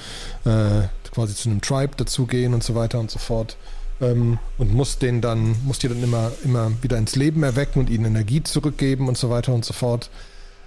äh, 0.45 0.87
quasi 1.11 1.35
zu 1.35 1.49
einem 1.49 1.61
Tribe 1.61 1.95
dazugehen 1.97 2.53
und 2.53 2.63
so 2.63 2.75
weiter 2.75 2.99
und 2.99 3.11
so 3.11 3.19
fort 3.19 3.57
ähm, 3.99 4.39
und 4.57 4.73
musst 4.73 5.01
den 5.01 5.19
dann 5.19 5.55
musst 5.65 5.83
die 5.83 5.89
dann 5.89 6.01
immer 6.01 6.31
immer 6.43 6.71
wieder 6.81 6.97
ins 6.97 7.15
Leben 7.15 7.43
erwecken 7.43 7.79
und 7.79 7.89
ihnen 7.89 8.05
Energie 8.05 8.43
zurückgeben 8.43 9.07
und 9.09 9.17
so 9.17 9.29
weiter 9.29 9.53
und 9.53 9.65
so 9.65 9.73
fort. 9.73 10.09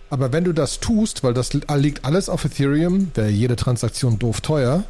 Aber 0.09 0.33
wenn 0.33 0.45
du 0.45 0.53
das 0.53 0.81
tust, 0.81 1.25
weil 1.25 1.35
das 1.35 1.53
liegt 1.53 2.05
alles 2.05 2.29
auf 2.29 2.45
Ethereum, 2.45 3.11
wäre 3.14 3.29
jede 3.29 3.57
Transaktion 3.57 4.19
doof 4.19 4.40
teuer, 4.40 4.85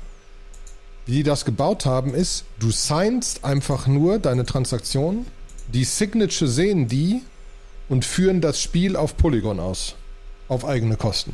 wie 1.06 1.12
die 1.12 1.22
das 1.22 1.44
gebaut 1.44 1.86
haben, 1.86 2.14
ist, 2.14 2.44
du 2.58 2.70
signst 2.70 3.44
einfach 3.44 3.86
nur 3.86 4.18
deine 4.18 4.44
Transaktion, 4.44 5.26
die 5.68 5.84
Signature 5.84 6.50
sehen 6.50 6.88
die 6.88 7.22
und 7.88 8.04
führen 8.04 8.40
das 8.40 8.60
Spiel 8.60 8.96
auf 8.96 9.16
Polygon 9.16 9.60
aus. 9.60 9.94
Auf 10.48 10.64
eigene 10.64 10.96
Kosten. 10.96 11.32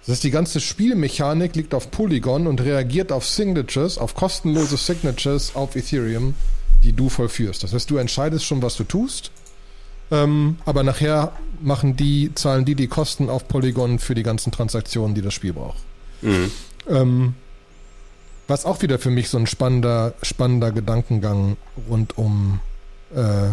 Das 0.00 0.14
heißt, 0.14 0.24
die 0.24 0.30
ganze 0.30 0.60
Spielmechanik 0.60 1.54
liegt 1.54 1.74
auf 1.74 1.90
Polygon 1.90 2.48
und 2.48 2.60
reagiert 2.60 3.12
auf 3.12 3.26
Signatures, 3.26 3.98
auf 3.98 4.14
kostenlose 4.14 4.76
Signatures 4.76 5.54
auf 5.54 5.76
Ethereum, 5.76 6.34
die 6.82 6.92
du 6.92 7.08
vollführst. 7.08 7.62
Das 7.62 7.72
heißt, 7.72 7.88
du 7.88 7.96
entscheidest 7.96 8.44
schon, 8.44 8.62
was 8.62 8.76
du 8.76 8.84
tust, 8.84 9.30
ähm, 10.10 10.58
aber 10.64 10.82
nachher 10.82 11.32
machen 11.60 11.96
die, 11.96 12.34
zahlen 12.34 12.64
die 12.64 12.74
die 12.74 12.88
Kosten 12.88 13.30
auf 13.30 13.48
Polygon 13.48 13.98
für 13.98 14.14
die 14.14 14.22
ganzen 14.22 14.52
Transaktionen, 14.52 15.14
die 15.14 15.22
das 15.22 15.34
Spiel 15.34 15.52
braucht. 15.52 15.78
Mhm. 16.22 16.50
Ähm, 16.88 17.34
was 18.48 18.64
auch 18.66 18.82
wieder 18.82 18.98
für 18.98 19.10
mich 19.10 19.30
so 19.30 19.38
ein 19.38 19.46
spannender, 19.46 20.14
spannender 20.22 20.72
Gedankengang 20.72 21.56
rund 21.88 22.18
um, 22.18 22.60
äh, 23.14 23.52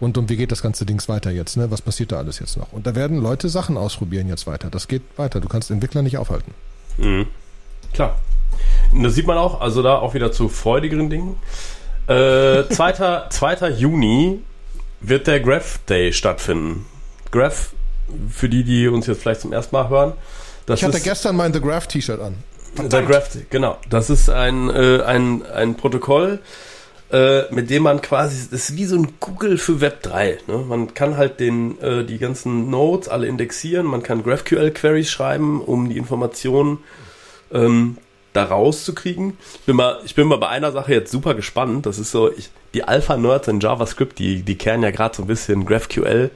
rund 0.00 0.18
um, 0.18 0.28
wie 0.28 0.36
geht 0.36 0.52
das 0.52 0.62
ganze 0.62 0.84
Dings 0.84 1.08
weiter 1.08 1.30
jetzt, 1.30 1.56
ne? 1.56 1.70
Was 1.70 1.80
passiert 1.80 2.12
da 2.12 2.18
alles 2.18 2.38
jetzt 2.38 2.56
noch? 2.56 2.72
Und 2.72 2.86
da 2.86 2.94
werden 2.94 3.18
Leute 3.18 3.48
Sachen 3.48 3.76
ausprobieren 3.76 4.28
jetzt 4.28 4.46
weiter. 4.46 4.68
Das 4.68 4.88
geht 4.88 5.02
weiter. 5.16 5.40
Du 5.40 5.48
kannst 5.48 5.70
Entwickler 5.70 6.02
nicht 6.02 6.18
aufhalten. 6.18 6.52
Mhm. 6.98 7.28
Klar. 7.92 8.18
Und 8.92 9.04
das 9.04 9.14
sieht 9.14 9.26
man 9.26 9.38
auch, 9.38 9.60
also 9.60 9.82
da 9.82 9.96
auch 9.96 10.14
wieder 10.14 10.32
zu 10.32 10.48
freudigeren 10.48 11.08
Dingen. 11.08 11.36
Äh, 12.08 12.64
2. 12.70 13.28
2. 13.30 13.70
Juni 13.70 14.40
wird 15.00 15.26
der 15.26 15.40
Graph 15.40 15.78
Day 15.88 16.12
stattfinden. 16.12 16.86
Graph, 17.30 17.70
für 18.30 18.48
die, 18.48 18.64
die 18.64 18.88
uns 18.88 19.06
jetzt 19.06 19.22
vielleicht 19.22 19.42
zum 19.42 19.52
ersten 19.52 19.74
Mal 19.74 19.88
hören. 19.88 20.12
ich 20.68 20.84
hatte 20.84 21.00
gestern 21.00 21.36
mein 21.36 21.52
The 21.52 21.60
Graph 21.60 21.86
T-Shirt 21.86 22.20
an. 22.20 22.36
Der 22.78 23.02
Graph, 23.02 23.36
genau. 23.50 23.78
Das 23.88 24.10
ist 24.10 24.30
ein, 24.30 24.70
äh, 24.70 25.02
ein, 25.02 25.44
ein 25.44 25.76
Protokoll, 25.76 26.40
äh, 27.10 27.52
mit 27.52 27.68
dem 27.68 27.82
man 27.82 28.00
quasi, 28.00 28.48
das 28.50 28.70
ist 28.70 28.76
wie 28.76 28.84
so 28.84 28.96
ein 28.96 29.14
Google 29.18 29.58
für 29.58 29.80
Web 29.80 30.02
3. 30.02 30.38
Ne? 30.46 30.58
Man 30.58 30.94
kann 30.94 31.16
halt 31.16 31.40
den, 31.40 31.80
äh, 31.80 32.04
die 32.04 32.18
ganzen 32.18 32.70
Nodes 32.70 33.08
alle 33.08 33.26
indexieren, 33.26 33.86
man 33.86 34.02
kann 34.02 34.22
GraphQL-Queries 34.22 35.10
schreiben, 35.10 35.60
um 35.60 35.88
die 35.88 35.98
Informationen 35.98 36.78
ähm, 37.52 37.98
da 38.32 38.44
rauszukriegen. 38.44 39.36
Ich 39.54 39.66
bin 39.66 39.76
mal, 39.76 40.00
ich 40.04 40.14
bin 40.14 40.28
mal 40.28 40.38
bei 40.38 40.48
einer 40.48 40.72
Sache 40.72 40.92
jetzt 40.92 41.10
super 41.10 41.34
gespannt. 41.34 41.86
Das 41.86 41.98
ist 41.98 42.10
so, 42.10 42.32
ich, 42.32 42.50
die 42.74 42.84
Alpha-Nerds 42.84 43.48
in 43.48 43.60
JavaScript, 43.60 44.18
die, 44.18 44.42
die 44.42 44.56
kehren 44.56 44.82
ja 44.82 44.90
gerade 44.90 45.16
so 45.16 45.22
ein 45.22 45.26
bisschen 45.26 45.66
GraphQL 45.66 46.30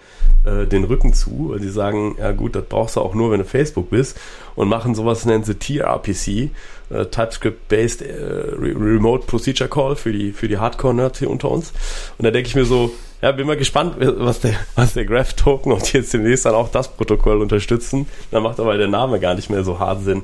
äh, 0.44 0.66
den 0.66 0.84
Rücken 0.84 1.14
zu. 1.14 1.52
Und 1.52 1.62
die 1.62 1.68
sagen, 1.68 2.16
ja 2.18 2.32
gut, 2.32 2.56
das 2.56 2.64
brauchst 2.64 2.96
du 2.96 3.00
auch 3.00 3.14
nur, 3.14 3.30
wenn 3.30 3.38
du 3.38 3.44
Facebook 3.44 3.90
bist. 3.90 4.18
Und 4.56 4.68
machen 4.68 4.94
sowas, 4.94 5.24
nennen 5.24 5.44
sie 5.44 5.54
TRPC, 5.54 6.50
äh, 6.90 7.06
TypeScript-Based 7.06 8.02
äh, 8.02 8.14
Remote 8.58 9.26
Procedure 9.26 9.68
Call 9.68 9.96
für 9.96 10.12
die, 10.12 10.32
für 10.32 10.48
die 10.48 10.58
Hardcore-Nerds 10.58 11.18
hier 11.18 11.30
unter 11.30 11.50
uns. 11.50 11.72
Und 12.18 12.24
da 12.24 12.30
denke 12.30 12.48
ich 12.48 12.54
mir 12.54 12.64
so, 12.64 12.92
ja, 13.22 13.32
bin 13.32 13.46
mal 13.46 13.56
gespannt, 13.56 13.96
was 13.98 14.40
der, 14.40 14.54
was 14.74 14.94
der 14.94 15.06
Graph-Token 15.06 15.72
und 15.72 15.92
jetzt 15.92 16.12
demnächst 16.12 16.44
dann 16.44 16.54
auch 16.54 16.68
das 16.68 16.88
Protokoll 16.88 17.40
unterstützen. 17.40 18.06
Dann 18.30 18.42
macht 18.42 18.60
aber 18.60 18.76
der 18.76 18.88
Name 18.88 19.18
gar 19.18 19.34
nicht 19.34 19.48
mehr 19.48 19.64
so 19.64 19.78
hart 19.78 20.04
Sinn. 20.04 20.22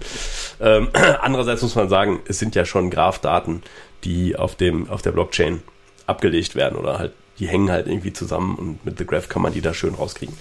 Ähm, 0.61 0.89
andererseits 1.23 1.63
muss 1.63 1.75
man 1.75 1.89
sagen, 1.89 2.21
es 2.29 2.39
sind 2.39 2.55
ja 2.55 2.65
schon 2.65 2.91
Graph-Daten, 2.91 3.63
die 4.05 4.37
auf 4.37 4.55
dem, 4.55 4.91
auf 4.91 5.03
der 5.03 5.13
Blockchain 5.13 5.63
abgelegt 6.07 6.57
werden 6.57 6.79
oder 6.79 6.99
halt 6.99 7.13
die 7.41 7.49
hängen 7.49 7.71
halt 7.71 7.87
irgendwie 7.87 8.13
zusammen 8.13 8.55
und 8.57 8.85
mit 8.85 8.99
The 8.99 9.07
Graph 9.07 9.29
kann 9.29 9.41
man 9.41 9.55
die 9.55 9.63
da 9.63 9.73
schön 9.73 9.95
rauskriegen. 9.95 10.37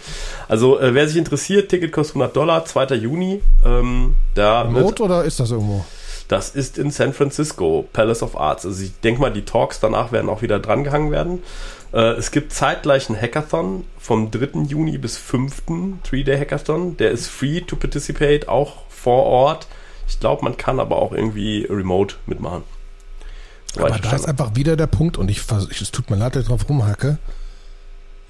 Also 0.50 0.80
äh, 0.80 0.94
wer 0.94 1.08
sich 1.08 1.16
interessiert, 1.16 1.70
Ticket 1.70 1.94
kostet 1.94 2.18
100 2.18 2.36
Dollar, 2.36 2.66
2. 2.66 2.96
Juni. 2.96 3.42
Ähm, 3.66 4.16
da 4.36 4.64
Remote 4.64 5.02
oder 5.04 5.24
ist 5.24 5.40
das 5.40 5.52
irgendwo? 5.52 5.86
Das 6.30 6.52
ist 6.52 6.78
in 6.78 6.92
San 6.92 7.12
Francisco, 7.12 7.90
Palace 7.92 8.22
of 8.22 8.38
Arts. 8.38 8.64
Also 8.64 8.84
ich 8.84 8.98
denke 9.02 9.20
mal, 9.20 9.34
die 9.34 9.46
Talks 9.46 9.80
danach 9.80 10.12
werden 10.12 10.30
auch 10.30 10.44
wieder 10.44 10.60
drangehangen 10.60 11.12
werden. 11.12 11.44
Äh, 11.92 12.12
es 12.14 12.30
gibt 12.30 12.54
zeitgleich 12.54 13.10
einen 13.10 13.20
Hackathon 13.20 13.86
vom 13.98 14.30
3. 14.30 14.62
Juni 14.68 15.00
bis 15.00 15.18
5. 15.18 15.64
3-Day-Hackathon. 16.06 16.98
Der 16.98 17.10
ist 17.10 17.28
free 17.28 17.62
to 17.62 17.76
participate, 17.76 18.48
auch 18.48 18.84
vor 18.90 19.24
Ort. 19.24 19.68
Ich 20.08 20.20
glaube, 20.20 20.44
man 20.44 20.56
kann 20.56 20.80
aber 20.80 20.98
auch 20.98 21.14
irgendwie 21.14 21.66
remote 21.68 22.16
mitmachen. 22.28 22.64
So 23.74 23.82
aber 23.82 23.98
da 23.98 24.16
ist 24.16 24.28
einfach 24.28 24.56
wieder 24.56 24.76
der 24.76 24.88
Punkt 24.88 25.18
und 25.18 25.32
ich, 25.32 25.42
es 25.50 25.92
tut 25.92 26.12
mir 26.12 26.16
leid, 26.16 26.36
dass 26.36 26.44
ich 26.44 26.50
drauf 26.50 26.70
rumhacke. 26.70 27.18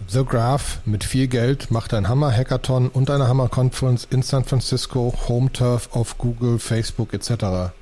The 0.07 0.23
Graph 0.23 0.79
mit 0.85 1.03
viel 1.03 1.27
Geld 1.27 1.69
macht 1.69 1.93
ein 1.93 2.07
Hammer-Hackathon 2.07 2.87
und 2.87 3.09
eine 3.09 3.27
Hammer-Conference 3.27 4.07
in 4.09 4.21
San 4.21 4.45
Francisco, 4.45 5.13
Home 5.27 5.51
Turf 5.51 5.89
auf 5.91 6.17
Google, 6.17 6.59
Facebook 6.59 7.13
etc. 7.13 7.73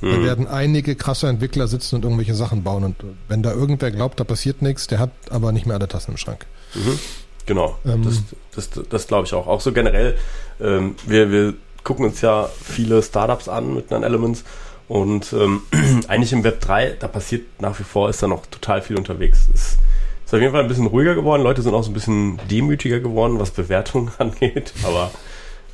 Da 0.00 0.08
mhm. 0.08 0.24
werden 0.24 0.46
einige 0.46 0.96
krasse 0.96 1.28
Entwickler 1.28 1.68
sitzen 1.68 1.96
und 1.96 2.04
irgendwelche 2.04 2.34
Sachen 2.34 2.62
bauen. 2.62 2.84
Und 2.84 2.96
wenn 3.28 3.42
da 3.42 3.52
irgendwer 3.52 3.90
glaubt, 3.90 4.20
da 4.20 4.24
passiert 4.24 4.62
nichts, 4.62 4.86
der 4.86 4.98
hat 4.98 5.10
aber 5.30 5.52
nicht 5.52 5.66
mehr 5.66 5.76
alle 5.76 5.88
Tassen 5.88 6.12
im 6.12 6.16
Schrank. 6.16 6.46
Mhm. 6.74 6.98
Genau, 7.46 7.78
ähm, 7.84 8.02
das, 8.04 8.22
das, 8.54 8.86
das 8.88 9.06
glaube 9.06 9.26
ich 9.26 9.34
auch. 9.34 9.46
Auch 9.46 9.60
so 9.60 9.72
generell, 9.72 10.16
ähm, 10.60 10.96
wir, 11.06 11.30
wir 11.30 11.54
gucken 11.82 12.06
uns 12.06 12.20
ja 12.22 12.48
viele 12.62 13.02
Startups 13.02 13.48
an 13.48 13.74
mit 13.74 13.90
Elements 13.92 14.44
und 14.88 15.32
ähm, 15.32 15.62
eigentlich 16.08 16.32
im 16.32 16.42
Web 16.42 16.60
3, 16.60 16.96
da 16.98 17.08
passiert 17.08 17.60
nach 17.60 17.78
wie 17.78 17.84
vor, 17.84 18.08
ist 18.08 18.22
da 18.22 18.26
noch 18.26 18.46
total 18.46 18.82
viel 18.82 18.96
unterwegs. 18.96 19.48
Es 19.52 19.78
ist 20.26 20.34
auf 20.34 20.40
jeden 20.40 20.52
Fall 20.52 20.62
ein 20.62 20.68
bisschen 20.68 20.86
ruhiger 20.86 21.14
geworden, 21.14 21.42
Leute 21.42 21.62
sind 21.62 21.74
auch 21.74 21.84
so 21.84 21.90
ein 21.90 21.94
bisschen 21.94 22.40
demütiger 22.50 23.00
geworden, 23.00 23.38
was 23.38 23.50
Bewertungen 23.50 24.10
angeht, 24.18 24.72
aber 24.82 25.10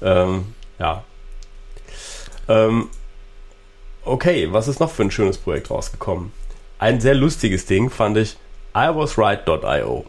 ähm, 0.03 0.55
ja. 0.79 1.05
Ähm, 2.49 2.89
okay, 4.05 4.49
was 4.51 4.69
ist 4.69 4.81
noch 4.81 4.91
für 4.91 5.03
ein 5.03 5.11
schönes 5.11 5.39
Projekt 5.39 5.71
rausgekommen? 5.71 6.33
Ein 6.79 7.01
sehr 7.01 7.15
lustiges 7.15 7.67
Ding 7.67 7.91
fand 7.91 8.17
ich 8.17 8.37
iwasright.io. 8.75 10.07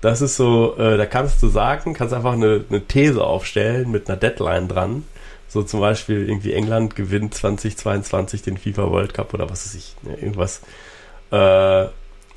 Das 0.00 0.20
ist 0.20 0.36
so, 0.36 0.76
äh, 0.78 0.96
da 0.96 1.06
kannst 1.06 1.42
du 1.42 1.48
sagen, 1.48 1.92
kannst 1.92 2.14
einfach 2.14 2.32
eine, 2.32 2.64
eine 2.68 2.86
These 2.86 3.22
aufstellen 3.22 3.90
mit 3.90 4.08
einer 4.08 4.16
Deadline 4.16 4.68
dran. 4.68 5.04
So 5.48 5.62
zum 5.62 5.80
Beispiel 5.80 6.28
irgendwie 6.28 6.52
England 6.52 6.94
gewinnt 6.94 7.34
2022 7.34 8.42
den 8.42 8.58
FIFA 8.58 8.90
World 8.90 9.14
Cup 9.14 9.34
oder 9.34 9.50
was 9.50 9.66
weiß 9.66 9.74
ich, 9.74 9.96
ne, 10.02 10.14
irgendwas. 10.14 10.60
Äh, 11.32 11.86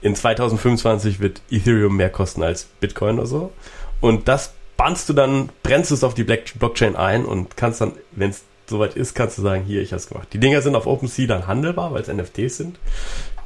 in 0.02 0.16
2025 0.16 1.20
wird 1.20 1.42
Ethereum 1.52 1.96
mehr 1.96 2.10
kosten 2.10 2.42
als 2.42 2.64
Bitcoin 2.80 3.20
oder 3.20 3.28
so. 3.28 3.52
Und 4.00 4.28
das 4.28 4.54
bannst 4.78 5.08
du 5.10 5.14
dann, 5.14 5.50
brennst 5.62 5.92
es 5.92 6.04
auf 6.04 6.16
die 6.16 6.24
Blockchain 6.24 6.96
ein 6.96 7.26
und 7.26 7.56
kannst 7.56 7.82
dann, 7.82 7.94
wenn 8.14 8.32
es 8.32 8.44
soweit 8.72 8.96
ist, 8.96 9.14
kannst 9.14 9.38
du 9.38 9.44
sagen, 9.44 9.64
hier, 9.64 9.82
ich 9.82 9.92
habe 9.92 10.00
es 10.00 10.08
gemacht. 10.08 10.30
Die 10.34 10.40
Dinger 10.40 10.62
sind 10.62 10.76
auf 10.76 10.88
OpenSea 10.88 11.28
dann 11.28 11.46
handelbar, 11.46 11.94
weil 11.94 12.02
es 12.02 12.08
NFTs 12.08 12.58
sind. 12.58 12.80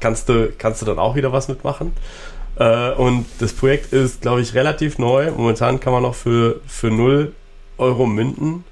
Kannst 0.00 0.28
du, 0.28 0.50
kannst 0.56 0.80
du 0.80 0.86
dann 0.86 0.98
auch 0.98 1.14
wieder 1.14 1.32
was 1.32 1.48
mitmachen. 1.48 1.92
Äh, 2.56 2.92
und 2.92 3.26
das 3.38 3.52
Projekt 3.52 3.92
ist, 3.92 4.22
glaube 4.22 4.40
ich, 4.40 4.54
relativ 4.54 4.98
neu. 4.98 5.30
Momentan 5.30 5.80
kann 5.80 5.92
man 5.92 6.02
noch 6.02 6.14
für, 6.14 6.60
für 6.66 6.90
0 6.90 7.34
Euro 7.76 8.06
minden. 8.06 8.64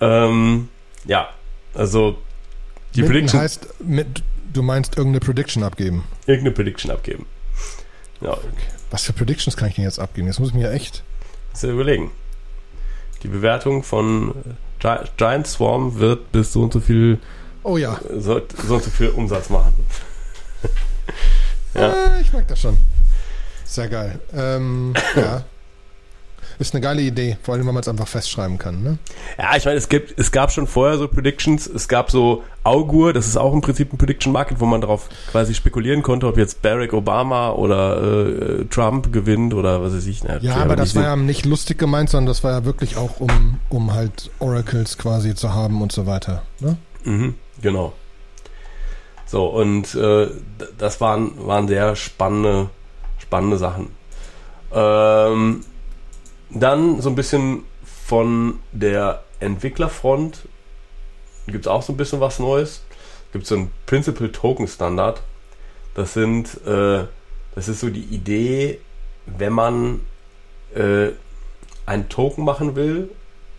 Ähm, 0.00 0.68
ja, 1.04 1.28
also 1.74 2.18
die 2.94 3.02
minden 3.02 3.12
Prediction. 3.14 3.40
heißt, 3.40 3.74
mit, 3.80 4.22
du 4.52 4.62
meinst 4.62 4.96
irgendeine 4.96 5.20
Prediction 5.20 5.62
abgeben? 5.62 6.04
Irgendeine 6.26 6.54
Prediction 6.54 6.90
abgeben. 6.90 7.26
Ja. 8.20 8.32
Okay. 8.32 8.46
Was 8.90 9.04
für 9.04 9.12
Predictions 9.12 9.56
kann 9.56 9.68
ich 9.68 9.74
denn 9.74 9.84
jetzt 9.84 9.98
abgeben? 9.98 10.26
Jetzt 10.28 10.38
muss 10.38 10.50
ich 10.50 10.54
mir 10.54 10.70
echt. 10.70 11.02
Das 11.50 11.62
ist 11.62 11.68
ja 11.68 11.74
überlegen. 11.74 12.10
Die 13.22 13.28
Bewertung 13.28 13.82
von 13.82 14.34
Giant 15.16 15.46
Swarm 15.46 15.98
wird 15.98 16.30
bis 16.32 16.52
so 16.52 16.62
und 16.62 16.72
so 16.72 16.80
viel. 16.80 17.18
Oh 17.62 17.76
ja. 17.76 17.98
So, 18.18 18.40
so 18.66 18.74
und 18.74 18.84
so 18.84 18.90
viel 18.90 19.08
Umsatz 19.08 19.48
machen. 19.48 19.74
ja. 21.74 21.88
Äh, 21.88 22.20
ich 22.20 22.32
mag 22.32 22.46
das 22.48 22.60
schon. 22.60 22.76
Sehr 23.64 23.88
geil. 23.88 24.20
Ähm, 24.34 24.92
ja. 25.16 25.44
Ist 26.58 26.74
eine 26.74 26.80
geile 26.80 27.02
Idee, 27.02 27.36
vor 27.42 27.54
allem, 27.54 27.66
wenn 27.66 27.74
man 27.74 27.82
es 27.82 27.88
einfach 27.88 28.08
festschreiben 28.08 28.58
kann. 28.58 28.82
Ne? 28.82 28.98
Ja, 29.38 29.56
ich 29.56 29.64
meine, 29.64 29.76
es 29.76 29.88
gibt, 29.88 30.18
es 30.18 30.32
gab 30.32 30.52
schon 30.52 30.66
vorher 30.66 30.98
so 30.98 31.08
Predictions. 31.08 31.66
Es 31.66 31.88
gab 31.88 32.10
so 32.10 32.42
Augur, 32.62 33.12
das 33.12 33.26
ist 33.26 33.36
auch 33.36 33.52
im 33.52 33.60
Prinzip 33.60 33.92
ein 33.92 33.98
Prediction 33.98 34.32
Market, 34.32 34.58
wo 34.60 34.66
man 34.66 34.80
darauf 34.80 35.08
quasi 35.30 35.54
spekulieren 35.54 36.02
konnte, 36.02 36.26
ob 36.26 36.38
jetzt 36.38 36.62
Barack 36.62 36.92
Obama 36.92 37.50
oder 37.50 38.60
äh, 38.60 38.64
Trump 38.66 39.12
gewinnt 39.12 39.52
oder 39.52 39.82
was 39.82 39.94
weiß 39.94 40.06
ich. 40.06 40.24
Na, 40.24 40.38
ja, 40.38 40.56
aber 40.56 40.76
das 40.76 40.94
war 40.94 41.02
ja 41.02 41.16
nicht 41.16 41.44
lustig 41.44 41.78
gemeint, 41.78 42.08
sondern 42.08 42.26
das 42.26 42.42
war 42.42 42.52
ja 42.52 42.64
wirklich 42.64 42.96
auch, 42.96 43.20
um, 43.20 43.58
um 43.68 43.92
halt 43.92 44.30
Oracles 44.38 44.96
quasi 44.96 45.34
zu 45.34 45.52
haben 45.52 45.82
und 45.82 45.92
so 45.92 46.06
weiter. 46.06 46.42
Ne? 46.60 46.76
Mhm, 47.04 47.34
genau. 47.60 47.92
So, 49.26 49.46
und 49.46 49.94
äh, 49.94 50.28
das 50.78 51.00
waren, 51.00 51.32
waren 51.46 51.68
sehr 51.68 51.96
spannende, 51.96 52.70
spannende 53.18 53.58
Sachen. 53.58 53.90
Ähm, 54.72 55.64
dann 56.54 57.00
so 57.00 57.08
ein 57.10 57.14
bisschen 57.14 57.64
von 58.06 58.60
der 58.72 59.22
Entwicklerfront 59.40 60.48
gibt 61.46 61.66
es 61.66 61.68
auch 61.68 61.82
so 61.82 61.92
ein 61.92 61.96
bisschen 61.96 62.20
was 62.20 62.38
Neues. 62.38 62.82
Gibt 63.32 63.46
so 63.46 63.56
ein 63.56 63.70
Principal 63.86 64.30
Token 64.30 64.68
Standard. 64.68 65.22
Das 65.94 66.14
sind, 66.14 66.60
äh, 66.66 67.04
das 67.54 67.68
ist 67.68 67.80
so 67.80 67.90
die 67.90 68.02
Idee, 68.02 68.80
wenn 69.26 69.52
man 69.52 70.00
äh, 70.74 71.08
einen 71.86 72.08
Token 72.08 72.44
machen 72.44 72.76
will, 72.76 73.10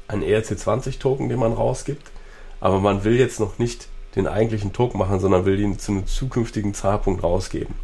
einen 0.08 0.24
ERC20 0.24 1.00
Token, 1.00 1.30
den 1.30 1.40
man 1.40 1.54
rausgibt, 1.54 2.12
aber 2.60 2.80
man 2.80 3.04
will 3.04 3.18
jetzt 3.18 3.40
noch 3.40 3.60
nicht 3.60 3.88
den 4.16 4.28
eigentlichen 4.28 4.74
Token 4.74 4.98
machen, 4.98 5.20
sondern 5.20 5.46
will 5.46 5.60
ihn 5.60 5.78
zu 5.78 5.92
einem 5.92 6.08
zukünftigen 6.08 6.74
Zeitpunkt 6.74 7.24
rausgeben. 7.24 7.76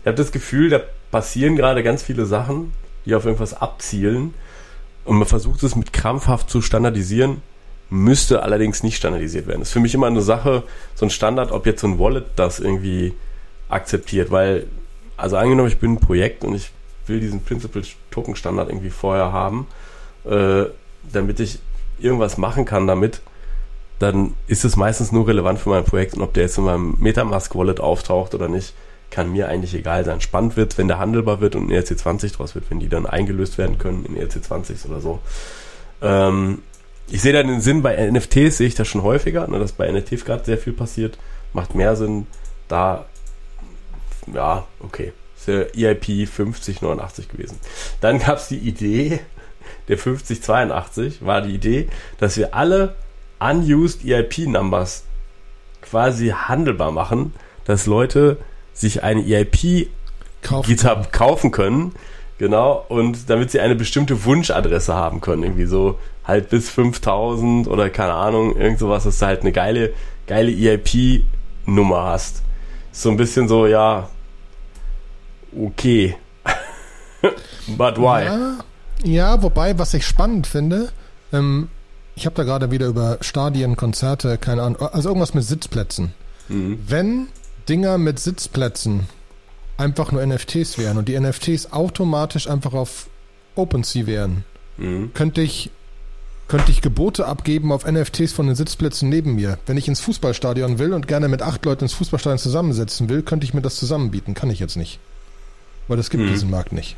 Ich 0.00 0.06
habe 0.06 0.16
das 0.16 0.32
Gefühl, 0.32 0.70
da 0.70 0.80
passieren 1.10 1.56
gerade 1.56 1.82
ganz 1.82 2.02
viele 2.02 2.26
Sachen, 2.26 2.72
die 3.04 3.14
auf 3.14 3.24
irgendwas 3.24 3.54
abzielen 3.54 4.34
und 5.04 5.16
man 5.16 5.28
versucht 5.28 5.62
es 5.62 5.76
mit 5.76 5.92
krampfhaft 5.92 6.50
zu 6.50 6.62
standardisieren, 6.62 7.42
müsste 7.90 8.42
allerdings 8.42 8.82
nicht 8.82 8.96
standardisiert 8.96 9.46
werden. 9.46 9.60
Das 9.60 9.68
ist 9.68 9.72
für 9.72 9.80
mich 9.80 9.94
immer 9.94 10.06
eine 10.06 10.22
Sache, 10.22 10.62
so 10.94 11.06
ein 11.06 11.10
Standard, 11.10 11.52
ob 11.52 11.66
jetzt 11.66 11.80
so 11.80 11.86
ein 11.86 11.98
Wallet 11.98 12.24
das 12.36 12.60
irgendwie 12.60 13.14
akzeptiert, 13.68 14.30
weil, 14.30 14.66
also 15.16 15.36
angenommen, 15.36 15.68
ich 15.68 15.78
bin 15.78 15.92
ein 15.92 16.00
Projekt 16.00 16.44
und 16.44 16.54
ich 16.54 16.70
will 17.06 17.20
diesen 17.20 17.42
Principal 17.42 17.82
Token 18.10 18.36
Standard 18.36 18.68
irgendwie 18.68 18.90
vorher 18.90 19.32
haben, 19.32 19.66
äh, 20.24 20.64
damit 21.12 21.40
ich 21.40 21.58
irgendwas 21.98 22.38
machen 22.38 22.64
kann 22.64 22.86
damit, 22.86 23.20
dann 23.98 24.34
ist 24.46 24.64
es 24.64 24.76
meistens 24.76 25.12
nur 25.12 25.28
relevant 25.28 25.58
für 25.58 25.68
mein 25.68 25.84
Projekt 25.84 26.14
und 26.14 26.22
ob 26.22 26.34
der 26.34 26.44
jetzt 26.44 26.58
in 26.58 26.64
meinem 26.64 26.96
Metamask 26.98 27.54
Wallet 27.54 27.80
auftaucht 27.80 28.34
oder 28.34 28.48
nicht, 28.48 28.74
kann 29.14 29.30
mir 29.30 29.48
eigentlich 29.48 29.74
egal 29.74 30.04
sein. 30.04 30.20
Spannend 30.20 30.56
wird, 30.56 30.76
wenn 30.76 30.88
der 30.88 30.98
handelbar 30.98 31.40
wird 31.40 31.54
und 31.54 31.68
ein 31.68 31.72
ERC20 31.72 32.34
draus 32.34 32.56
wird, 32.56 32.68
wenn 32.68 32.80
die 32.80 32.88
dann 32.88 33.06
eingelöst 33.06 33.58
werden 33.58 33.78
können 33.78 34.04
in 34.04 34.16
ERC20s 34.16 34.88
oder 34.88 35.00
so. 35.00 35.20
Ähm, 36.02 36.62
ich 37.08 37.22
sehe 37.22 37.32
da 37.32 37.40
den 37.44 37.60
Sinn 37.60 37.80
bei 37.80 38.10
NFTs, 38.10 38.56
sehe 38.56 38.66
ich 38.66 38.74
das 38.74 38.88
schon 38.88 39.04
häufiger, 39.04 39.46
ne, 39.46 39.60
dass 39.60 39.70
bei 39.70 39.88
NFTs 39.88 40.24
gerade 40.24 40.44
sehr 40.44 40.58
viel 40.58 40.72
passiert. 40.72 41.16
Macht 41.52 41.76
mehr 41.76 41.94
Sinn, 41.94 42.26
da, 42.66 43.04
ja, 44.32 44.66
okay. 44.80 45.12
Ist 45.36 45.46
der 45.46 45.68
EIP 45.76 46.28
5089 46.28 47.28
gewesen. 47.28 47.60
Dann 48.00 48.18
gab 48.18 48.38
es 48.38 48.48
die 48.48 48.58
Idee, 48.58 49.20
der 49.86 49.96
5082 49.96 51.24
war 51.24 51.40
die 51.40 51.54
Idee, 51.54 51.88
dass 52.18 52.36
wir 52.36 52.52
alle 52.52 52.96
unused 53.38 54.04
EIP-Numbers 54.04 55.04
quasi 55.82 56.30
handelbar 56.30 56.90
machen, 56.90 57.32
dass 57.64 57.86
Leute 57.86 58.38
sich 58.74 59.02
eine 59.02 59.22
EIP 59.22 59.88
kaufen 60.42 60.68
GitHub 60.68 60.94
können. 60.94 61.12
kaufen 61.12 61.50
können. 61.50 61.92
Genau, 62.38 62.84
und 62.88 63.30
damit 63.30 63.52
sie 63.52 63.60
eine 63.60 63.76
bestimmte 63.76 64.24
Wunschadresse 64.24 64.94
haben 64.94 65.20
können, 65.20 65.44
irgendwie 65.44 65.66
so 65.66 65.98
halt 66.24 66.50
bis 66.50 66.68
5000 66.68 67.68
oder 67.68 67.90
keine 67.90 68.14
Ahnung, 68.14 68.56
irgend 68.56 68.80
sowas, 68.80 69.04
dass 69.04 69.18
du 69.18 69.26
halt 69.26 69.42
eine 69.42 69.52
geile, 69.52 69.94
geile 70.26 70.50
EIP-Nummer 70.50 72.06
hast. 72.06 72.42
So 72.90 73.10
ein 73.10 73.16
bisschen 73.16 73.46
so, 73.46 73.66
ja, 73.66 74.08
okay. 75.56 76.16
But 77.76 77.98
why? 77.98 78.24
Ja, 78.24 78.58
ja, 79.04 79.42
wobei, 79.42 79.78
was 79.78 79.94
ich 79.94 80.06
spannend 80.06 80.46
finde, 80.46 80.88
ähm, 81.32 81.68
ich 82.16 82.26
habe 82.26 82.36
da 82.36 82.42
gerade 82.42 82.70
wieder 82.70 82.86
über 82.86 83.18
Stadien, 83.20 83.76
Konzerte, 83.76 84.38
keine 84.38 84.62
Ahnung, 84.62 84.80
also 84.80 85.08
irgendwas 85.08 85.34
mit 85.34 85.44
Sitzplätzen. 85.44 86.14
Mhm. 86.48 86.78
Wenn 86.86 87.28
Dinger 87.68 87.98
mit 87.98 88.18
Sitzplätzen 88.18 89.06
einfach 89.76 90.12
nur 90.12 90.24
NFTs 90.24 90.78
wären 90.78 90.98
und 90.98 91.08
die 91.08 91.18
NFTs 91.18 91.72
automatisch 91.72 92.48
einfach 92.48 92.74
auf 92.74 93.08
OpenSea 93.56 94.06
wären, 94.06 94.44
mhm. 94.76 95.12
könnte 95.14 95.42
ich 95.42 95.70
könnte 96.46 96.70
ich 96.70 96.82
Gebote 96.82 97.26
abgeben 97.26 97.72
auf 97.72 97.90
NFTs 97.90 98.32
von 98.32 98.46
den 98.46 98.54
Sitzplätzen 98.54 99.08
neben 99.08 99.34
mir. 99.34 99.58
Wenn 99.64 99.78
ich 99.78 99.88
ins 99.88 100.00
Fußballstadion 100.00 100.78
will 100.78 100.92
und 100.92 101.08
gerne 101.08 101.28
mit 101.28 101.40
acht 101.40 101.64
Leuten 101.64 101.84
ins 101.84 101.94
Fußballstadion 101.94 102.38
zusammensetzen 102.38 103.08
will, 103.08 103.22
könnte 103.22 103.46
ich 103.46 103.54
mir 103.54 103.62
das 103.62 103.76
zusammenbieten. 103.76 104.34
Kann 104.34 104.50
ich 104.50 104.60
jetzt 104.60 104.76
nicht. 104.76 104.98
Weil 105.88 105.98
es 105.98 106.10
gibt 106.10 106.24
mhm. 106.24 106.28
diesen 106.28 106.50
Markt 106.50 106.72
nicht. 106.72 106.96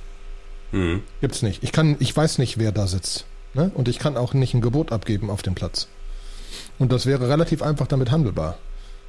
Mhm. 0.72 1.02
Gibt's 1.20 1.42
nicht. 1.42 1.62
Ich 1.62 1.70
kann, 1.70 1.94
ich 2.00 2.16
weiß 2.16 2.38
nicht, 2.38 2.58
wer 2.58 2.72
da 2.72 2.88
sitzt. 2.88 3.24
Ne? 3.54 3.70
Und 3.74 3.86
ich 3.86 4.00
kann 4.00 4.16
auch 4.16 4.34
nicht 4.34 4.52
ein 4.52 4.60
Gebot 4.60 4.90
abgeben 4.90 5.30
auf 5.30 5.42
dem 5.42 5.54
Platz. 5.54 5.86
Und 6.78 6.92
das 6.92 7.06
wäre 7.06 7.28
relativ 7.28 7.62
einfach 7.62 7.86
damit 7.86 8.10
handelbar. 8.10 8.58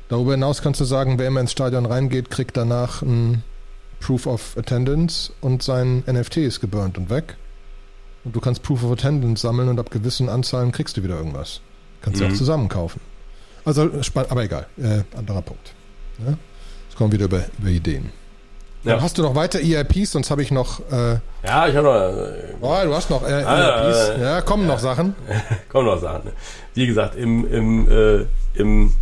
Darüber 0.09 0.31
hinaus 0.31 0.61
kannst 0.61 0.79
du 0.79 0.85
sagen, 0.85 1.19
wer 1.19 1.27
immer 1.27 1.41
ins 1.41 1.51
Stadion 1.51 1.85
reingeht, 1.85 2.29
kriegt 2.29 2.55
danach 2.55 3.01
ein 3.01 3.43
Proof 3.99 4.25
of 4.27 4.57
Attendance 4.57 5.33
und 5.41 5.63
sein 5.63 6.03
NFT 6.07 6.37
ist 6.37 6.61
geburnt 6.61 6.97
und 6.97 7.09
weg. 7.09 7.35
Und 8.23 8.35
du 8.35 8.39
kannst 8.39 8.63
Proof 8.63 8.83
of 8.83 8.91
Attendance 8.91 9.41
sammeln 9.41 9.69
und 9.69 9.79
ab 9.79 9.91
gewissen 9.91 10.29
Anzahlen 10.29 10.71
kriegst 10.71 10.97
du 10.97 11.03
wieder 11.03 11.17
irgendwas. 11.17 11.61
Kannst 12.01 12.21
du 12.21 12.25
mhm. 12.25 12.31
auch 12.31 12.35
zusammen 12.37 12.69
kaufen. 12.69 13.01
Also, 13.65 13.89
aber 14.13 14.43
egal, 14.43 14.65
äh, 14.77 15.01
anderer 15.17 15.41
Punkt. 15.41 15.73
Ja? 16.19 16.37
Jetzt 16.87 16.97
kommen 16.97 17.11
wir 17.11 17.19
wieder 17.19 17.25
über, 17.25 17.45
über 17.59 17.69
Ideen. 17.69 18.11
Ja. 18.83 19.01
hast 19.01 19.17
du 19.17 19.23
noch 19.23 19.35
weiter 19.35 19.59
EIPs, 19.59 20.11
sonst 20.11 20.31
habe 20.31 20.41
ich 20.41 20.51
noch. 20.51 20.79
Äh, 20.91 21.19
ja, 21.43 21.67
ich 21.67 21.75
habe 21.75 21.83
noch. 21.83 21.95
Äh, 21.95 22.53
oh, 22.61 22.85
du 22.85 22.95
hast 22.95 23.09
noch 23.09 23.27
äh, 23.27 23.33
ah, 23.43 23.87
EIPs. 23.87 24.09
Äh, 24.09 24.21
ja, 24.21 24.41
kommen 24.41 24.67
noch 24.67 24.79
Sachen. 24.79 25.15
kommen 25.69 25.87
noch 25.87 25.99
Sachen. 25.99 26.31
Wie 26.73 26.87
gesagt, 26.87 27.15
im, 27.15 27.51
im, 27.51 27.91
äh, 27.91 28.25
im 28.53 28.93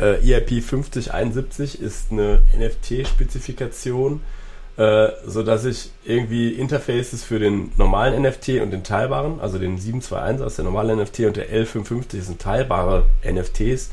äh, 0.00 0.16
EIP 0.22 0.62
5071 0.62 1.80
ist 1.80 2.10
eine 2.10 2.42
NFT-Spezifikation, 2.56 4.22
äh, 4.76 5.08
sodass 5.26 5.64
ich 5.64 5.90
irgendwie 6.04 6.52
Interfaces 6.52 7.22
für 7.22 7.38
den 7.38 7.72
normalen 7.76 8.22
NFT 8.22 8.60
und 8.60 8.70
den 8.70 8.82
teilbaren, 8.82 9.40
also 9.40 9.58
den 9.58 9.78
721 9.78 10.46
ist 10.46 10.56
der 10.56 10.64
normale 10.64 10.96
NFT 10.96 11.20
und 11.20 11.36
der 11.36 11.50
L550 11.50 12.22
sind 12.22 12.40
teilbare 12.40 13.06
NFTs, 13.24 13.90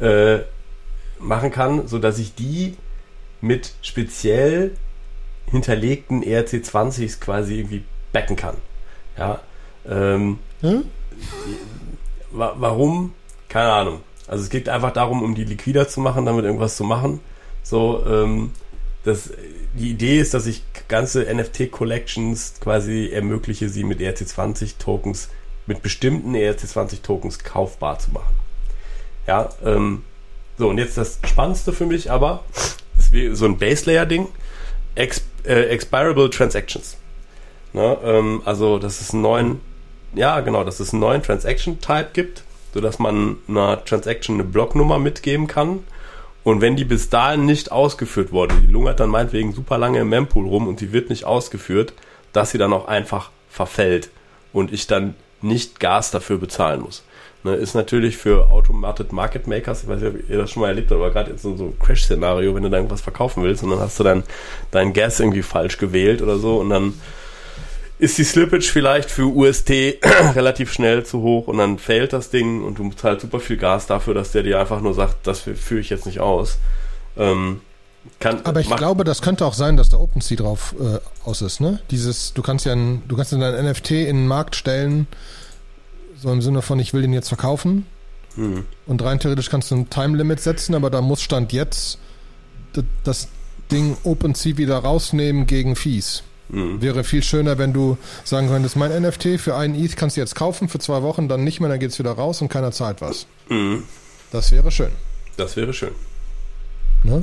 äh, 0.00 0.40
machen 1.18 1.50
kann, 1.50 1.88
sodass 1.88 2.18
ich 2.18 2.34
die 2.34 2.76
mit 3.40 3.72
speziell 3.82 4.72
hinterlegten 5.50 6.22
ERC20s 6.22 7.20
quasi 7.20 7.60
irgendwie 7.60 7.84
backen 8.12 8.36
kann. 8.36 8.56
Ja. 9.16 9.40
Ähm, 9.88 10.38
hm? 10.60 10.84
wa 12.30 12.54
warum? 12.58 13.14
Keine 13.48 13.72
Ahnung. 13.72 14.00
Also 14.28 14.44
es 14.44 14.50
geht 14.50 14.68
einfach 14.68 14.92
darum, 14.92 15.22
um 15.22 15.34
die 15.34 15.44
liquider 15.44 15.88
zu 15.88 16.00
machen, 16.00 16.26
damit 16.26 16.44
irgendwas 16.44 16.76
zu 16.76 16.84
machen. 16.84 17.20
So, 17.62 18.04
ähm, 18.06 18.52
das, 19.04 19.30
die 19.74 19.90
Idee 19.90 20.20
ist, 20.20 20.34
dass 20.34 20.46
ich 20.46 20.62
ganze 20.88 21.22
NFT-Collections 21.34 22.54
quasi 22.60 23.10
ermögliche, 23.12 23.68
sie 23.68 23.84
mit 23.84 24.00
ERC20-Tokens, 24.00 25.28
mit 25.66 25.82
bestimmten 25.82 26.34
ERC20-Tokens 26.34 27.40
kaufbar 27.40 27.98
zu 27.98 28.10
machen. 28.12 28.34
Ja, 29.26 29.50
ähm, 29.64 30.02
so, 30.56 30.68
und 30.68 30.78
jetzt 30.78 30.96
das 30.96 31.20
Spannendste 31.26 31.72
für 31.72 31.86
mich 31.86 32.10
aber, 32.10 32.44
ist 32.98 33.12
wie 33.12 33.34
so 33.34 33.44
ein 33.44 33.58
Base-Layer-Ding, 33.58 34.28
Ex 34.94 35.22
äh, 35.44 35.66
Expirable 35.68 36.30
Transactions. 36.30 36.96
Ne, 37.72 37.98
ähm, 38.02 38.42
also, 38.44 38.78
dass 38.78 39.00
es 39.00 39.12
einen 39.12 39.22
neuen, 39.22 39.60
ja, 40.14 40.40
genau, 40.40 40.64
dass 40.64 40.80
es 40.80 40.92
einen 40.92 41.00
neuen 41.00 41.22
Transaction-Type 41.22 42.10
gibt, 42.14 42.42
sodass 42.74 42.98
man 42.98 43.36
einer 43.48 43.84
Transaction 43.84 44.36
eine 44.36 44.44
Blocknummer 44.44 44.98
mitgeben 44.98 45.46
kann. 45.46 45.80
Und 46.44 46.60
wenn 46.60 46.76
die 46.76 46.84
bis 46.84 47.10
dahin 47.10 47.44
nicht 47.44 47.72
ausgeführt 47.72 48.32
wurde, 48.32 48.54
die 48.56 48.70
lungert 48.72 49.00
dann 49.00 49.10
meinetwegen 49.10 49.52
super 49.52 49.76
lange 49.76 50.00
im 50.00 50.08
Mempool 50.08 50.46
rum 50.46 50.68
und 50.68 50.80
die 50.80 50.92
wird 50.92 51.10
nicht 51.10 51.24
ausgeführt, 51.24 51.92
dass 52.32 52.50
sie 52.50 52.58
dann 52.58 52.72
auch 52.72 52.88
einfach 52.88 53.30
verfällt 53.50 54.10
und 54.52 54.72
ich 54.72 54.86
dann 54.86 55.14
nicht 55.42 55.80
Gas 55.80 56.10
dafür 56.10 56.38
bezahlen 56.38 56.80
muss. 56.80 57.04
Ne, 57.44 57.54
ist 57.54 57.74
natürlich 57.74 58.16
für 58.16 58.50
Automated 58.50 59.12
Market 59.12 59.46
Makers, 59.46 59.84
ich 59.84 59.88
weiß 59.88 60.00
nicht, 60.00 60.14
ob 60.14 60.28
ihr 60.28 60.38
das 60.38 60.50
schon 60.50 60.62
mal 60.62 60.68
erlebt 60.68 60.90
habt, 60.90 61.00
aber 61.00 61.12
gerade 61.12 61.30
jetzt 61.30 61.42
so 61.42 61.50
ein 61.50 61.78
Crash-Szenario, 61.78 62.52
wenn 62.54 62.64
du 62.64 62.70
da 62.70 62.78
irgendwas 62.78 63.00
verkaufen 63.00 63.44
willst 63.44 63.62
und 63.62 63.70
dann 63.70 63.78
hast 63.78 64.00
du 64.00 64.04
dann 64.04 64.24
dein 64.72 64.92
Gas 64.92 65.20
irgendwie 65.20 65.42
falsch 65.42 65.78
gewählt 65.78 66.20
oder 66.20 66.38
so 66.38 66.58
und 66.58 66.70
dann 66.70 66.94
ist 67.98 68.16
die 68.18 68.24
Slippage 68.24 68.70
vielleicht 68.70 69.10
für 69.10 69.24
UST 69.24 69.70
relativ 70.34 70.72
schnell 70.72 71.04
zu 71.04 71.20
hoch 71.20 71.48
und 71.48 71.58
dann 71.58 71.78
failt 71.78 72.12
das 72.12 72.30
Ding 72.30 72.62
und 72.62 72.78
du 72.78 72.90
zahlst 72.90 73.22
super 73.22 73.40
viel 73.40 73.56
Gas 73.56 73.86
dafür, 73.86 74.14
dass 74.14 74.32
der 74.32 74.44
dir 74.44 74.60
einfach 74.60 74.80
nur 74.80 74.94
sagt, 74.94 75.26
das 75.26 75.40
führe 75.40 75.80
ich 75.80 75.90
jetzt 75.90 76.06
nicht 76.06 76.20
aus. 76.20 76.58
Ähm, 77.16 77.60
kann, 78.20 78.40
aber 78.44 78.60
ich 78.60 78.74
glaube, 78.74 79.04
das 79.04 79.20
könnte 79.20 79.44
auch 79.44 79.52
sein, 79.52 79.76
dass 79.76 79.90
da 79.90 79.98
OpenSea 79.98 80.36
drauf 80.36 80.74
äh, 80.80 80.98
aus 81.28 81.42
ist, 81.42 81.60
ne? 81.60 81.80
Dieses, 81.90 82.32
du 82.32 82.42
kannst 82.42 82.64
ja 82.64 82.72
ein, 82.72 83.02
du 83.08 83.16
kannst 83.16 83.32
in 83.32 83.40
dein 83.40 83.66
NFT 83.66 83.90
in 83.90 84.16
den 84.16 84.26
Markt 84.28 84.56
stellen, 84.56 85.08
so 86.16 86.32
im 86.32 86.40
Sinne 86.40 86.62
von, 86.62 86.78
ich 86.78 86.94
will 86.94 87.02
den 87.02 87.12
jetzt 87.12 87.28
verkaufen. 87.28 87.86
Mhm. 88.36 88.64
Und 88.86 89.02
rein 89.02 89.18
theoretisch 89.18 89.50
kannst 89.50 89.70
du 89.70 89.74
ein 89.74 89.90
Time 89.90 90.16
Limit 90.16 90.40
setzen, 90.40 90.74
aber 90.74 90.90
da 90.90 91.00
muss 91.00 91.20
Stand 91.20 91.52
jetzt 91.52 91.98
das 93.02 93.28
Ding 93.72 93.96
OpenSea 94.04 94.56
wieder 94.56 94.78
rausnehmen 94.78 95.46
gegen 95.46 95.74
Fees. 95.74 96.22
Mhm. 96.48 96.80
Wäre 96.80 97.04
viel 97.04 97.22
schöner, 97.22 97.58
wenn 97.58 97.72
du 97.72 97.98
sagen 98.24 98.48
könntest, 98.48 98.76
mein 98.76 98.90
NFT 99.02 99.38
für 99.38 99.56
einen 99.56 99.74
ETH 99.74 99.96
kannst 99.96 100.16
du 100.16 100.20
jetzt 100.20 100.34
kaufen, 100.34 100.68
für 100.68 100.78
zwei 100.78 101.02
Wochen, 101.02 101.28
dann 101.28 101.44
nicht 101.44 101.60
mehr, 101.60 101.68
dann 101.68 101.78
geht 101.78 101.90
es 101.90 101.98
wieder 101.98 102.12
raus 102.12 102.40
und 102.40 102.48
keiner 102.48 102.72
zahlt 102.72 103.00
was. 103.00 103.26
Mhm. 103.48 103.84
Das 104.30 104.52
wäre 104.52 104.70
schön. 104.70 104.92
Das 105.36 105.56
wäre 105.56 105.72
schön. 105.72 105.92
Ne? 107.02 107.22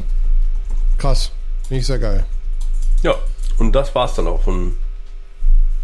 Krass. 0.97 1.31
Finde 1.67 1.81
ich 1.81 1.87
sehr 1.87 1.99
geil. 1.99 2.25
Ja, 3.03 3.15
und 3.57 3.73
das 3.73 3.93
war 3.95 4.05
es 4.05 4.13
dann 4.13 4.27
auch 4.27 4.41
von, 4.43 4.75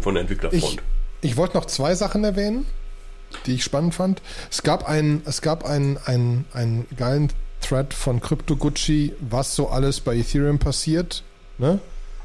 von 0.00 0.14
der 0.14 0.22
Entwicklerfront. 0.22 0.82
Ich, 1.20 1.30
ich 1.30 1.36
wollte 1.36 1.56
noch 1.56 1.66
zwei 1.66 1.94
Sachen 1.94 2.24
erwähnen 2.24 2.66
die 3.46 3.54
ich 3.54 3.64
spannend 3.64 3.94
fand. 3.94 4.22
Es 4.50 4.62
gab 4.62 4.88
einen, 4.88 5.22
es 5.24 5.42
gab 5.42 5.64
einen, 5.64 5.98
einen, 6.04 6.44
einen 6.52 6.86
geilen 6.96 7.30
Thread 7.60 7.94
von 7.94 8.20
Crypto 8.20 8.56
Gucci, 8.56 9.14
was 9.20 9.54
so 9.54 9.68
alles 9.68 10.00
bei 10.00 10.16
Ethereum 10.16 10.58
passiert, 10.58 11.22
ne? 11.58 11.80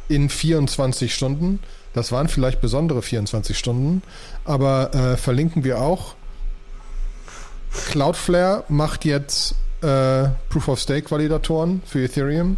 In 0.10 0.30
24 0.30 1.14
Stunden. 1.14 1.60
Das 1.94 2.12
waren 2.12 2.28
vielleicht 2.28 2.62
besondere 2.62 3.02
24 3.02 3.58
Stunden, 3.58 4.04
aber 4.46 4.94
äh, 4.94 5.18
verlinken 5.18 5.64
wir 5.64 5.82
auch. 5.82 6.16
Cloudflare 7.90 8.64
macht 8.70 9.06
jetzt 9.06 9.56
äh, 9.82 10.30
Proof 10.50 10.68
of 10.68 10.80
Stake 10.80 11.10
Validatoren 11.10 11.82
für 11.86 12.04
Ethereum. 12.04 12.58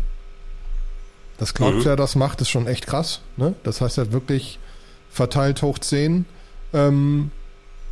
Dass 1.38 1.54
Cloudflare 1.54 1.95
mhm. 1.95 2.02
das 2.02 2.16
macht, 2.16 2.41
ist 2.41 2.50
schon 2.50 2.68
echt 2.68 2.86
krass. 2.86 3.22
Ne? 3.38 3.56
Das 3.64 3.82
heißt 3.82 3.97
halt 3.97 4.12
wirklich 4.12 4.60
verteilt 5.10 5.62
hoch 5.62 5.80
10. 5.80 6.26
Ähm, 6.74 7.32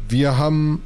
wir 0.08 0.38
haben 0.38 0.84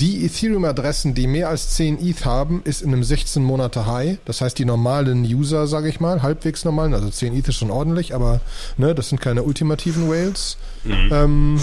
die 0.00 0.24
Ethereum-Adressen, 0.24 1.14
die 1.14 1.26
mehr 1.26 1.48
als 1.48 1.70
10 1.70 1.98
ETH 1.98 2.24
haben, 2.24 2.62
ist 2.64 2.82
in 2.82 2.92
einem 2.92 3.02
16 3.02 3.42
Monate 3.42 3.86
High. 3.86 4.18
Das 4.24 4.40
heißt, 4.40 4.58
die 4.58 4.64
normalen 4.64 5.24
User, 5.24 5.66
sage 5.66 5.88
ich 5.88 5.98
mal, 5.98 6.22
halbwegs 6.22 6.64
normalen, 6.64 6.94
also 6.94 7.10
10 7.10 7.34
ETH 7.34 7.48
ist 7.48 7.56
schon 7.56 7.70
ordentlich, 7.70 8.14
aber 8.14 8.40
ne, 8.76 8.94
das 8.94 9.08
sind 9.08 9.20
keine 9.20 9.42
ultimativen 9.42 10.08
Whales. 10.08 10.56
Mhm. 10.84 11.10
Ähm, 11.12 11.60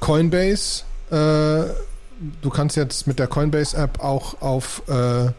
Coinbase, 0.00 0.82
äh, 1.10 1.14
du 2.42 2.50
kannst 2.52 2.76
jetzt 2.76 3.06
mit 3.06 3.18
der 3.18 3.26
Coinbase-App 3.26 4.00
auch 4.02 4.40
auf, 4.42 4.82
äh, 4.88 5.30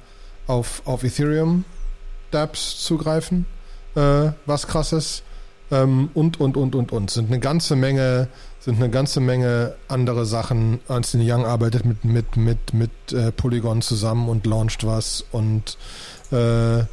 auf, 0.48 0.82
auf 0.86 1.04
Ethereum 1.04 1.64
dApps 2.32 2.84
zugreifen, 2.84 3.46
äh, 3.96 4.32
was 4.46 4.68
krass 4.68 4.94
ist 4.94 5.24
ähm, 5.72 6.10
und, 6.14 6.40
und, 6.40 6.58
und, 6.58 6.76
und, 6.76 6.92
und. 6.92 7.10
Sind 7.12 7.28
eine 7.28 7.40
ganze 7.40 7.76
Menge, 7.76 8.28
sind 8.62 8.78
eine 8.78 8.90
ganze 8.90 9.20
Menge 9.20 9.74
andere 9.88 10.26
Sachen. 10.26 10.80
Ernst 10.88 11.16
Young 11.16 11.46
arbeitet 11.46 11.84
mit, 11.84 12.06
mit, 12.06 12.38
mit, 12.38 12.74
mit 12.74 12.92
äh, 13.12 13.32
Polygon 13.32 13.82
zusammen 13.82 14.30
und 14.30 14.46
launcht 14.46 14.86
was 14.86 15.26
und 15.32 15.78
äh, 16.32 16.84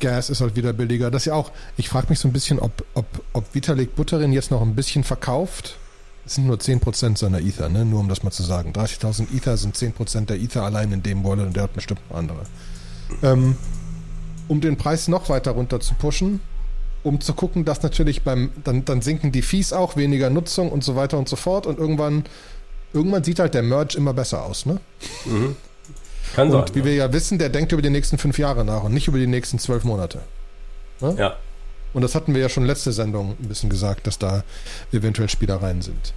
Gas 0.00 0.30
ist 0.30 0.40
halt 0.40 0.56
wieder 0.56 0.72
billiger. 0.72 1.10
Das 1.10 1.26
ja 1.26 1.34
auch, 1.34 1.52
ich 1.76 1.88
frage 1.88 2.08
mich 2.08 2.18
so 2.18 2.28
ein 2.28 2.32
bisschen, 2.32 2.58
ob, 2.58 2.84
ob, 2.94 3.06
ob 3.32 3.54
Vitalik 3.54 3.94
Buterin 3.94 4.32
jetzt 4.32 4.50
noch 4.50 4.62
ein 4.62 4.74
bisschen 4.74 5.04
verkauft. 5.04 5.76
Es 6.24 6.34
sind 6.34 6.46
nur 6.46 6.56
10% 6.56 7.16
seiner 7.16 7.40
Ether, 7.40 7.68
ne? 7.68 7.84
nur 7.84 8.00
um 8.00 8.08
das 8.08 8.22
mal 8.22 8.32
zu 8.32 8.42
sagen. 8.42 8.72
30.000 8.72 9.34
Ether 9.34 9.56
sind 9.56 9.76
10% 9.76 10.26
der 10.26 10.40
Ether 10.40 10.62
allein 10.62 10.92
in 10.92 11.02
dem 11.02 11.24
Wallet 11.24 11.46
und 11.46 11.56
der 11.56 11.64
hat 11.64 11.74
bestimmt 11.74 12.00
andere. 12.12 12.42
Ähm, 13.22 13.56
um 14.48 14.60
den 14.60 14.76
Preis 14.76 15.08
noch 15.08 15.28
weiter 15.28 15.52
runter 15.52 15.78
zu 15.80 15.94
pushen, 15.94 16.40
um 17.06 17.20
zu 17.20 17.34
gucken, 17.34 17.64
dass 17.64 17.82
natürlich 17.82 18.22
beim, 18.22 18.50
dann, 18.64 18.84
dann 18.84 19.00
sinken 19.00 19.30
die 19.30 19.42
Fees 19.42 19.72
auch, 19.72 19.96
weniger 19.96 20.28
Nutzung 20.28 20.70
und 20.70 20.82
so 20.82 20.96
weiter 20.96 21.18
und 21.18 21.28
so 21.28 21.36
fort 21.36 21.66
und 21.66 21.78
irgendwann, 21.78 22.24
irgendwann 22.92 23.22
sieht 23.22 23.38
halt 23.38 23.54
der 23.54 23.62
Merge 23.62 23.96
immer 23.96 24.12
besser 24.12 24.44
aus, 24.44 24.66
ne? 24.66 24.80
Mhm. 25.24 25.56
Kann 26.34 26.52
und 26.52 26.66
sein. 26.66 26.74
wie 26.74 26.80
ja. 26.80 26.84
wir 26.84 26.94
ja 26.94 27.12
wissen, 27.12 27.38
der 27.38 27.48
denkt 27.48 27.70
über 27.70 27.80
die 27.80 27.90
nächsten 27.90 28.18
fünf 28.18 28.38
Jahre 28.38 28.64
nach 28.64 28.82
und 28.82 28.92
nicht 28.92 29.06
über 29.06 29.18
die 29.18 29.28
nächsten 29.28 29.60
zwölf 29.60 29.84
Monate. 29.84 30.20
Ne? 31.00 31.14
Ja. 31.16 31.36
Und 31.94 32.02
das 32.02 32.16
hatten 32.16 32.34
wir 32.34 32.42
ja 32.42 32.48
schon 32.48 32.66
letzte 32.66 32.92
Sendung 32.92 33.36
ein 33.40 33.48
bisschen 33.48 33.70
gesagt, 33.70 34.06
dass 34.08 34.18
da 34.18 34.42
eventuell 34.92 35.28
Spielereien 35.28 35.82
sind. 35.82 36.12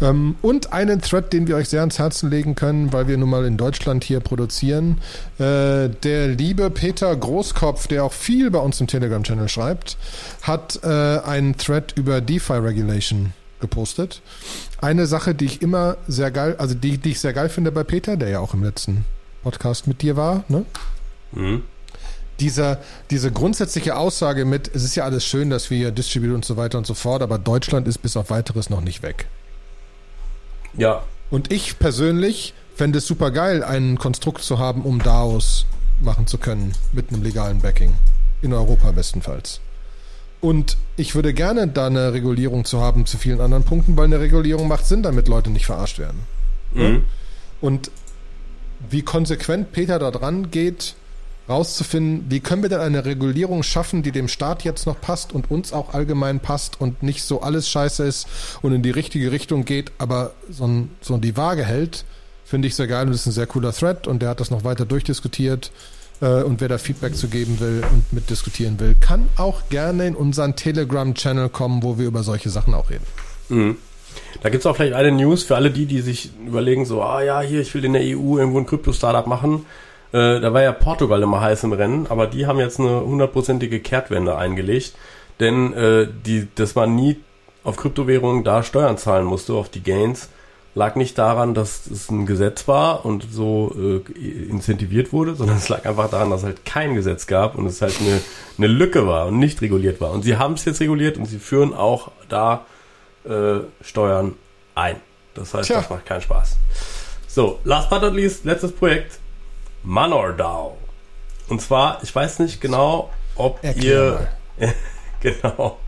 Ähm, 0.00 0.36
und 0.42 0.72
einen 0.72 1.00
Thread, 1.00 1.32
den 1.32 1.48
wir 1.48 1.56
euch 1.56 1.68
sehr 1.68 1.80
ans 1.80 1.98
Herzen 1.98 2.30
legen 2.30 2.54
können, 2.54 2.92
weil 2.92 3.08
wir 3.08 3.16
nun 3.16 3.30
mal 3.30 3.44
in 3.44 3.56
Deutschland 3.56 4.04
hier 4.04 4.20
produzieren. 4.20 4.98
Äh, 5.38 5.88
der 5.88 6.28
liebe 6.28 6.70
Peter 6.70 7.14
Großkopf, 7.14 7.86
der 7.86 8.04
auch 8.04 8.12
viel 8.12 8.50
bei 8.50 8.58
uns 8.58 8.80
im 8.80 8.86
Telegram-Channel 8.86 9.48
schreibt, 9.48 9.96
hat 10.42 10.80
äh, 10.82 10.88
einen 10.88 11.56
Thread 11.56 11.94
über 11.96 12.20
DeFi 12.20 12.54
Regulation 12.54 13.32
gepostet. 13.60 14.20
Eine 14.80 15.06
Sache, 15.06 15.34
die 15.34 15.46
ich 15.46 15.62
immer 15.62 15.96
sehr 16.06 16.30
geil, 16.30 16.56
also 16.58 16.74
die, 16.74 16.98
die 16.98 17.12
ich 17.12 17.20
sehr 17.20 17.32
geil 17.32 17.48
finde 17.48 17.72
bei 17.72 17.84
Peter, 17.84 18.16
der 18.16 18.28
ja 18.28 18.40
auch 18.40 18.52
im 18.52 18.62
letzten 18.62 19.04
Podcast 19.42 19.86
mit 19.86 20.02
dir 20.02 20.16
war, 20.16 20.44
ne? 20.48 20.66
Mhm. 21.32 21.62
dieser, 22.40 22.78
diese 23.10 23.32
grundsätzliche 23.32 23.96
Aussage 23.96 24.44
mit, 24.44 24.70
es 24.74 24.84
ist 24.84 24.94
ja 24.94 25.04
alles 25.04 25.24
schön, 25.24 25.50
dass 25.50 25.70
wir 25.70 25.90
distributieren 25.90 26.36
und 26.36 26.44
so 26.44 26.56
weiter 26.56 26.78
und 26.78 26.86
so 26.86 26.94
fort, 26.94 27.22
aber 27.22 27.38
Deutschland 27.38 27.88
ist 27.88 27.98
bis 27.98 28.16
auf 28.16 28.30
weiteres 28.30 28.70
noch 28.70 28.80
nicht 28.80 29.02
weg. 29.02 29.26
Ja. 30.76 31.02
Und 31.30 31.52
ich 31.52 31.78
persönlich 31.78 32.54
fände 32.74 32.98
es 32.98 33.06
super 33.06 33.30
geil, 33.30 33.64
ein 33.64 33.98
Konstrukt 33.98 34.42
zu 34.42 34.58
haben, 34.58 34.82
um 34.82 35.02
DAOs 35.02 35.66
machen 36.00 36.26
zu 36.26 36.38
können, 36.38 36.72
mit 36.92 37.10
einem 37.10 37.22
legalen 37.22 37.60
Backing. 37.60 37.94
In 38.42 38.52
Europa 38.52 38.92
bestenfalls. 38.92 39.60
Und 40.40 40.76
ich 40.96 41.14
würde 41.14 41.32
gerne 41.32 41.66
da 41.66 41.86
eine 41.86 42.12
Regulierung 42.12 42.64
zu 42.64 42.80
haben 42.80 43.06
zu 43.06 43.16
vielen 43.16 43.40
anderen 43.40 43.64
Punkten, 43.64 43.96
weil 43.96 44.04
eine 44.04 44.20
Regulierung 44.20 44.68
macht 44.68 44.86
Sinn, 44.86 45.02
damit 45.02 45.26
Leute 45.26 45.50
nicht 45.50 45.66
verarscht 45.66 45.98
werden. 45.98 46.20
Mhm. 46.74 47.04
Und 47.60 47.90
wie 48.90 49.02
konsequent 49.02 49.72
Peter 49.72 49.98
da 49.98 50.10
dran 50.10 50.50
geht, 50.50 50.94
rauszufinden, 51.48 52.26
wie 52.28 52.40
können 52.40 52.62
wir 52.62 52.68
denn 52.68 52.80
eine 52.80 53.04
Regulierung 53.04 53.62
schaffen, 53.62 54.02
die 54.02 54.12
dem 54.12 54.28
Staat 54.28 54.64
jetzt 54.64 54.86
noch 54.86 55.00
passt 55.00 55.32
und 55.32 55.50
uns 55.50 55.72
auch 55.72 55.94
allgemein 55.94 56.40
passt 56.40 56.80
und 56.80 57.02
nicht 57.02 57.22
so 57.22 57.40
alles 57.40 57.68
scheiße 57.68 58.04
ist 58.04 58.26
und 58.62 58.72
in 58.72 58.82
die 58.82 58.90
richtige 58.90 59.32
Richtung 59.32 59.64
geht, 59.64 59.92
aber 59.98 60.32
so, 60.50 60.66
ein, 60.66 60.90
so 61.00 61.16
die 61.18 61.36
Waage 61.36 61.64
hält, 61.64 62.04
finde 62.44 62.68
ich 62.68 62.74
sehr 62.74 62.86
geil 62.86 63.06
und 63.06 63.12
das 63.12 63.20
ist 63.20 63.26
ein 63.26 63.32
sehr 63.32 63.46
cooler 63.46 63.72
Thread 63.72 64.06
und 64.06 64.22
der 64.22 64.30
hat 64.30 64.40
das 64.40 64.50
noch 64.50 64.64
weiter 64.64 64.86
durchdiskutiert. 64.86 65.70
Äh, 66.20 66.42
und 66.42 66.60
wer 66.60 66.68
da 66.68 66.78
Feedback 66.78 67.14
zu 67.14 67.28
geben 67.28 67.60
will 67.60 67.82
und 67.92 68.12
mitdiskutieren 68.12 68.80
will, 68.80 68.96
kann 68.98 69.28
auch 69.36 69.68
gerne 69.68 70.06
in 70.06 70.14
unseren 70.14 70.56
Telegram-Channel 70.56 71.48
kommen, 71.48 71.82
wo 71.82 71.98
wir 71.98 72.06
über 72.06 72.22
solche 72.22 72.50
Sachen 72.50 72.74
auch 72.74 72.90
reden. 72.90 73.04
Mhm. 73.48 73.76
Da 74.42 74.48
gibt 74.48 74.62
es 74.62 74.66
auch 74.66 74.76
vielleicht 74.76 74.94
eine 74.94 75.12
News 75.12 75.42
für 75.42 75.56
alle 75.56 75.70
die, 75.70 75.86
die 75.86 76.00
sich 76.00 76.30
überlegen, 76.46 76.84
so, 76.86 77.02
ah 77.02 77.22
ja, 77.22 77.40
hier, 77.40 77.60
ich 77.60 77.74
will 77.74 77.84
in 77.84 77.92
der 77.92 78.02
EU 78.02 78.38
irgendwo 78.38 78.58
ein 78.58 78.66
Krypto-Startup 78.66 79.26
machen. 79.26 79.66
Äh, 80.12 80.40
da 80.40 80.52
war 80.52 80.62
ja 80.62 80.72
Portugal 80.72 81.22
immer 81.22 81.40
heiß 81.40 81.64
im 81.64 81.72
Rennen, 81.72 82.06
aber 82.08 82.26
die 82.26 82.46
haben 82.46 82.58
jetzt 82.58 82.80
eine 82.80 83.00
hundertprozentige 83.00 83.80
Kehrtwende 83.80 84.36
eingelegt, 84.36 84.94
denn 85.40 85.72
äh, 85.72 86.08
die, 86.24 86.48
dass 86.54 86.74
man 86.74 86.94
nie 86.94 87.20
auf 87.64 87.76
Kryptowährungen 87.76 88.44
da 88.44 88.62
Steuern 88.62 88.96
zahlen 88.96 89.24
musste, 89.24 89.54
auf 89.54 89.68
die 89.68 89.82
Gains, 89.82 90.28
lag 90.76 90.94
nicht 90.94 91.16
daran, 91.18 91.54
dass 91.54 91.86
es 91.86 92.10
ein 92.10 92.26
Gesetz 92.26 92.68
war 92.68 93.04
und 93.04 93.26
so 93.32 93.74
äh, 93.76 94.12
incentiviert 94.48 95.12
wurde, 95.12 95.34
sondern 95.34 95.56
es 95.58 95.68
lag 95.68 95.84
einfach 95.86 96.10
daran, 96.10 96.30
dass 96.30 96.40
es 96.40 96.46
halt 96.46 96.64
kein 96.64 96.94
Gesetz 96.94 97.26
gab 97.26 97.56
und 97.56 97.66
es 97.66 97.82
halt 97.82 97.98
eine, 98.00 98.20
eine 98.58 98.66
Lücke 98.68 99.06
war 99.06 99.26
und 99.26 99.38
nicht 99.38 99.62
reguliert 99.62 100.00
war. 100.00 100.12
Und 100.12 100.22
sie 100.22 100.36
haben 100.36 100.54
es 100.54 100.64
jetzt 100.64 100.80
reguliert 100.80 101.16
und 101.16 101.24
sie 101.24 101.38
führen 101.38 101.74
auch 101.74 102.12
da 102.28 102.66
äh, 103.24 103.60
Steuern 103.80 104.34
ein. 104.74 104.96
Das 105.34 105.54
heißt, 105.54 105.66
Tja. 105.66 105.76
das 105.78 105.90
macht 105.90 106.06
keinen 106.06 106.20
Spaß. 106.20 106.56
So, 107.26 107.58
last 107.64 107.90
but 107.90 108.02
not 108.02 108.14
least, 108.14 108.44
letztes 108.44 108.72
Projekt. 108.72 109.18
ManorDAO. 109.86 110.76
Und 111.48 111.62
zwar, 111.62 112.02
ich 112.02 112.14
weiß 112.14 112.40
nicht 112.40 112.60
genau, 112.60 113.10
ob 113.36 113.62
Erklär 113.62 114.28
ihr 114.58 114.74
genau, 115.20 115.78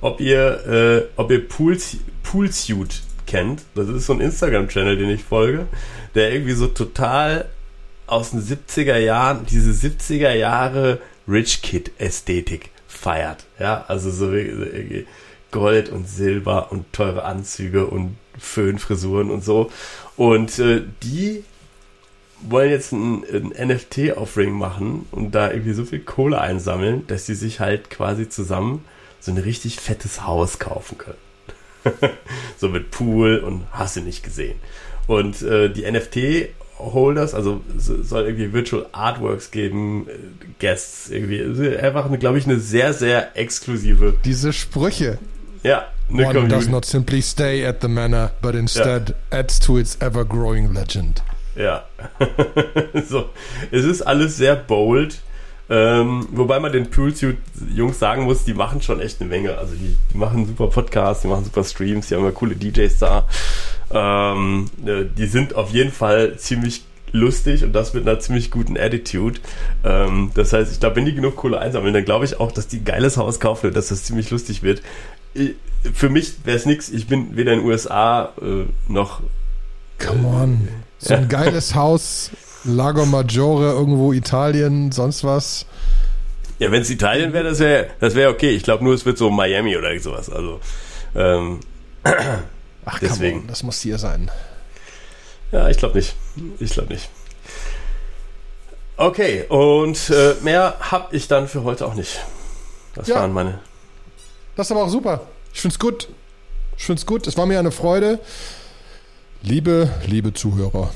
ob 0.00 0.20
ihr 0.20 0.66
äh, 0.66 1.20
ob 1.20 1.30
ihr 1.30 1.46
Pools, 1.48 1.96
Poolsuit 2.22 3.02
kennt. 3.26 3.62
Das 3.74 3.88
ist 3.88 4.06
so 4.06 4.12
ein 4.12 4.20
Instagram-Channel, 4.20 4.96
den 4.96 5.10
ich 5.10 5.24
folge, 5.24 5.66
der 6.14 6.32
irgendwie 6.32 6.52
so 6.52 6.68
total 6.68 7.48
aus 8.06 8.30
den 8.30 8.42
70er 8.42 8.98
Jahren, 8.98 9.44
diese 9.46 9.72
70er 9.72 10.34
Jahre 10.34 11.00
Rich 11.26 11.62
Kid 11.62 11.92
Ästhetik 11.98 12.70
feiert. 12.86 13.44
Ja, 13.58 13.84
also 13.88 14.10
so 14.10 14.32
Gold 15.50 15.88
und 15.88 16.08
Silber 16.08 16.70
und 16.70 16.92
teure 16.92 17.24
Anzüge 17.24 17.86
und 17.86 18.16
Föhnfrisuren 18.38 19.30
und 19.30 19.42
so. 19.44 19.70
Und 20.16 20.58
äh, 20.58 20.82
die 21.02 21.44
wollen 22.48 22.70
jetzt 22.70 22.92
ein, 22.92 23.24
ein 23.24 23.68
NFT-Offering 23.68 24.52
machen 24.52 25.06
und 25.10 25.34
da 25.34 25.50
irgendwie 25.50 25.72
so 25.72 25.84
viel 25.84 26.00
Kohle 26.00 26.40
einsammeln, 26.40 27.06
dass 27.06 27.26
sie 27.26 27.34
sich 27.34 27.60
halt 27.60 27.90
quasi 27.90 28.28
zusammen 28.28 28.84
so 29.20 29.30
ein 29.30 29.38
richtig 29.38 29.76
fettes 29.80 30.26
Haus 30.26 30.58
kaufen 30.58 30.98
können. 30.98 31.18
so 32.58 32.68
mit 32.68 32.90
Pool 32.90 33.38
und 33.38 33.64
hast 33.70 33.96
du 33.96 34.00
nicht 34.00 34.22
gesehen. 34.22 34.58
Und 35.06 35.42
äh, 35.42 35.68
die 35.68 35.90
NFT-Holders, 35.90 37.34
also 37.34 37.60
soll 37.76 38.24
irgendwie 38.24 38.52
Virtual 38.52 38.86
Artworks 38.92 39.50
geben, 39.50 40.06
äh, 40.08 40.12
Guests 40.60 41.10
irgendwie. 41.10 41.76
Einfach, 41.76 42.08
glaube 42.18 42.38
ich, 42.38 42.46
eine 42.46 42.60
sehr, 42.60 42.92
sehr 42.92 43.36
exklusive. 43.36 44.14
Diese 44.24 44.52
Sprüche. 44.52 45.18
Ja, 45.62 45.86
eine 46.08 46.24
One 46.24 46.34
Community. 46.34 46.54
does 46.54 46.68
not 46.68 46.84
simply 46.84 47.22
stay 47.22 47.64
at 47.66 47.80
the 47.82 47.88
manor, 47.88 48.32
but 48.42 48.54
instead 48.54 49.10
ja. 49.10 49.38
adds 49.38 49.60
to 49.60 49.78
its 49.78 49.96
ever-growing 50.00 50.72
legend. 50.72 51.22
Ja. 51.56 51.84
so. 53.08 53.30
Es 53.70 53.84
ist 53.84 54.02
alles 54.02 54.36
sehr 54.36 54.56
bold. 54.56 55.20
Ähm, 55.70 56.28
wobei 56.32 56.60
man 56.60 56.72
den 56.72 56.90
Poolsuit-Jungs 56.90 57.98
sagen 57.98 58.24
muss, 58.24 58.44
die 58.44 58.52
machen 58.52 58.82
schon 58.82 59.00
echt 59.00 59.20
eine 59.20 59.30
Menge. 59.30 59.56
Also 59.56 59.74
die, 59.74 59.96
die, 60.12 60.18
machen 60.18 60.46
super 60.46 60.66
Podcasts, 60.66 61.22
die 61.22 61.28
machen 61.28 61.44
super 61.44 61.64
Streams, 61.64 62.08
die 62.08 62.14
haben 62.14 62.22
immer 62.22 62.32
coole 62.32 62.56
DJs 62.56 62.98
da. 62.98 63.26
Ähm, 63.90 64.70
äh, 64.84 65.04
die 65.16 65.26
sind 65.26 65.54
auf 65.54 65.70
jeden 65.70 65.92
Fall 65.92 66.36
ziemlich 66.36 66.84
lustig 67.12 67.62
und 67.62 67.72
das 67.72 67.94
mit 67.94 68.06
einer 68.06 68.18
ziemlich 68.20 68.50
guten 68.50 68.76
Attitude. 68.76 69.40
Ähm, 69.84 70.30
das 70.34 70.52
heißt, 70.52 70.72
ich 70.72 70.80
glaube, 70.80 70.96
wenn 70.96 71.04
die 71.04 71.14
genug 71.14 71.36
Kohle 71.36 71.58
einsammeln, 71.58 71.94
dann 71.94 72.04
glaube 72.04 72.24
ich 72.24 72.40
auch, 72.40 72.52
dass 72.52 72.68
die 72.68 72.78
ein 72.78 72.84
geiles 72.84 73.16
Haus 73.16 73.38
kaufen 73.38 73.68
und 73.68 73.76
dass 73.76 73.88
das 73.88 74.04
ziemlich 74.04 74.30
lustig 74.30 74.62
wird. 74.62 74.82
Ich, 75.32 75.54
für 75.94 76.08
mich 76.08 76.44
wäre 76.44 76.56
es 76.56 76.66
nichts. 76.66 76.90
Ich 76.90 77.06
bin 77.06 77.36
weder 77.36 77.52
in 77.52 77.60
den 77.60 77.68
USA 77.68 78.32
äh, 78.40 78.64
noch. 78.88 79.22
Come 79.98 80.26
on. 80.26 80.68
So 81.02 81.14
ein 81.14 81.28
geiles 81.28 81.74
Haus, 81.74 82.30
Lago 82.62 83.04
Maggiore, 83.04 83.72
irgendwo 83.72 84.12
Italien, 84.12 84.92
sonst 84.92 85.24
was. 85.24 85.66
Ja, 86.60 86.70
wenn 86.70 86.82
es 86.82 86.90
Italien 86.90 87.32
wäre, 87.32 87.42
das 87.42 87.58
wäre 87.58 87.88
das 87.98 88.14
wär 88.14 88.30
okay. 88.30 88.50
Ich 88.50 88.62
glaube 88.62 88.84
nur, 88.84 88.94
es 88.94 89.04
wird 89.04 89.18
so 89.18 89.28
Miami 89.28 89.76
oder 89.76 89.98
sowas. 89.98 90.30
Also, 90.30 90.60
ähm, 91.16 91.58
Ach, 92.84 93.00
deswegen. 93.00 93.40
On, 93.40 93.46
das 93.48 93.64
muss 93.64 93.80
hier 93.80 93.98
sein. 93.98 94.30
Ja, 95.50 95.68
ich 95.68 95.76
glaube 95.76 95.96
nicht. 95.96 96.14
Ich 96.60 96.70
glaube 96.70 96.92
nicht. 96.92 97.10
Okay, 98.96 99.44
und 99.48 100.10
äh, 100.10 100.34
mehr 100.42 100.76
habe 100.78 101.16
ich 101.16 101.26
dann 101.26 101.48
für 101.48 101.64
heute 101.64 101.84
auch 101.84 101.94
nicht. 101.94 102.20
Das 102.94 103.08
ja. 103.08 103.16
waren 103.16 103.32
meine. 103.32 103.58
Das 104.54 104.68
ist 104.68 104.70
aber 104.70 104.84
auch 104.84 104.88
super. 104.88 105.22
Ich 105.52 105.60
finde 105.60 105.74
es 105.74 105.80
gut. 105.80 106.08
Ich 106.76 106.84
finde 106.84 107.00
es 107.00 107.06
gut. 107.06 107.26
Es 107.26 107.36
war 107.36 107.46
mir 107.46 107.58
eine 107.58 107.72
Freude. 107.72 108.20
Liebe, 109.44 109.90
liebe 110.06 110.32
Zuhörer, 110.32 110.90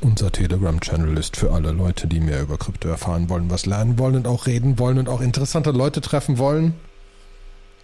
unser 0.00 0.32
Telegram-Channel 0.32 1.16
ist 1.16 1.36
für 1.36 1.52
alle 1.52 1.70
Leute, 1.70 2.08
die 2.08 2.18
mehr 2.18 2.42
über 2.42 2.58
Krypto 2.58 2.88
erfahren 2.88 3.28
wollen, 3.28 3.48
was 3.48 3.64
lernen 3.64 3.96
wollen 3.96 4.16
und 4.16 4.26
auch 4.26 4.46
reden 4.46 4.80
wollen 4.80 4.98
und 4.98 5.08
auch 5.08 5.20
interessante 5.20 5.70
Leute 5.70 6.00
treffen 6.00 6.36
wollen. 6.36 6.74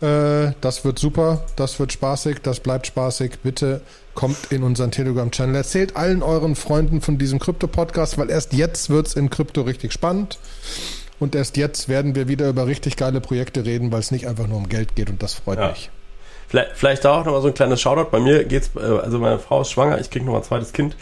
Äh, 0.01 0.55
das 0.61 0.85
wird 0.85 0.99
super, 0.99 1.45
das 1.55 1.79
wird 1.79 1.93
spaßig, 1.93 2.39
das 2.43 2.59
bleibt 2.59 2.89
spaßig. 2.89 3.39
Bitte 3.45 3.83
kommt 4.14 4.51
in 4.51 4.64
unseren 4.64 4.91
Telegram-Channel. 4.91 5.55
Erzählt 5.55 5.97
allen 5.97 6.25
euren 6.25 6.57
Freunden 6.57 7.01
von 7.01 7.16
diesem 7.16 7.39
Krypto-Podcast, 7.39 8.18
weil 8.18 8.29
erst 8.29 8.53
jetzt 8.55 8.91
wird 8.91 9.07
es 9.07 9.14
in 9.14 9.31
Krypto 9.31 9.62
richtig 9.62 9.93
spannend. 9.93 10.41
Und 11.20 11.37
erst 11.37 11.57
jetzt 11.57 11.89
werden 11.89 12.16
wir 12.16 12.27
wieder 12.27 12.49
über 12.49 12.66
richtig 12.66 12.97
geile 12.97 13.20
Projekte 13.20 13.64
reden, 13.64 13.93
weil 13.93 14.01
es 14.01 14.11
nicht 14.11 14.27
einfach 14.27 14.49
nur 14.49 14.57
um 14.57 14.68
Geld 14.68 14.97
geht 14.97 15.11
und 15.11 15.23
das 15.23 15.35
freut 15.35 15.61
ja. 15.61 15.68
mich. 15.68 15.93
Vielleicht, 16.53 16.73
vielleicht 16.75 17.05
da 17.07 17.19
auch 17.19 17.25
nochmal 17.25 17.41
so 17.41 17.49
ein 17.49 17.55
kleines 17.55 17.81
Shoutout. 17.81 18.11
Bei 18.11 18.21
mir 18.21 18.45
geht's, 18.45 18.73
äh, 18.77 18.81
also 18.81 19.19
meine 19.19 19.39
Frau 19.39 19.63
ist 19.63 19.71
schwanger, 19.71 19.99
ich 19.99 20.11
kriege 20.11 20.23
nochmal 20.27 20.43
ein 20.43 20.47
zweites 20.47 20.75
Kind. 20.75 20.97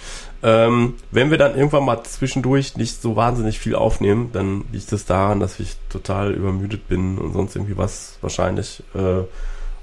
Ähm, 0.45 0.95
wenn 1.11 1.33
wir 1.33 1.39
dann 1.39 1.57
irgendwann 1.57 1.85
mal 1.85 2.05
zwischendurch 2.05 2.77
nicht 2.77 3.03
so 3.03 3.17
wahnsinnig 3.17 3.59
viel 3.59 3.75
aufnehmen, 3.75 4.31
dann 4.33 4.65
liegt 4.71 4.85
es 4.85 4.91
das 4.91 5.07
daran, 5.07 5.41
dass 5.41 5.59
ich 5.59 5.75
total 5.89 6.31
übermüdet 6.35 6.87
bin 6.87 7.19
und 7.19 7.33
sonst 7.33 7.57
irgendwie 7.57 7.77
was 7.77 8.17
wahrscheinlich. 8.21 8.85
Äh, 8.95 9.25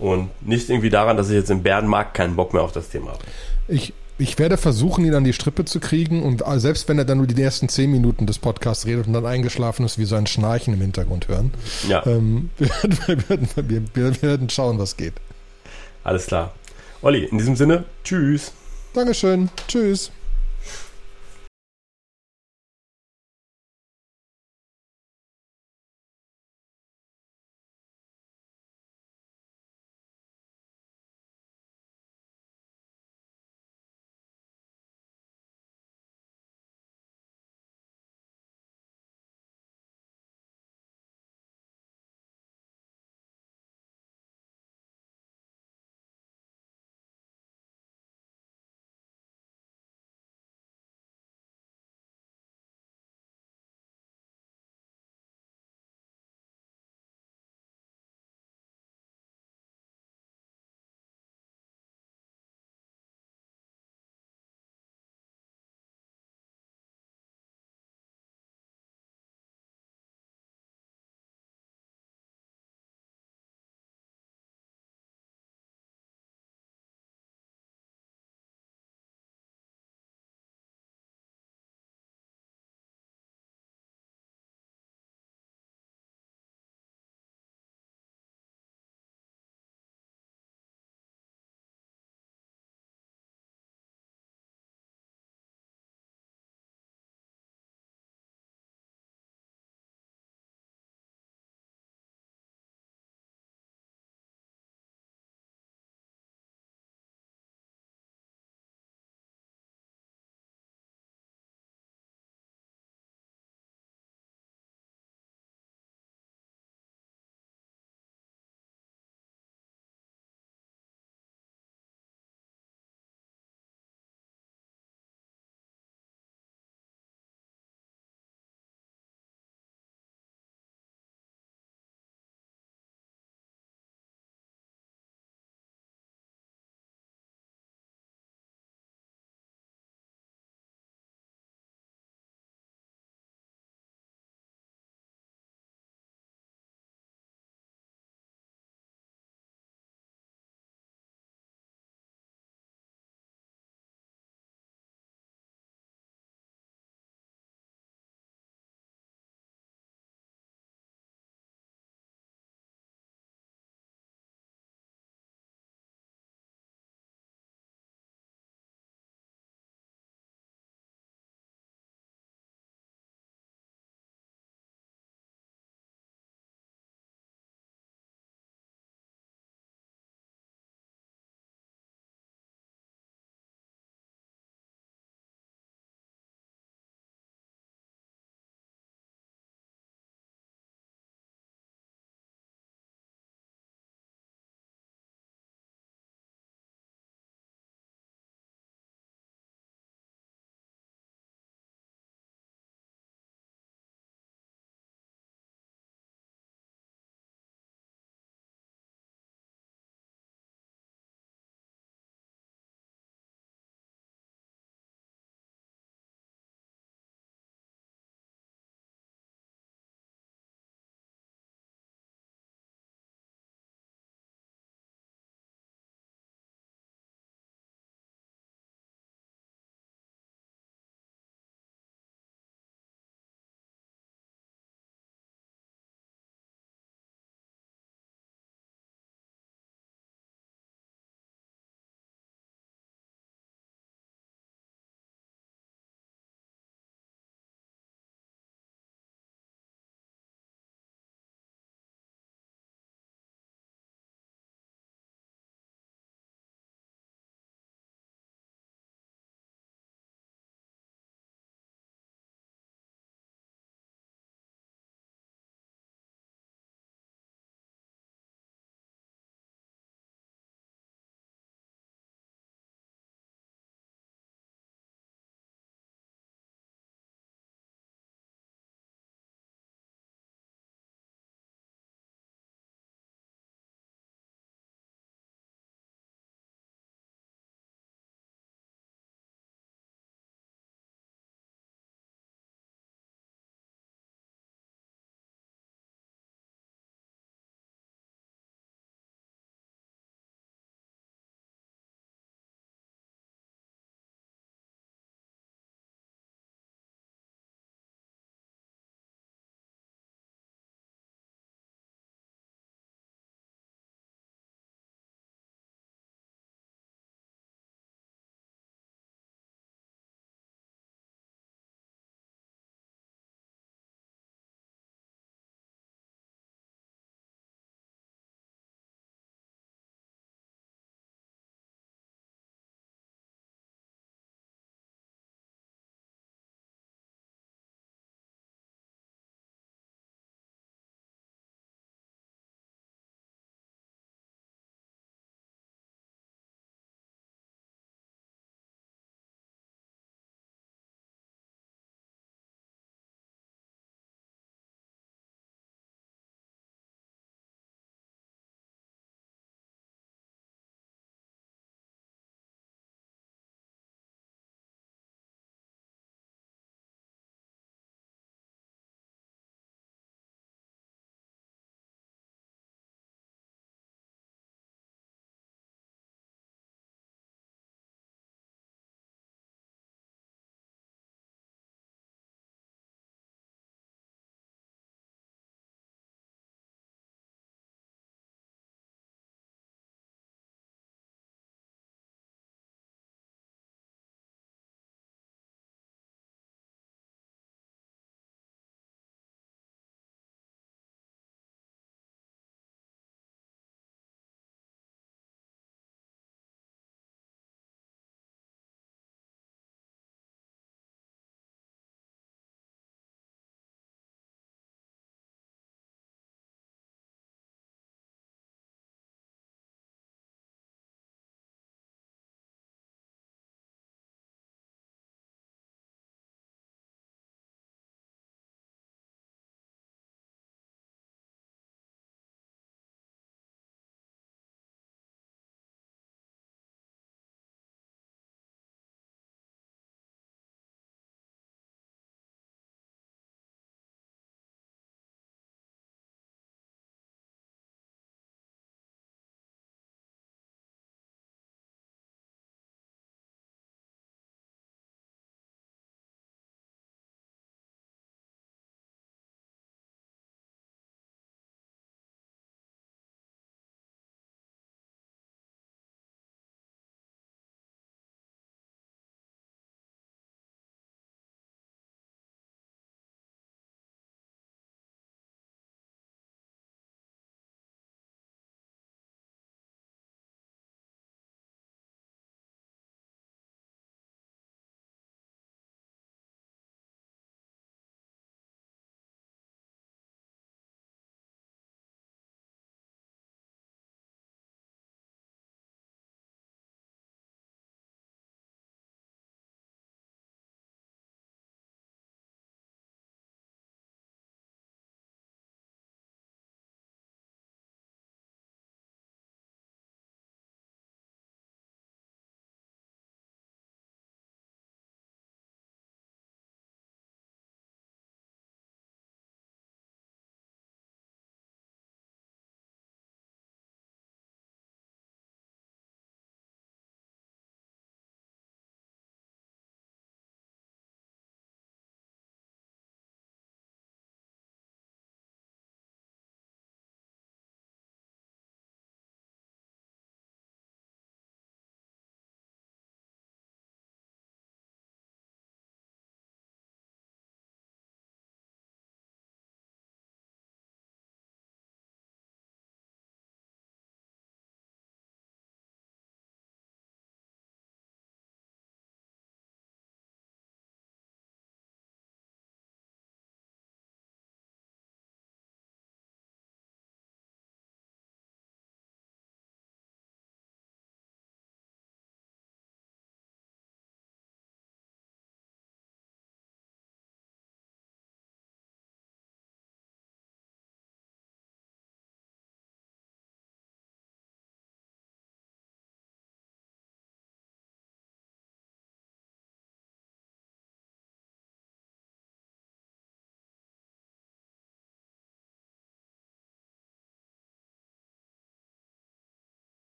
und 0.00 0.30
nicht 0.44 0.68
irgendwie 0.68 0.90
daran, 0.90 1.16
dass 1.16 1.28
ich 1.28 1.36
jetzt 1.36 1.50
im 1.50 1.62
Bärenmarkt 1.62 2.14
keinen 2.14 2.34
Bock 2.34 2.54
mehr 2.54 2.64
auf 2.64 2.72
das 2.72 2.88
Thema 2.88 3.12
habe. 3.12 3.22
Ich, 3.68 3.92
ich 4.18 4.40
werde 4.40 4.56
versuchen, 4.56 5.04
ihn 5.04 5.14
an 5.14 5.22
die 5.22 5.32
Strippe 5.32 5.64
zu 5.64 5.78
kriegen 5.78 6.24
und 6.24 6.42
äh, 6.44 6.58
selbst 6.58 6.88
wenn 6.88 6.98
er 6.98 7.04
dann 7.04 7.18
nur 7.18 7.28
die 7.28 7.40
ersten 7.40 7.68
zehn 7.68 7.88
Minuten 7.88 8.26
des 8.26 8.40
Podcasts 8.40 8.84
redet 8.84 9.06
und 9.06 9.12
dann 9.12 9.26
eingeschlafen 9.26 9.86
ist, 9.86 9.96
wie 9.96 10.06
so 10.06 10.16
ein 10.16 10.26
Schnarchen 10.26 10.74
im 10.74 10.80
Hintergrund 10.80 11.28
hören. 11.28 11.52
Ja. 11.88 12.04
Ähm, 12.04 12.50
wir, 12.58 13.28
werden, 13.28 13.48
wir, 13.54 13.82
wir 13.94 14.22
werden 14.22 14.50
schauen, 14.50 14.80
was 14.80 14.96
geht. 14.96 15.14
Alles 16.04 16.26
klar. 16.26 16.52
Olli, 17.02 17.24
in 17.24 17.38
diesem 17.38 17.56
Sinne, 17.56 17.84
tschüss. 18.04 18.52
Dankeschön. 18.94 19.50
Tschüss. 19.68 20.10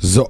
So. 0.00 0.28